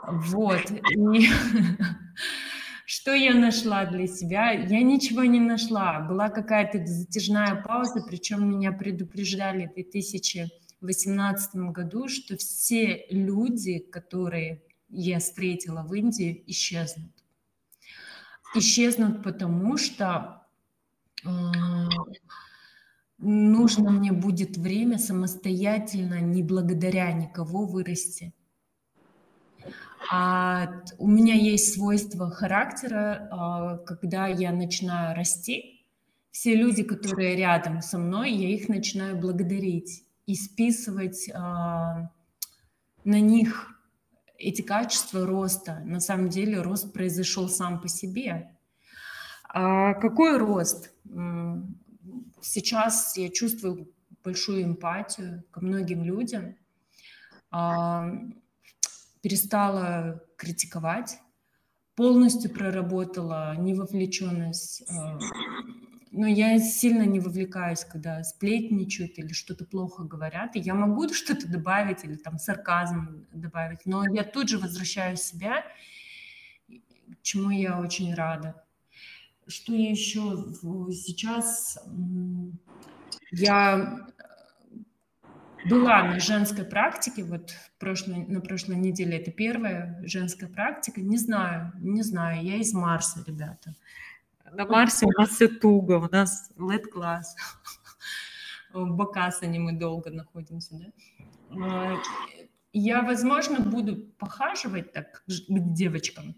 Вот. 0.07 0.71
И 0.71 1.29
что 2.87 3.13
я 3.13 3.33
нашла 3.33 3.85
для 3.85 4.07
себя? 4.07 4.51
Я 4.51 4.81
ничего 4.81 5.23
не 5.25 5.39
нашла. 5.39 5.99
Была 5.99 6.29
какая-то 6.29 6.85
затяжная 6.85 7.61
пауза, 7.61 8.01
причем 8.07 8.49
меня 8.49 8.71
предупреждали 8.71 9.67
в 9.67 9.73
2018 9.73 11.55
году, 11.71 12.07
что 12.07 12.37
все 12.37 13.05
люди, 13.09 13.79
которые 13.79 14.63
я 14.89 15.19
встретила 15.19 15.83
в 15.83 15.93
Индии, 15.93 16.43
исчезнут 16.47 17.11
исчезнут, 18.55 19.23
потому 19.23 19.77
что 19.77 20.47
э, 21.25 21.29
нужно 23.17 23.91
мне 23.91 24.11
будет 24.11 24.57
время 24.57 24.97
самостоятельно, 24.97 26.21
не 26.21 26.43
благодаря 26.43 27.11
никого 27.11 27.65
вырасти. 27.65 28.33
А 30.09 30.83
у 30.97 31.07
меня 31.07 31.33
есть 31.33 31.73
свойство 31.73 32.29
характера, 32.29 33.27
а, 33.31 33.77
когда 33.77 34.27
я 34.27 34.51
начинаю 34.51 35.15
расти, 35.15 35.85
все 36.31 36.55
люди, 36.55 36.83
которые 36.83 37.35
рядом 37.35 37.81
со 37.81 37.97
мной, 37.97 38.31
я 38.31 38.49
их 38.49 38.69
начинаю 38.69 39.17
благодарить 39.17 40.03
и 40.25 40.35
списывать 40.35 41.29
а, 41.33 42.11
на 43.03 43.19
них 43.19 43.73
эти 44.37 44.61
качества 44.61 45.25
роста. 45.25 45.81
На 45.83 45.99
самом 45.99 46.29
деле 46.29 46.61
рост 46.61 46.93
произошел 46.93 47.49
сам 47.49 47.81
по 47.81 47.87
себе. 47.87 48.55
А 49.49 49.93
какой 49.95 50.37
рост? 50.37 50.93
Сейчас 52.41 53.17
я 53.17 53.29
чувствую 53.29 53.91
большую 54.23 54.63
эмпатию 54.63 55.43
к 55.51 55.61
многим 55.61 56.03
людям. 56.03 56.55
Перестала 59.27 60.23
критиковать, 60.37 61.19
полностью 61.95 62.49
проработала 62.49 63.57
невовлеченность 63.57 64.89
а, 64.89 65.19
но 66.11 66.27
я 66.27 66.57
сильно 66.59 67.03
не 67.03 67.19
вовлекаюсь, 67.19 67.83
когда 67.83 68.23
сплетничают 68.23 69.19
или 69.19 69.33
что-то 69.33 69.65
плохо 69.65 70.03
говорят. 70.03 70.55
И 70.55 70.59
я 70.59 70.73
могу 70.73 71.09
что-то 71.13 71.45
добавить 71.49 72.05
или 72.05 72.15
там 72.15 72.39
сарказм 72.39 73.27
добавить, 73.33 73.85
но 73.85 74.05
я 74.07 74.23
тут 74.23 74.47
же 74.47 74.59
возвращаю 74.59 75.17
себя, 75.17 75.65
чему 77.21 77.49
я 77.49 77.81
очень 77.81 78.13
рада. 78.13 78.63
Что 79.45 79.73
еще 79.73 80.45
сейчас? 80.91 81.77
Я 83.31 84.06
была 85.69 86.03
на 86.03 86.19
женской 86.19 86.65
практике, 86.65 87.23
вот 87.23 87.53
прошлой, 87.79 88.25
на 88.27 88.41
прошлой 88.41 88.75
неделе, 88.75 89.17
это 89.17 89.31
первая 89.31 90.01
женская 90.05 90.47
практика, 90.47 91.01
не 91.01 91.17
знаю, 91.17 91.71
не 91.79 92.03
знаю, 92.03 92.43
я 92.43 92.55
из 92.55 92.73
Марса, 92.73 93.23
ребята. 93.25 93.73
На 94.51 94.65
Марсе 94.65 95.05
у 95.05 95.11
нас 95.11 95.29
все 95.29 95.47
туго, 95.47 95.93
у 95.93 96.09
нас 96.09 96.49
лет-класс. 96.57 97.35
В 98.73 98.95
Бакасане 98.95 99.59
мы 99.59 99.73
долго 99.73 100.09
находимся, 100.11 100.75
да. 100.75 100.85
А, 101.61 101.95
я, 102.73 103.01
возможно, 103.01 103.59
буду 103.59 103.97
похаживать 104.17 104.93
так 104.93 105.23
к 105.25 105.73
девочкам, 105.73 106.35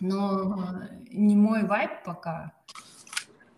но 0.00 0.82
не 1.10 1.36
мой 1.36 1.64
вайб 1.64 1.90
пока. 2.04 2.52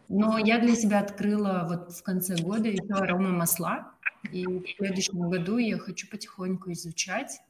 Но 0.09 0.39
я 0.39 0.59
для 0.59 0.75
себя 0.75 1.01
открыла 1.01 1.67
вот 1.69 1.93
в 1.93 2.03
конце 2.03 2.37
года 2.37 2.69
еще 2.69 2.95
арома 2.95 3.31
масла, 3.31 3.93
и 4.33 4.45
в 4.45 4.67
следующем 4.77 5.29
году 5.29 5.59
я 5.59 5.79
хочу 5.79 6.09
потихоньку 6.09 6.73
изучать, 6.73 7.41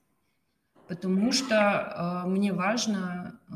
потому 0.87 1.33
что 1.33 2.25
э, 2.25 2.29
мне 2.29 2.53
важно 2.53 3.41
э, 3.49 3.53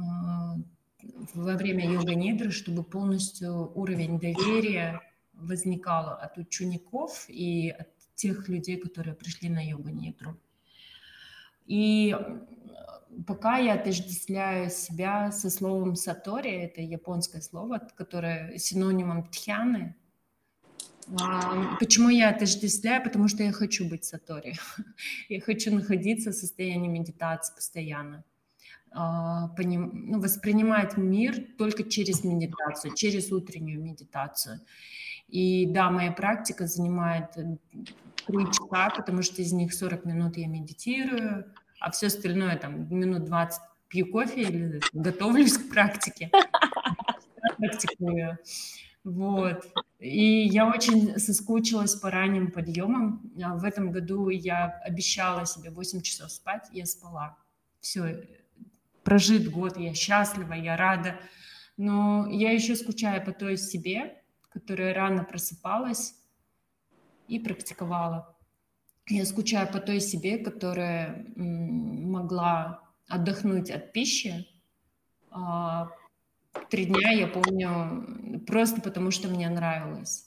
во 1.35 1.57
время 1.57 1.91
йога-нидры, 1.91 2.51
чтобы 2.51 2.85
полностью 2.85 3.73
уровень 3.75 4.19
доверия 4.19 5.01
возникал 5.33 6.11
от 6.11 6.39
учеников 6.39 7.25
и 7.29 7.71
от 7.71 7.89
тех 8.15 8.49
людей, 8.49 8.77
которые 8.77 9.15
пришли 9.15 9.49
на 9.49 9.61
йога-нидру. 9.61 10.37
И 11.67 12.17
пока 13.27 13.59
я 13.59 13.75
отождествляю 13.75 14.71
себя 14.71 15.33
со 15.33 15.51
словом 15.51 15.97
сатори, 15.97 16.51
это 16.51 16.81
японское 16.81 17.41
слово, 17.41 17.81
которое 17.97 18.59
синонимом 18.59 19.29
тхяны. 19.29 19.95
А, 21.21 21.77
почему 21.79 22.09
я 22.09 22.31
отождествляю? 22.31 23.03
Потому 23.03 23.29
что 23.29 23.43
я 23.43 23.53
хочу 23.53 23.89
быть 23.89 24.05
сатори. 24.05 24.55
Я 25.29 25.41
хочу 25.41 25.75
находиться 25.75 26.31
в 26.31 26.35
состоянии 26.35 26.89
медитации 26.89 27.55
постоянно. 27.55 28.25
А, 28.91 29.49
поним, 29.49 29.91
ну, 30.11 30.21
воспринимать 30.21 30.97
мир 30.97 31.37
только 31.59 31.85
через 31.85 32.25
медитацию, 32.25 32.95
через 32.95 33.33
утреннюю 33.33 33.83
медитацию. 33.83 34.61
И 35.29 35.67
да, 35.67 35.91
моя 35.91 36.13
практика 36.13 36.67
занимает 36.67 37.33
три 37.33 38.45
часа, 38.47 38.91
потому 38.91 39.23
что 39.23 39.41
из 39.41 39.53
них 39.53 39.73
40 39.73 40.05
минут 40.05 40.37
я 40.37 40.47
медитирую, 40.47 41.47
а 41.81 41.91
все 41.91 42.09
остальное 42.09 42.57
там 42.57 42.95
минут 42.95 43.25
20 43.25 43.61
пью 43.89 44.07
кофе 44.07 44.43
или 44.43 44.81
готовлюсь 44.93 45.57
к 45.59 45.71
практике. 45.71 46.31
Практикую. 47.59 48.39
Вот. 49.05 49.67
И 49.99 50.47
я 50.47 50.69
очень 50.69 51.19
соскучилась 51.19 51.95
по 51.95 52.11
ранним 52.11 52.51
подъемам. 52.51 53.33
А 53.43 53.57
в 53.57 53.65
этом 53.65 53.91
году 53.91 54.29
я 54.29 54.67
обещала 54.85 55.47
себе 55.47 55.71
8 55.71 56.03
часов 56.03 56.31
спать, 56.31 56.69
я 56.73 56.87
спала. 56.87 57.37
Все, 57.81 58.29
прожит 59.03 59.51
год, 59.51 59.77
я 59.77 59.95
счастлива, 59.95 60.55
я 60.55 60.77
рада. 60.77 61.19
Но 61.77 62.29
я 62.31 62.53
еще 62.53 62.77
скучаю 62.77 63.25
по 63.25 63.33
той 63.33 63.57
себе, 63.57 64.23
которая 64.51 64.95
рано 64.95 65.25
просыпалась 65.25 66.15
и 67.27 67.39
практиковала. 67.39 68.37
Я 69.09 69.25
скучаю 69.25 69.71
по 69.73 69.81
той 69.81 70.01
себе, 70.01 70.39
которая 70.39 71.27
могла 71.35 72.81
отдохнуть 73.09 73.71
от 73.71 73.93
пищи. 73.93 74.47
Три 76.71 76.87
дня 76.87 77.11
я 77.11 77.27
помню 77.27 78.41
просто 78.47 78.81
потому, 78.81 79.11
что 79.11 79.29
мне 79.29 79.49
нравилось. 79.49 80.27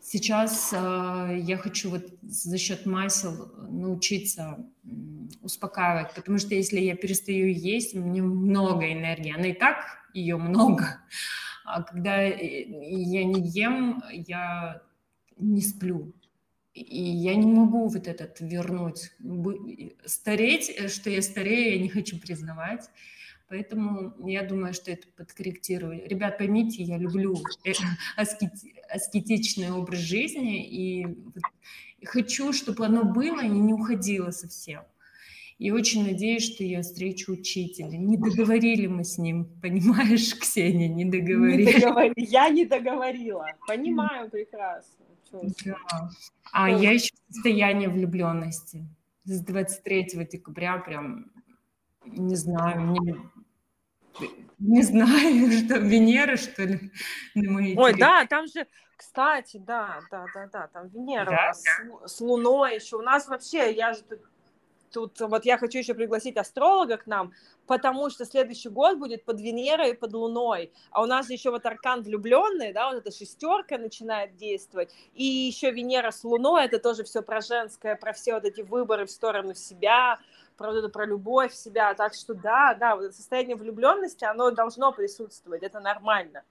Сейчас 0.00 0.72
э, 0.72 1.38
я 1.40 1.56
хочу 1.56 1.90
вот 1.90 2.06
за 2.22 2.58
счет 2.58 2.86
масел 2.86 3.52
научиться 3.68 4.64
успокаивать, 5.42 6.14
потому 6.14 6.38
что 6.38 6.54
если 6.54 6.78
я 6.78 6.94
перестаю 6.94 7.52
есть, 7.52 7.94
мне 7.94 8.22
много 8.22 8.92
энергии, 8.92 9.34
она 9.34 9.48
и 9.48 9.52
так 9.52 9.78
ее 10.14 10.36
много. 10.36 11.00
А 11.64 11.82
когда 11.82 12.22
я 12.22 13.24
не 13.24 13.48
ем, 13.48 14.00
я 14.12 14.80
не 15.36 15.60
сплю. 15.60 16.12
И 16.72 17.02
я 17.02 17.34
не 17.34 17.46
могу 17.46 17.88
вот 17.88 18.06
этот 18.06 18.36
вернуть. 18.40 19.10
Стареть, 20.04 20.70
э, 20.70 20.88
что 20.88 21.10
я 21.10 21.20
старею, 21.20 21.78
я 21.78 21.82
не 21.82 21.88
хочу 21.88 22.20
признавать. 22.20 22.88
Поэтому 23.48 24.14
я 24.28 24.42
думаю, 24.42 24.74
что 24.74 24.90
это 24.90 25.06
подкорректирую. 25.16 26.08
Ребят, 26.08 26.38
поймите, 26.38 26.82
я 26.82 26.98
люблю 26.98 27.36
э, 27.64 27.72
аскетичный 28.90 29.70
образ 29.70 30.00
жизни 30.00 30.66
и 30.66 31.06
хочу, 32.04 32.52
чтобы 32.52 32.86
оно 32.86 33.04
было 33.04 33.40
и 33.40 33.48
не 33.48 33.72
уходило 33.72 34.30
совсем. 34.30 34.82
И 35.58 35.70
очень 35.70 36.04
надеюсь, 36.04 36.44
что 36.44 36.64
я 36.64 36.82
встречу 36.82 37.32
учителя. 37.32 37.96
Не 37.96 38.18
договорили 38.18 38.88
мы 38.88 39.04
с 39.04 39.16
ним, 39.16 39.46
понимаешь, 39.62 40.34
Ксения, 40.38 40.88
не 40.88 41.04
договорили. 41.04 41.72
Не 41.72 41.80
договор... 41.80 42.12
Я 42.16 42.48
не 42.48 42.66
договорила, 42.66 43.46
понимаю 43.66 44.30
прекрасно. 44.30 45.04
Да. 45.32 46.10
А 46.52 46.70
я 46.70 46.92
еще 46.92 47.10
в 47.28 47.34
состоянии 47.34 47.86
влюбленности. 47.86 48.86
С 49.24 49.40
23 49.40 50.26
декабря 50.30 50.78
прям, 50.78 51.32
не 52.04 52.36
знаю, 52.36 52.92
не, 52.92 53.16
не 54.58 54.82
знаю, 54.82 55.52
что 55.64 55.78
Венера, 55.78 56.36
что 56.36 56.62
ли, 56.62 56.90
на 57.34 57.52
моей 57.52 57.76
Ой, 57.76 57.94
да, 57.94 58.26
там 58.26 58.46
же, 58.46 58.66
кстати, 58.96 59.58
да, 59.58 60.00
да, 60.10 60.26
да, 60.34 60.48
да, 60.52 60.66
там 60.68 60.88
Венера 60.88 61.30
да, 61.30 61.52
с, 61.52 61.62
да. 61.62 62.08
с 62.08 62.20
Луной 62.20 62.76
еще. 62.76 62.96
У 62.96 63.02
нас 63.02 63.28
вообще, 63.28 63.72
я 63.72 63.92
же 63.92 64.02
тут 64.02 64.20
Тут 64.96 65.20
вот 65.20 65.44
я 65.44 65.58
хочу 65.58 65.78
еще 65.78 65.92
пригласить 65.92 66.38
астролога 66.38 66.96
к 66.96 67.06
нам, 67.06 67.32
потому 67.66 68.08
что 68.08 68.24
следующий 68.24 68.70
год 68.70 68.98
будет 68.98 69.26
под 69.26 69.40
Венерой 69.42 69.90
и 69.90 69.94
под 69.94 70.14
Луной. 70.14 70.72
А 70.90 71.02
у 71.02 71.06
нас 71.06 71.28
еще 71.28 71.50
вот 71.50 71.66
аркан 71.66 72.02
влюбленный, 72.02 72.72
да, 72.72 72.90
вот 72.90 72.98
эта 72.98 73.14
шестерка 73.14 73.76
начинает 73.76 74.36
действовать. 74.36 74.90
И 75.12 75.22
еще 75.22 75.70
Венера 75.70 76.10
с 76.10 76.24
Луной, 76.24 76.64
это 76.64 76.78
тоже 76.78 77.04
все 77.04 77.20
про 77.20 77.42
женское, 77.42 77.94
про 77.94 78.14
все 78.14 78.34
вот 78.34 78.46
эти 78.46 78.62
выборы 78.62 79.04
в 79.04 79.10
сторону 79.10 79.54
себя, 79.54 80.18
про 80.56 80.68
вот 80.68 80.78
это, 80.78 80.88
про 80.88 81.06
любовь 81.06 81.52
себя. 81.52 81.94
Так 81.94 82.14
что 82.14 82.34
да, 82.34 82.74
да, 82.74 82.96
вот 82.96 83.06
это 83.06 83.14
состояние 83.14 83.56
влюбленности, 83.56 84.24
оно 84.24 84.50
должно 84.50 84.92
присутствовать, 84.92 85.62
это 85.62 85.80
нормально. 85.80 86.42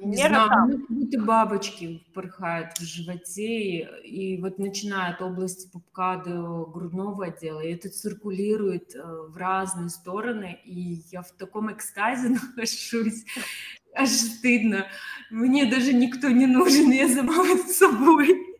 Не 0.00 0.16
знаю, 0.16 0.48
там. 0.48 0.70
ну, 0.70 0.78
как 0.78 0.90
будто 0.90 1.20
бабочки 1.20 2.04
порхают 2.14 2.76
в 2.78 2.82
животе, 2.82 4.00
и, 4.02 4.40
вот 4.40 4.58
начинают 4.58 5.22
области 5.22 5.70
пупка 5.70 6.16
до 6.16 6.66
грудного 6.66 7.26
отдела, 7.26 7.60
и 7.60 7.72
это 7.72 7.88
циркулирует 7.88 8.94
э, 8.94 9.02
в 9.02 9.36
разные 9.36 9.88
стороны, 9.88 10.58
и 10.64 11.00
я 11.12 11.22
в 11.22 11.30
таком 11.32 11.72
экстазе 11.72 12.28
нахожусь, 12.56 13.24
аж 13.94 14.08
стыдно. 14.08 14.86
Мне 15.30 15.70
даже 15.70 15.92
никто 15.92 16.28
не 16.28 16.46
нужен, 16.46 16.90
я 16.90 17.08
сама 17.08 17.44
с 17.56 17.76
собой. 17.76 18.53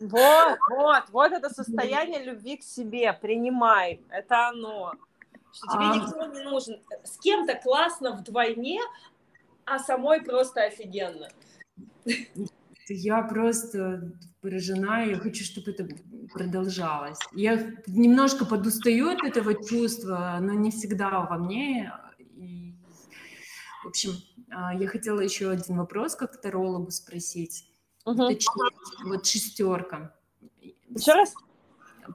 Вот, 0.00 0.58
вот, 0.70 1.04
вот 1.10 1.32
это 1.32 1.50
состояние 1.50 2.24
любви 2.24 2.56
к 2.56 2.62
себе, 2.62 3.12
принимай, 3.12 4.00
это 4.10 4.48
оно 4.48 4.94
что 5.52 5.66
тебе 5.68 5.84
а... 5.84 5.96
никто 5.96 6.26
не 6.26 6.42
нужен. 6.42 6.80
С 7.04 7.18
кем-то 7.18 7.54
классно 7.56 8.12
вдвойне, 8.12 8.80
а 9.64 9.78
самой 9.78 10.22
просто 10.22 10.64
офигенно. 10.64 11.28
Я 12.88 13.22
просто 13.22 14.12
поражена, 14.40 15.04
я 15.04 15.16
хочу, 15.16 15.44
чтобы 15.44 15.70
это 15.70 15.86
продолжалось. 16.32 17.18
Я 17.32 17.72
немножко 17.86 18.44
подустаю 18.44 19.10
от 19.10 19.22
этого 19.22 19.54
чувства, 19.54 20.38
но 20.40 20.54
не 20.54 20.70
всегда 20.70 21.20
во 21.20 21.38
мне. 21.38 21.92
И, 22.36 22.74
в 23.84 23.88
общем, 23.88 24.12
а, 24.50 24.74
я 24.74 24.88
хотела 24.88 25.20
еще 25.20 25.50
один 25.50 25.76
вопрос 25.76 26.16
как 26.16 26.40
тарологу 26.40 26.90
спросить. 26.90 27.66
Угу. 28.04 28.26
Точнее, 28.28 28.70
вот 29.04 29.26
шестерка. 29.26 30.14
Еще 30.88 31.12
раз? 31.12 31.34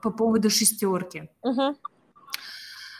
По 0.02 0.10
поводу 0.10 0.50
шестерки. 0.50 1.30
Угу. 1.42 1.76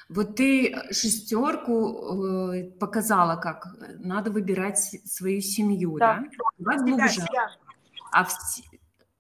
Вот 0.09 0.37
ты 0.37 0.77
шестерку 0.93 2.53
э, 2.53 2.71
показала, 2.79 3.37
как 3.37 3.67
надо 3.99 4.31
выбирать 4.31 4.79
свою 4.79 5.41
семью, 5.41 5.99
да? 5.99 6.25
да? 6.59 6.79
Себя, 6.79 7.09
себя. 7.09 7.51
А 8.13 8.25
в 8.25 8.31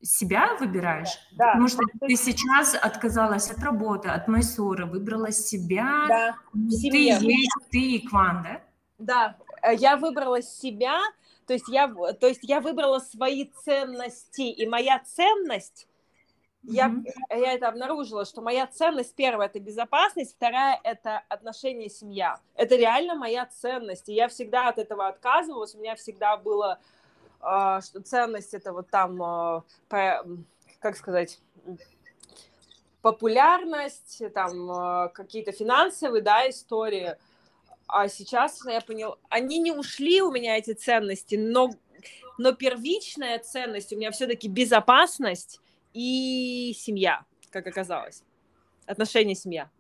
себя 0.01 0.57
выбираешь? 0.61 1.19
Да. 1.33 1.47
Потому 1.47 1.69
что 1.69 1.83
ты 2.01 2.15
сейчас 2.15 2.75
отказалась 2.75 3.51
от 3.51 3.59
работы, 3.59 4.09
от 4.09 4.29
Майсора, 4.29 4.87
выбрала 4.87 5.33
себя. 5.33 6.07
Да, 6.09 6.37
ты 6.53 6.97
есть, 6.97 7.51
ты 7.71 7.79
и 7.79 8.07
Кван, 8.07 8.45
да? 8.45 8.61
Да, 8.99 9.37
э, 9.63 9.75
я 9.75 9.97
выбрала 9.97 10.41
себя, 10.41 11.01
то 11.47 11.53
есть 11.53 11.69
я, 11.69 11.89
то 11.89 12.27
есть 12.27 12.41
я 12.43 12.61
выбрала 12.61 12.99
свои 12.99 13.51
ценности, 13.65 14.43
и 14.43 14.67
моя 14.67 15.01
ценность 15.05 15.87
я, 16.69 16.93
я 17.31 17.53
это 17.53 17.69
обнаружила, 17.69 18.25
что 18.25 18.43
моя 18.43 18.67
ценность 18.67 19.15
первая 19.15 19.49
это 19.49 19.61
безопасность, 19.61 20.35
вторая 20.35 20.81
это 20.83 21.23
отношения 21.29 21.89
семья. 21.89 22.41
Это 22.55 22.75
реально 22.75 23.15
моя 23.15 23.47
ценность, 23.47 24.09
и 24.09 24.15
я 24.15 24.29
всегда 24.29 24.69
от 24.69 24.79
этого 24.79 25.07
отказывалась. 25.07 25.75
У 25.75 25.79
меня 25.79 25.95
всегда 25.95 26.37
было, 26.37 26.81
э, 27.41 27.81
что 27.85 28.03
ценность 28.03 28.53
это 28.53 28.73
вот 28.73 28.91
там, 28.91 29.23
э, 29.23 29.63
по, 29.89 30.27
как 30.81 30.97
сказать, 30.97 31.41
популярность, 33.01 34.23
там 34.35 34.71
э, 34.71 35.09
какие-то 35.11 35.53
финансовые, 35.53 36.23
да, 36.23 36.49
истории. 36.51 37.17
А 37.89 38.09
сейчас 38.09 38.65
я 38.67 38.81
понял, 38.81 39.19
они 39.29 39.59
не 39.59 39.73
ушли 39.73 40.21
у 40.21 40.31
меня 40.31 40.57
эти 40.57 40.73
ценности, 40.73 41.37
но, 41.37 41.71
но 42.39 42.53
первичная 42.53 43.39
ценность 43.39 43.93
у 43.93 43.97
меня 43.97 44.11
все-таки 44.11 44.49
безопасность 44.49 45.61
и 45.95 46.75
семья, 46.77 47.25
как 47.51 47.67
оказалось. 47.67 48.23
Отношения 48.87 49.35
семья. 49.35 49.71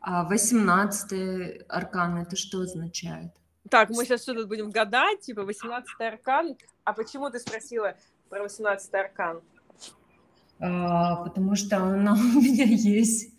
А 0.00 0.24
18 0.24 1.66
аркан 1.68 2.22
это 2.22 2.36
что 2.36 2.60
означает? 2.60 3.32
Так, 3.68 3.90
мы 3.90 4.04
сейчас 4.04 4.22
что 4.22 4.34
тут 4.34 4.48
будем 4.48 4.70
гадать, 4.70 5.20
типа 5.20 5.42
18 5.42 5.88
аркан. 6.00 6.56
А 6.84 6.92
почему 6.92 7.28
ты 7.30 7.38
спросила 7.38 7.94
про 8.30 8.42
18 8.42 8.94
аркан? 8.94 9.42
А, 10.60 11.16
потому 11.24 11.54
что 11.54 11.76
она 11.76 12.14
у 12.14 12.40
меня 12.40 12.64
есть. 12.68 13.34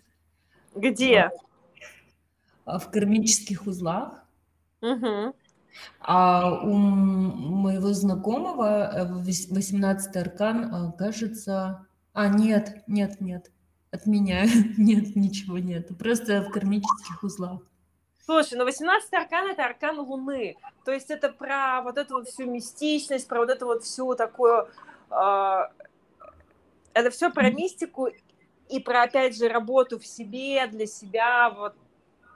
Где? 0.74 1.18
А, 1.18 1.32
в 2.78 2.90
кармических 2.90 3.66
узлах. 3.66 4.24
Угу. 4.82 5.34
А 6.00 6.60
у 6.62 6.72
моего 6.74 7.92
знакомого 7.92 9.08
18 9.24 10.16
э, 10.16 10.20
аркан, 10.20 10.74
а, 10.74 10.92
кажется... 10.92 11.86
А, 12.12 12.28
нет, 12.28 12.82
нет, 12.86 13.20
нет. 13.20 13.50
От 13.90 14.06
меня 14.06 14.44
нет, 14.78 15.16
ничего 15.16 15.58
нет. 15.58 15.88
Просто 15.98 16.42
в 16.42 16.50
кармических 16.50 17.22
узлах. 17.22 17.60
Слушай, 18.24 18.58
ну 18.58 18.64
18 18.64 19.12
аркан 19.12 19.50
это 19.50 19.64
аркан 19.64 19.98
Луны. 19.98 20.56
То 20.84 20.92
есть 20.92 21.10
это 21.10 21.30
про 21.30 21.82
вот 21.82 21.98
эту 21.98 22.14
вот 22.14 22.28
всю 22.28 22.46
мистичность, 22.50 23.28
про 23.28 23.40
вот 23.40 23.50
эту 23.50 23.66
вот 23.66 23.84
всю 23.84 24.14
такую... 24.14 24.68
Э, 25.10 25.68
это 26.92 27.10
все 27.10 27.30
про 27.30 27.50
мистику 27.50 28.08
и 28.68 28.80
про, 28.80 29.02
опять 29.02 29.36
же, 29.36 29.48
работу 29.48 29.98
в 29.98 30.06
себе, 30.06 30.66
для 30.66 30.86
себя, 30.86 31.50
вот 31.50 31.74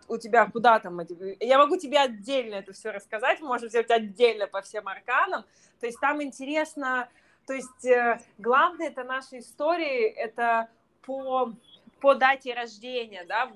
у 0.08 0.18
тебя 0.18 0.46
куда 0.46 0.78
там. 0.78 1.00
Я 1.40 1.58
могу 1.58 1.76
тебе 1.76 1.98
отдельно 1.98 2.56
это 2.56 2.72
все 2.72 2.90
рассказать, 2.90 3.40
можно 3.40 3.68
взять 3.68 3.90
отдельно 3.90 4.46
по 4.46 4.62
всем 4.62 4.88
арканам. 4.88 5.44
То 5.80 5.86
есть 5.86 6.00
там 6.00 6.22
интересно... 6.22 7.08
То 7.46 7.52
есть 7.52 7.84
э, 7.84 8.20
главное 8.38 8.88
это 8.88 9.04
нашей 9.04 9.40
истории, 9.40 10.08
это 10.08 10.68
по 11.02 11.52
по 12.00 12.14
дате 12.14 12.52
рождения, 12.52 13.24
да, 13.24 13.50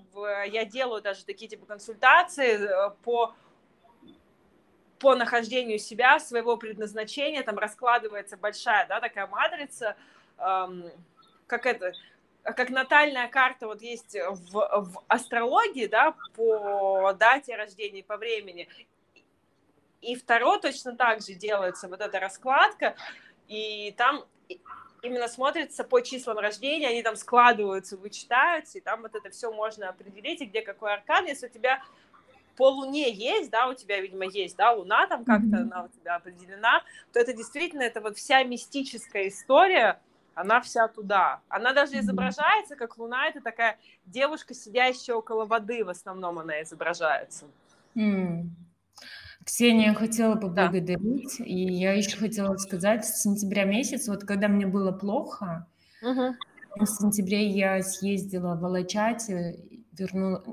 я 0.47 0.65
делаю 0.65 1.03
даже 1.03 1.23
такие 1.27 1.51
типа 1.51 1.67
консультации 1.67 2.59
э, 2.59 2.91
по 3.03 3.35
по 4.99 5.15
нахождению 5.15 5.79
себя, 5.79 6.19
своего 6.19 6.57
предназначения, 6.57 7.43
там 7.43 7.59
раскладывается 7.59 8.37
большая, 8.37 8.87
да, 8.89 9.01
такая 9.01 9.27
матрица, 9.27 9.97
эм, 10.39 10.91
как 11.47 11.67
это, 11.67 11.93
как 12.57 12.71
натальная 12.71 13.29
карта 13.29 13.67
вот 13.67 13.83
есть 13.83 14.15
в, 14.15 14.53
в 14.53 15.05
астрологии, 15.09 15.87
да, 15.87 16.15
по 16.35 17.13
дате 17.13 17.57
рождения, 17.57 18.03
по 18.03 18.17
времени. 18.17 18.69
И 20.01 20.15
второе 20.15 20.59
точно 20.61 20.97
так 20.97 21.23
же 21.23 21.35
делается 21.35 21.89
вот 21.89 22.01
эта 22.01 22.21
раскладка, 22.21 22.95
и 23.49 23.93
там 23.97 24.25
именно 25.03 25.29
смотрится 25.29 25.85
по 25.85 26.01
числам 26.01 26.39
рождения, 26.39 26.89
они 26.89 27.03
там 27.03 27.17
складываются, 27.17 27.97
вычитаются, 27.97 28.79
и 28.79 28.81
там 28.81 29.03
вот 29.03 29.15
это 29.15 29.31
все 29.31 29.53
можно 29.53 29.89
определить, 29.89 30.41
и 30.41 30.47
где 30.47 30.63
какой 30.63 30.93
аркан, 30.93 31.27
если 31.27 31.47
у 31.47 31.51
тебя 31.51 31.83
по 32.57 32.71
Луне 32.71 33.13
есть, 33.13 33.51
да, 33.51 33.69
у 33.69 33.75
тебя, 33.75 34.01
видимо, 34.01 34.27
есть, 34.27 34.57
да, 34.57 34.73
Луна 34.73 35.07
там 35.07 35.25
как-то, 35.25 35.47
mm-hmm. 35.47 35.63
она 35.63 35.85
у 35.85 35.89
тебя 35.89 36.17
определена, 36.17 36.83
то 37.13 37.21
это 37.21 37.33
действительно, 37.33 37.83
это 37.83 38.01
вот 38.01 38.17
вся 38.17 38.43
мистическая 38.43 39.29
история, 39.29 40.01
она 40.39 40.61
вся 40.61 40.87
туда. 40.89 41.41
Она 41.49 41.73
даже 41.73 41.99
изображается, 41.99 42.77
как 42.77 42.97
Луна, 42.97 43.29
это 43.29 43.41
такая 43.41 43.77
девушка, 44.07 44.55
сидящая 44.55 45.17
около 45.17 45.47
воды, 45.47 45.85
в 45.85 45.89
основном 45.89 46.39
она 46.39 46.63
изображается. 46.63 47.47
Mm. 47.97 48.47
Ксения 49.45 49.95
хотела 49.95 50.37
поблагодарить, 50.37 51.37
да. 51.39 51.45
и 51.45 51.55
я 51.55 51.95
еще 51.95 52.17
хотела 52.19 52.57
сказать, 52.57 53.05
с 53.05 53.23
сентября 53.23 53.65
месяца, 53.65 54.13
вот 54.13 54.25
когда 54.25 54.47
мне 54.47 54.67
было 54.67 54.93
плохо, 54.93 55.67
угу. 56.03 56.37
в 56.77 56.87
сентябре 56.87 57.47
я 57.47 57.83
съездила 57.83 58.57
в 58.57 58.65
Алачате, 58.65 59.59
вернула, 59.93 60.45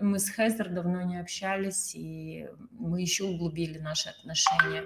мы 0.00 0.18
с 0.18 0.30
Хезер 0.30 0.70
давно 0.70 1.02
не 1.02 1.20
общались, 1.20 1.94
и 1.94 2.48
мы 2.70 3.02
еще 3.02 3.24
углубили 3.24 3.78
наши 3.78 4.08
отношения. 4.08 4.84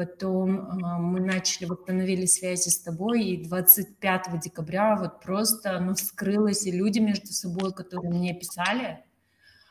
Потом 0.00 0.60
э, 0.60 0.98
мы 0.98 1.20
начали, 1.20 1.66
восстановили 1.66 2.24
связи 2.24 2.70
с 2.70 2.78
тобой, 2.78 3.22
и 3.22 3.44
25 3.44 4.40
декабря 4.42 4.96
вот 4.96 5.20
просто 5.20 5.76
оно 5.76 5.94
вскрылось, 5.94 6.66
и 6.66 6.70
люди 6.70 7.00
между 7.00 7.26
собой, 7.26 7.74
которые 7.74 8.10
мне 8.10 8.32
писали, 8.32 9.04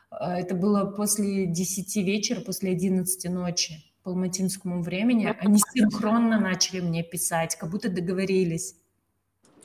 а, 0.08 0.38
это 0.38 0.54
было 0.54 0.84
после 0.84 1.46
10 1.46 1.96
вечера, 1.96 2.42
после 2.42 2.70
11 2.70 3.28
ночи 3.28 3.82
по 4.04 4.12
алматинскому 4.12 4.84
времени. 4.84 5.34
Они 5.40 5.58
синхронно 5.58 6.38
начали 6.38 6.78
мне 6.78 7.02
писать, 7.02 7.56
как 7.56 7.68
будто 7.68 7.88
договорились. 7.88 8.76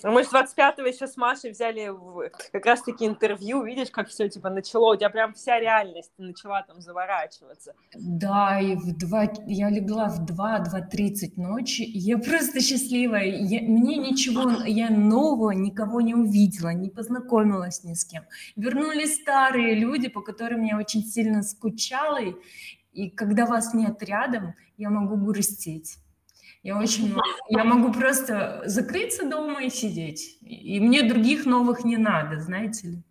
Ну, 0.03 0.11
мы 0.11 0.23
с 0.23 0.31
25-го 0.31 0.85
еще 0.85 1.07
с 1.07 1.17
Машей 1.17 1.51
взяли 1.51 1.87
в, 1.87 2.29
как 2.51 2.65
раз-таки 2.65 3.05
интервью, 3.05 3.63
видишь, 3.63 3.89
как 3.91 4.09
все 4.09 4.29
типа 4.29 4.49
начало, 4.49 4.93
у 4.93 4.95
тебя 4.97 5.09
прям 5.09 5.33
вся 5.33 5.59
реальность 5.59 6.11
начала 6.17 6.63
там 6.63 6.81
заворачиваться. 6.81 7.73
Да, 7.95 8.59
и 8.59 8.75
в 8.75 8.97
2, 8.97 9.27
я 9.47 9.69
легла 9.69 10.09
в 10.09 10.25
2-2.30 10.25 11.33
ночи, 11.37 11.81
я 11.81 12.17
просто 12.17 12.61
счастливая, 12.61 13.25
я, 13.25 13.61
мне 13.61 13.97
ничего, 13.97 14.63
я 14.65 14.89
нового 14.89 15.51
никого 15.51 16.01
не 16.01 16.13
увидела, 16.13 16.73
не 16.73 16.89
познакомилась 16.89 17.83
ни 17.83 17.93
с 17.93 18.05
кем. 18.05 18.23
Вернулись 18.55 19.21
старые 19.21 19.75
люди, 19.75 20.09
по 20.09 20.21
которым 20.21 20.63
я 20.63 20.77
очень 20.77 21.03
сильно 21.03 21.41
скучала, 21.41 22.21
и, 22.21 22.35
и 22.91 23.09
когда 23.09 23.45
вас 23.45 23.73
нет 23.73 24.01
рядом, 24.03 24.53
я 24.77 24.89
могу 24.89 25.15
грустить. 25.15 25.97
Я 26.65 26.79
очень, 26.79 27.15
я 27.49 27.63
могу 27.63 27.93
просто 27.93 28.63
закрыться 28.65 29.29
дома 29.29 29.63
и 29.63 29.69
сидеть. 29.69 30.39
И 30.41 30.79
мне 30.79 31.03
других 31.03 31.45
новых 31.45 31.85
не 31.85 31.97
надо, 31.97 32.41
знаете 32.41 32.87
ли. 32.87 33.03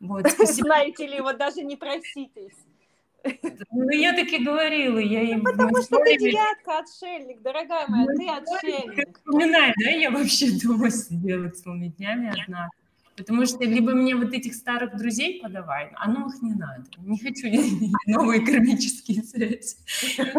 Вот, 0.00 0.30
спасибо. 0.30 0.66
Знаете 0.66 1.06
ли, 1.06 1.18
вот 1.22 1.38
даже 1.38 1.62
не 1.62 1.76
проситесь. 1.76 2.58
Ну, 3.70 3.88
я 3.88 4.12
таки 4.12 4.44
говорила, 4.44 4.98
я 4.98 5.22
им... 5.22 5.38
Ну, 5.38 5.44
потому 5.44 5.80
что 5.80 5.96
ты 6.04 6.18
девятка, 6.18 6.80
отшельник, 6.80 7.40
дорогая 7.40 7.86
моя, 7.88 8.06
ты 8.06 8.28
отшельник. 8.28 9.16
Вспоминай, 9.16 9.72
да, 9.82 9.90
я 9.92 10.10
вообще 10.10 10.50
дома 10.62 10.90
сидела 10.90 11.48
целыми 11.48 11.88
днями 11.96 12.38
одна. 12.38 12.68
Потому 13.20 13.44
что 13.44 13.64
либо 13.64 13.92
мне 13.92 14.16
вот 14.16 14.32
этих 14.32 14.54
старых 14.54 14.96
друзей 14.96 15.40
подавай, 15.42 15.92
а 15.94 16.10
новых 16.10 16.40
не 16.40 16.54
надо. 16.54 16.84
Не 16.98 17.18
хочу 17.18 17.48
новые 18.06 18.40
кармические 18.40 19.22
связи. 19.22 19.76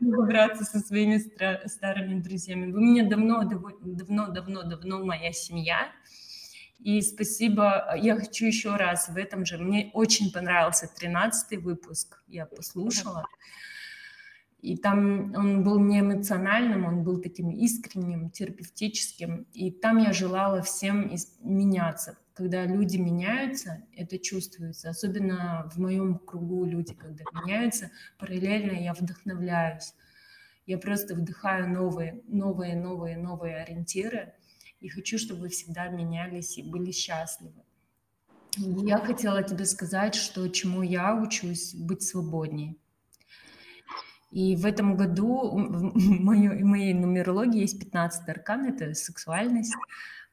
Побраться 0.00 0.64
со 0.64 0.78
своими 0.80 1.18
старыми 1.68 2.20
друзьями. 2.20 2.72
Вы 2.72 2.80
мне 2.80 3.02
давно, 3.02 3.44
давно, 3.44 4.28
давно, 4.28 4.62
давно 4.62 5.04
моя 5.04 5.32
семья. 5.32 5.92
И 6.78 7.02
спасибо. 7.02 7.94
Я 7.96 8.16
хочу 8.16 8.46
еще 8.46 8.76
раз 8.76 9.10
в 9.10 9.16
этом 9.16 9.44
же. 9.44 9.58
Мне 9.58 9.90
очень 9.92 10.32
понравился 10.32 10.88
13 10.98 11.62
выпуск. 11.62 12.22
Я 12.26 12.46
послушала. 12.46 13.26
И 14.64 14.78
там 14.78 15.34
он 15.36 15.62
был 15.62 15.78
не 15.78 16.00
эмоциональным, 16.00 16.86
он 16.86 17.04
был 17.04 17.20
таким 17.20 17.50
искренним, 17.50 18.30
терапевтическим. 18.30 19.46
И 19.52 19.70
там 19.70 19.98
я 19.98 20.14
желала 20.14 20.62
всем 20.62 21.12
меняться. 21.40 22.16
Когда 22.32 22.64
люди 22.64 22.96
меняются, 22.96 23.82
это 23.94 24.18
чувствуется. 24.18 24.88
Особенно 24.88 25.70
в 25.70 25.78
моем 25.78 26.18
кругу 26.18 26.64
люди, 26.64 26.94
когда 26.94 27.24
меняются, 27.34 27.90
параллельно 28.18 28.72
я 28.72 28.94
вдохновляюсь. 28.94 29.92
Я 30.64 30.78
просто 30.78 31.14
вдыхаю 31.14 31.68
новые, 31.68 32.22
новые, 32.26 32.74
новые, 32.74 33.18
новые 33.18 33.56
ориентиры. 33.56 34.32
И 34.80 34.88
хочу, 34.88 35.18
чтобы 35.18 35.42
вы 35.42 35.48
всегда 35.50 35.88
менялись 35.88 36.56
и 36.56 36.62
были 36.62 36.90
счастливы. 36.90 37.62
Я 38.56 38.96
хотела 38.96 39.42
тебе 39.42 39.66
сказать, 39.66 40.14
что 40.14 40.48
чему 40.48 40.80
я 40.80 41.14
учусь 41.14 41.74
быть 41.74 42.02
свободнее 42.02 42.76
и 44.34 44.56
в 44.56 44.66
этом 44.66 44.96
году 44.96 45.48
в 45.48 46.20
моей, 46.20 46.48
в 46.48 46.64
моей 46.64 46.92
нумерологии 46.92 47.60
есть 47.60 47.78
15 47.78 48.28
аркан, 48.28 48.66
это 48.66 48.92
сексуальность, 48.92 49.76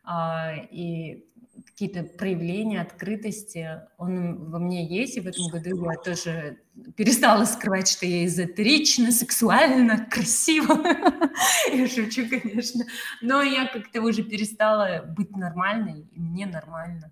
а, 0.04 0.56
и 0.72 1.28
какие-то 1.68 2.02
проявления 2.18 2.82
открытости, 2.82 3.80
он 4.00 4.50
во 4.50 4.58
мне 4.58 4.88
есть, 4.88 5.18
и 5.18 5.20
в 5.20 5.28
этом 5.28 5.50
году 5.50 5.86
я 5.86 5.98
тоже 5.98 6.58
перестала 6.98 7.46
скрывать, 7.46 7.88
что 7.88 8.08
я 8.08 8.26
эзотерична, 8.26 9.12
сексуальна, 9.12 10.08
красиво. 10.10 10.82
Я 11.72 11.88
шучу, 11.88 12.28
конечно. 12.28 12.86
Но 13.22 13.44
я 13.44 13.68
как-то 13.68 14.02
уже 14.02 14.24
перестала 14.24 15.04
быть 15.06 15.36
нормальной, 15.36 16.08
и 16.12 16.20
мне 16.20 16.48
нормально. 16.48 17.12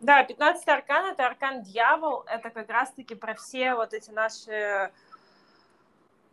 Да, 0.00 0.24
15 0.24 0.66
аркан— 0.66 1.12
это 1.12 1.26
аркан 1.26 1.62
дьявол, 1.62 2.24
это 2.26 2.50
как 2.50 2.68
раз-таки 2.68 3.14
про 3.14 3.34
все 3.34 3.74
вот 3.74 3.92
эти 3.92 4.10
наши 4.10 4.90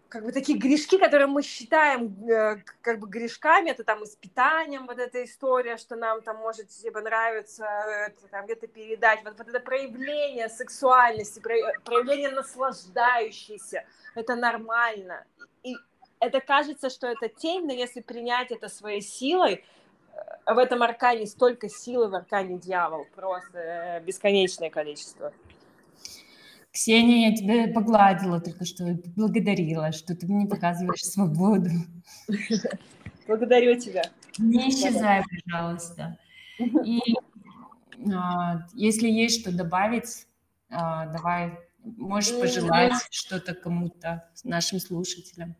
как 0.09 0.23
бы 0.23 0.31
такие 0.31 0.57
грешки, 0.57 0.97
которые 0.97 1.27
мы 1.27 1.41
считаем 1.41 2.29
э, 2.29 2.63
как 2.81 2.99
бы 2.99 3.07
грешками, 3.07 3.69
это 3.69 3.83
там 3.83 4.03
и 4.03 4.05
с 4.05 4.15
питанием, 4.15 4.87
вот 4.87 4.99
эта 4.99 5.23
история, 5.23 5.77
что 5.77 5.95
нам 5.95 6.21
там 6.21 6.37
может 6.37 6.69
типа 6.69 7.01
нравиться 7.01 7.65
это, 7.65 8.27
там 8.29 8.45
где-то 8.45 8.67
передать, 8.67 9.23
вот, 9.23 9.37
вот 9.37 9.47
это 9.47 9.59
проявление 9.59 10.49
сексуальности, 10.49 11.39
проявление 11.39 12.31
наслаждающейся, 12.31 13.85
это 14.15 14.35
нормально. 14.35 15.25
И 15.63 15.75
это 16.19 16.39
кажется, 16.39 16.89
что 16.89 17.07
это 17.07 17.27
тень, 17.27 17.65
но 17.65 17.73
если 17.73 18.01
принять 18.01 18.51
это 18.51 18.69
своей 18.69 19.01
силой, 19.01 19.65
э, 20.45 20.53
в 20.53 20.57
этом 20.57 20.83
аркане 20.83 21.25
столько 21.25 21.69
силы 21.69 22.07
в 22.07 22.15
аркане 22.15 22.57
дьявол, 22.57 23.05
просто 23.13 23.57
э, 23.57 23.99
бесконечное 24.01 24.69
количество. 24.69 25.33
Ксения, 26.77 27.31
я 27.31 27.35
тебя 27.35 27.73
погладила 27.73 28.39
только 28.39 28.63
что, 28.63 28.99
благодарила, 29.15 29.91
что 29.91 30.15
ты 30.15 30.27
мне 30.27 30.45
показываешь 30.45 31.01
свободу. 31.01 31.71
Благодарю 33.25 33.79
тебя. 33.79 34.03
Не 34.37 34.69
исчезай, 34.69 35.23
пожалуйста. 35.43 36.19
И 36.59 37.01
а, 38.13 38.67
если 38.75 39.09
есть 39.09 39.41
что 39.41 39.51
добавить, 39.51 40.27
а, 40.69 41.07
давай, 41.07 41.57
можешь 41.83 42.39
пожелать 42.39 43.07
что-то 43.09 43.55
кому-то, 43.55 44.29
нашим 44.43 44.79
слушателям. 44.79 45.55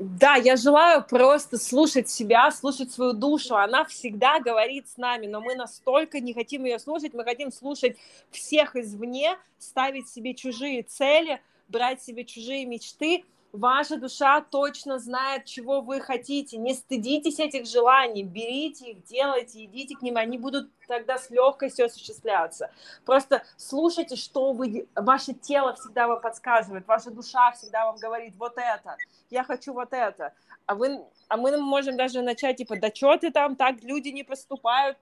Да, 0.00 0.36
я 0.36 0.56
желаю 0.56 1.04
просто 1.04 1.58
слушать 1.58 2.08
себя, 2.08 2.50
слушать 2.52 2.90
свою 2.90 3.12
душу. 3.12 3.54
Она 3.54 3.84
всегда 3.84 4.40
говорит 4.40 4.88
с 4.88 4.96
нами, 4.96 5.26
но 5.26 5.42
мы 5.42 5.54
настолько 5.54 6.20
не 6.20 6.32
хотим 6.32 6.64
ее 6.64 6.78
слушать, 6.78 7.12
мы 7.12 7.22
хотим 7.22 7.52
слушать 7.52 7.98
всех 8.30 8.76
извне, 8.76 9.36
ставить 9.58 10.08
себе 10.08 10.32
чужие 10.32 10.84
цели, 10.84 11.42
брать 11.68 12.02
себе 12.02 12.24
чужие 12.24 12.64
мечты. 12.64 13.24
Ваша 13.52 13.96
душа 13.96 14.40
точно 14.42 15.00
знает, 15.00 15.44
чего 15.44 15.80
вы 15.80 16.00
хотите. 16.00 16.56
Не 16.56 16.72
стыдитесь 16.72 17.40
этих 17.40 17.66
желаний, 17.66 18.22
берите 18.22 18.92
их, 18.92 19.04
делайте, 19.04 19.64
идите 19.64 19.96
к 19.96 20.02
ним, 20.02 20.16
они 20.16 20.38
будут 20.38 20.70
тогда 20.86 21.18
с 21.18 21.30
легкостью 21.30 21.86
осуществляться. 21.86 22.70
Просто 23.04 23.42
слушайте, 23.56 24.14
что 24.14 24.52
вы, 24.52 24.88
ваше 24.94 25.34
тело 25.34 25.74
всегда 25.74 26.06
вам 26.06 26.20
подсказывает, 26.20 26.86
ваша 26.86 27.10
душа 27.10 27.50
всегда 27.52 27.86
вам 27.86 27.96
говорит 27.96 28.34
вот 28.36 28.54
это, 28.56 28.96
я 29.30 29.42
хочу 29.42 29.72
вот 29.72 29.92
это. 29.92 30.32
А, 30.66 30.76
вы, 30.76 31.00
а 31.26 31.36
мы 31.36 31.56
можем 31.58 31.96
даже 31.96 32.22
начать, 32.22 32.58
типа, 32.58 32.76
да 32.76 32.90
что 32.94 33.16
ты 33.16 33.32
там, 33.32 33.56
так 33.56 33.82
люди 33.82 34.10
не 34.10 34.22
поступают. 34.22 34.96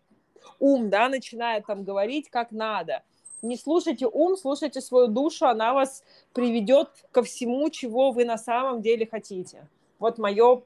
Ум, 0.59 0.89
да, 0.89 1.09
начинает 1.09 1.67
там 1.67 1.85
говорить, 1.85 2.31
как 2.31 2.51
надо 2.51 3.03
не 3.43 3.57
слушайте 3.57 4.07
ум, 4.07 4.37
слушайте 4.37 4.81
свою 4.81 5.09
душу, 5.09 5.47
она 5.47 5.73
вас 5.75 6.05
приведет 6.33 6.89
ко 7.11 7.23
всему, 7.23 7.71
чего 7.71 8.13
вы 8.13 8.25
на 8.25 8.39
самом 8.39 8.83
деле 8.83 9.07
хотите. 9.07 9.69
Вот 9.99 10.19
мое 10.19 10.63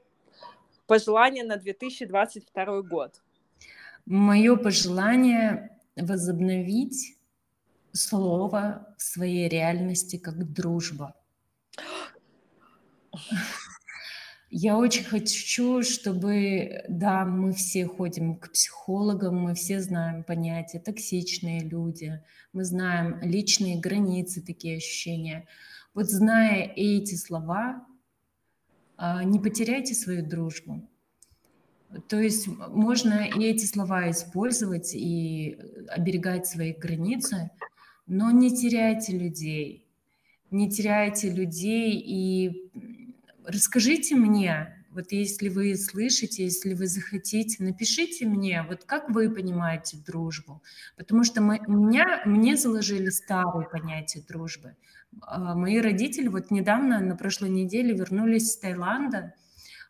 пожелание 0.87 1.43
на 1.43 1.57
2022 1.57 2.81
год. 2.81 3.21
Мое 4.05 4.55
пожелание 4.55 5.77
возобновить 5.95 7.17
слово 7.93 8.87
в 8.97 9.01
своей 9.01 9.47
реальности 9.47 10.17
как 10.17 10.51
дружба. 10.53 11.15
Я 14.55 14.77
очень 14.77 15.03
хочу, 15.03 15.81
чтобы, 15.81 16.83
да, 16.87 17.25
мы 17.25 17.53
все 17.53 17.87
ходим 17.87 18.35
к 18.35 18.51
психологам, 18.51 19.35
мы 19.35 19.55
все 19.55 19.81
знаем 19.81 20.23
понятие 20.23 20.79
токсичные 20.79 21.61
люди, 21.61 22.21
мы 22.53 22.63
знаем 22.63 23.19
личные 23.23 23.79
границы, 23.79 24.45
такие 24.45 24.77
ощущения. 24.77 25.47
Вот 25.95 26.11
зная 26.11 26.71
эти 26.75 27.15
слова, 27.15 27.83
а, 28.95 29.23
не 29.23 29.39
потеряйте 29.39 29.95
свою 29.95 30.23
дружбу. 30.23 30.87
То 32.07 32.19
есть 32.19 32.45
можно 32.45 33.25
и 33.25 33.43
эти 33.45 33.65
слова 33.65 34.11
использовать 34.11 34.93
и 34.93 35.57
оберегать 35.89 36.45
свои 36.45 36.73
границы, 36.73 37.49
но 38.05 38.29
не 38.29 38.55
теряйте 38.55 39.17
людей, 39.17 39.87
не 40.51 40.69
теряйте 40.69 41.31
людей 41.31 41.99
и 41.99 42.69
расскажите 43.45 44.15
мне, 44.15 44.83
вот 44.93 45.11
если 45.11 45.49
вы 45.49 45.75
слышите, 45.75 46.43
если 46.43 46.73
вы 46.73 46.87
захотите, 46.87 47.63
напишите 47.63 48.25
мне, 48.25 48.63
вот 48.69 48.83
как 48.83 49.09
вы 49.09 49.29
понимаете 49.29 49.97
дружбу. 49.97 50.61
Потому 50.95 51.23
что 51.23 51.41
мы, 51.41 51.59
меня, 51.67 52.21
мне 52.25 52.55
заложили 52.55 53.09
старые 53.09 53.67
понятия 53.67 54.23
дружбы. 54.27 54.75
А, 55.21 55.55
мои 55.55 55.79
родители 55.79 56.27
вот 56.27 56.51
недавно, 56.51 56.99
на 56.99 57.15
прошлой 57.15 57.49
неделе, 57.49 57.93
вернулись 57.93 58.51
из 58.51 58.57
Таиланда. 58.57 59.33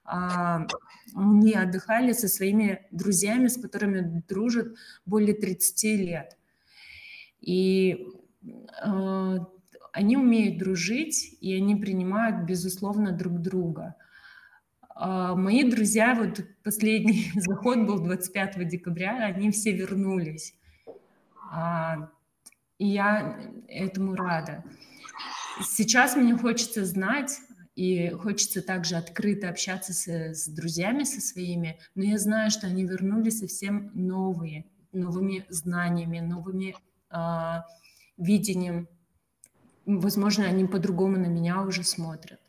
А, 0.05 0.67
они 1.13 1.53
отдыхали 1.53 2.13
со 2.13 2.27
своими 2.29 2.85
друзьями, 2.91 3.47
с 3.47 3.57
которыми 3.57 4.23
дружат 4.27 4.73
более 5.05 5.35
30 5.35 5.83
лет. 5.99 6.37
И 7.41 8.07
а, 8.81 9.47
они 9.93 10.17
умеют 10.17 10.57
дружить, 10.57 11.37
и 11.39 11.55
они 11.55 11.75
принимают, 11.75 12.45
безусловно, 12.45 13.11
друг 13.11 13.39
друга. 13.39 13.95
А 14.95 15.35
мои 15.35 15.63
друзья, 15.63 16.15
вот 16.15 16.41
последний 16.63 17.31
заход 17.35 17.85
был 17.85 17.99
25 17.99 18.67
декабря, 18.67 19.23
они 19.23 19.51
все 19.51 19.71
вернулись. 19.71 20.55
А, 21.51 22.09
и 22.79 22.87
я 22.87 23.39
этому 23.67 24.15
рада. 24.15 24.63
Сейчас 25.61 26.15
мне 26.15 26.35
хочется 26.35 26.85
знать, 26.85 27.39
и 27.75 28.09
хочется 28.09 28.63
также 28.63 28.95
открыто 28.95 29.49
общаться 29.49 29.93
с, 29.93 30.07
с 30.07 30.47
друзьями 30.47 31.03
со 31.03 31.21
своими, 31.21 31.79
но 31.93 32.03
я 32.03 32.17
знаю, 32.17 32.49
что 32.49 32.65
они 32.65 32.83
вернулись 32.83 33.39
совсем 33.39 33.91
новые, 33.93 34.65
новыми 34.91 35.45
знаниями, 35.49 36.19
новыми 36.19 36.75
э, 37.11 37.61
видением 38.17 38.87
возможно, 39.85 40.45
они 40.45 40.65
по-другому 40.65 41.17
на 41.17 41.27
меня 41.27 41.61
уже 41.61 41.83
смотрят. 41.83 42.39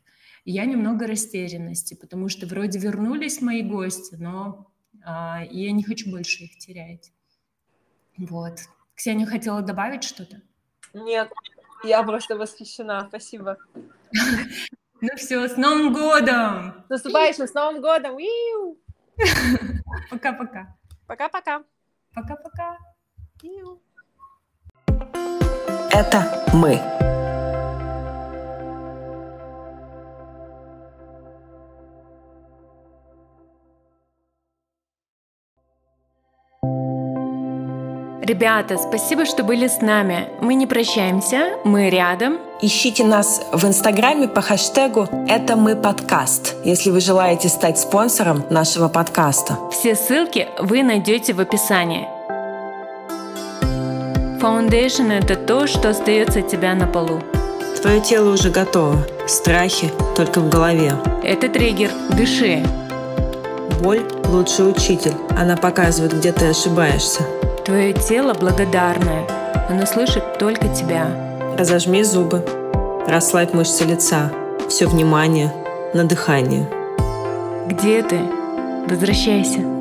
И 0.43 0.51
я 0.51 0.65
немного 0.65 1.07
растерянности, 1.07 1.95
потому 1.95 2.29
что 2.29 2.45
вроде 2.45 2.79
вернулись 2.79 3.41
мои 3.41 3.63
гости, 3.63 4.15
но 4.15 4.71
а, 5.03 5.43
я 5.49 5.71
не 5.71 5.83
хочу 5.83 6.11
больше 6.11 6.43
их 6.43 6.57
терять. 6.57 7.11
Вот. 8.17 8.59
Ксения 8.95 9.25
хотела 9.25 9.61
добавить 9.61 10.03
что-то? 10.03 10.41
Нет, 10.93 11.31
я 11.83 12.03
просто 12.03 12.37
восхищена. 12.37 13.05
Спасибо. 13.09 13.57
Ну 15.01 15.09
все, 15.17 15.47
с 15.47 15.57
Новым 15.57 15.93
годом! 15.93 16.85
С 16.87 16.89
наступающим, 16.89 17.47
с 17.47 17.53
Новым 17.53 17.81
годом! 17.81 18.17
Пока-пока. 20.09 20.75
Пока-пока. 21.05 21.63
Пока-пока. 22.13 22.77
Это 25.91 26.45
мы. 26.53 27.24
Ребята, 38.25 38.79
спасибо, 38.79 39.23
что 39.25 39.43
были 39.43 39.67
с 39.67 39.81
нами. 39.81 40.29
Мы 40.41 40.55
не 40.55 40.65
прощаемся, 40.65 41.57
мы 41.63 41.91
рядом. 41.91 42.39
Ищите 42.59 43.03
нас 43.03 43.39
в 43.51 43.63
Инстаграме 43.67 44.27
по 44.27 44.41
хэштегу 44.41 45.07
«Это 45.27 45.55
мы 45.55 45.75
подкаст», 45.75 46.55
если 46.63 46.89
вы 46.89 47.01
желаете 47.01 47.49
стать 47.49 47.77
спонсором 47.77 48.43
нашего 48.49 48.87
подкаста. 48.87 49.59
Все 49.71 49.93
ссылки 49.93 50.47
вы 50.57 50.81
найдете 50.81 51.33
в 51.33 51.39
описании. 51.39 52.07
Foundation– 54.41 55.11
это 55.23 55.35
то, 55.35 55.67
что 55.67 55.89
остается 55.89 56.39
от 56.39 56.47
тебя 56.47 56.73
на 56.73 56.87
полу. 56.87 57.21
Твое 57.79 58.01
тело 58.01 58.33
уже 58.33 58.49
готово. 58.49 59.05
Страхи 59.27 59.91
только 60.15 60.39
в 60.39 60.49
голове. 60.49 60.93
Это 61.23 61.47
триггер. 61.47 61.91
Дыши. 62.17 62.65
Боль– 63.83 64.01
лучший 64.25 64.67
учитель. 64.67 65.13
Она 65.37 65.55
показывает, 65.55 66.17
где 66.17 66.31
ты 66.31 66.47
ошибаешься. 66.47 67.21
Твое 67.65 67.93
тело 67.93 68.35
благодарное. 68.35 69.25
Оно 69.67 69.87
слышит 69.87 70.37
только 70.37 70.67
тебя. 70.67 71.07
Разожми 71.57 72.03
зубы. 72.03 72.45
Расслабь 73.07 73.53
мышцы 73.53 73.85
лица. 73.85 74.31
Все 74.69 74.85
внимание 74.85 75.51
на 75.95 76.03
дыхание. 76.03 76.69
Где 77.67 78.03
ты? 78.03 78.19
Возвращайся. 78.87 79.74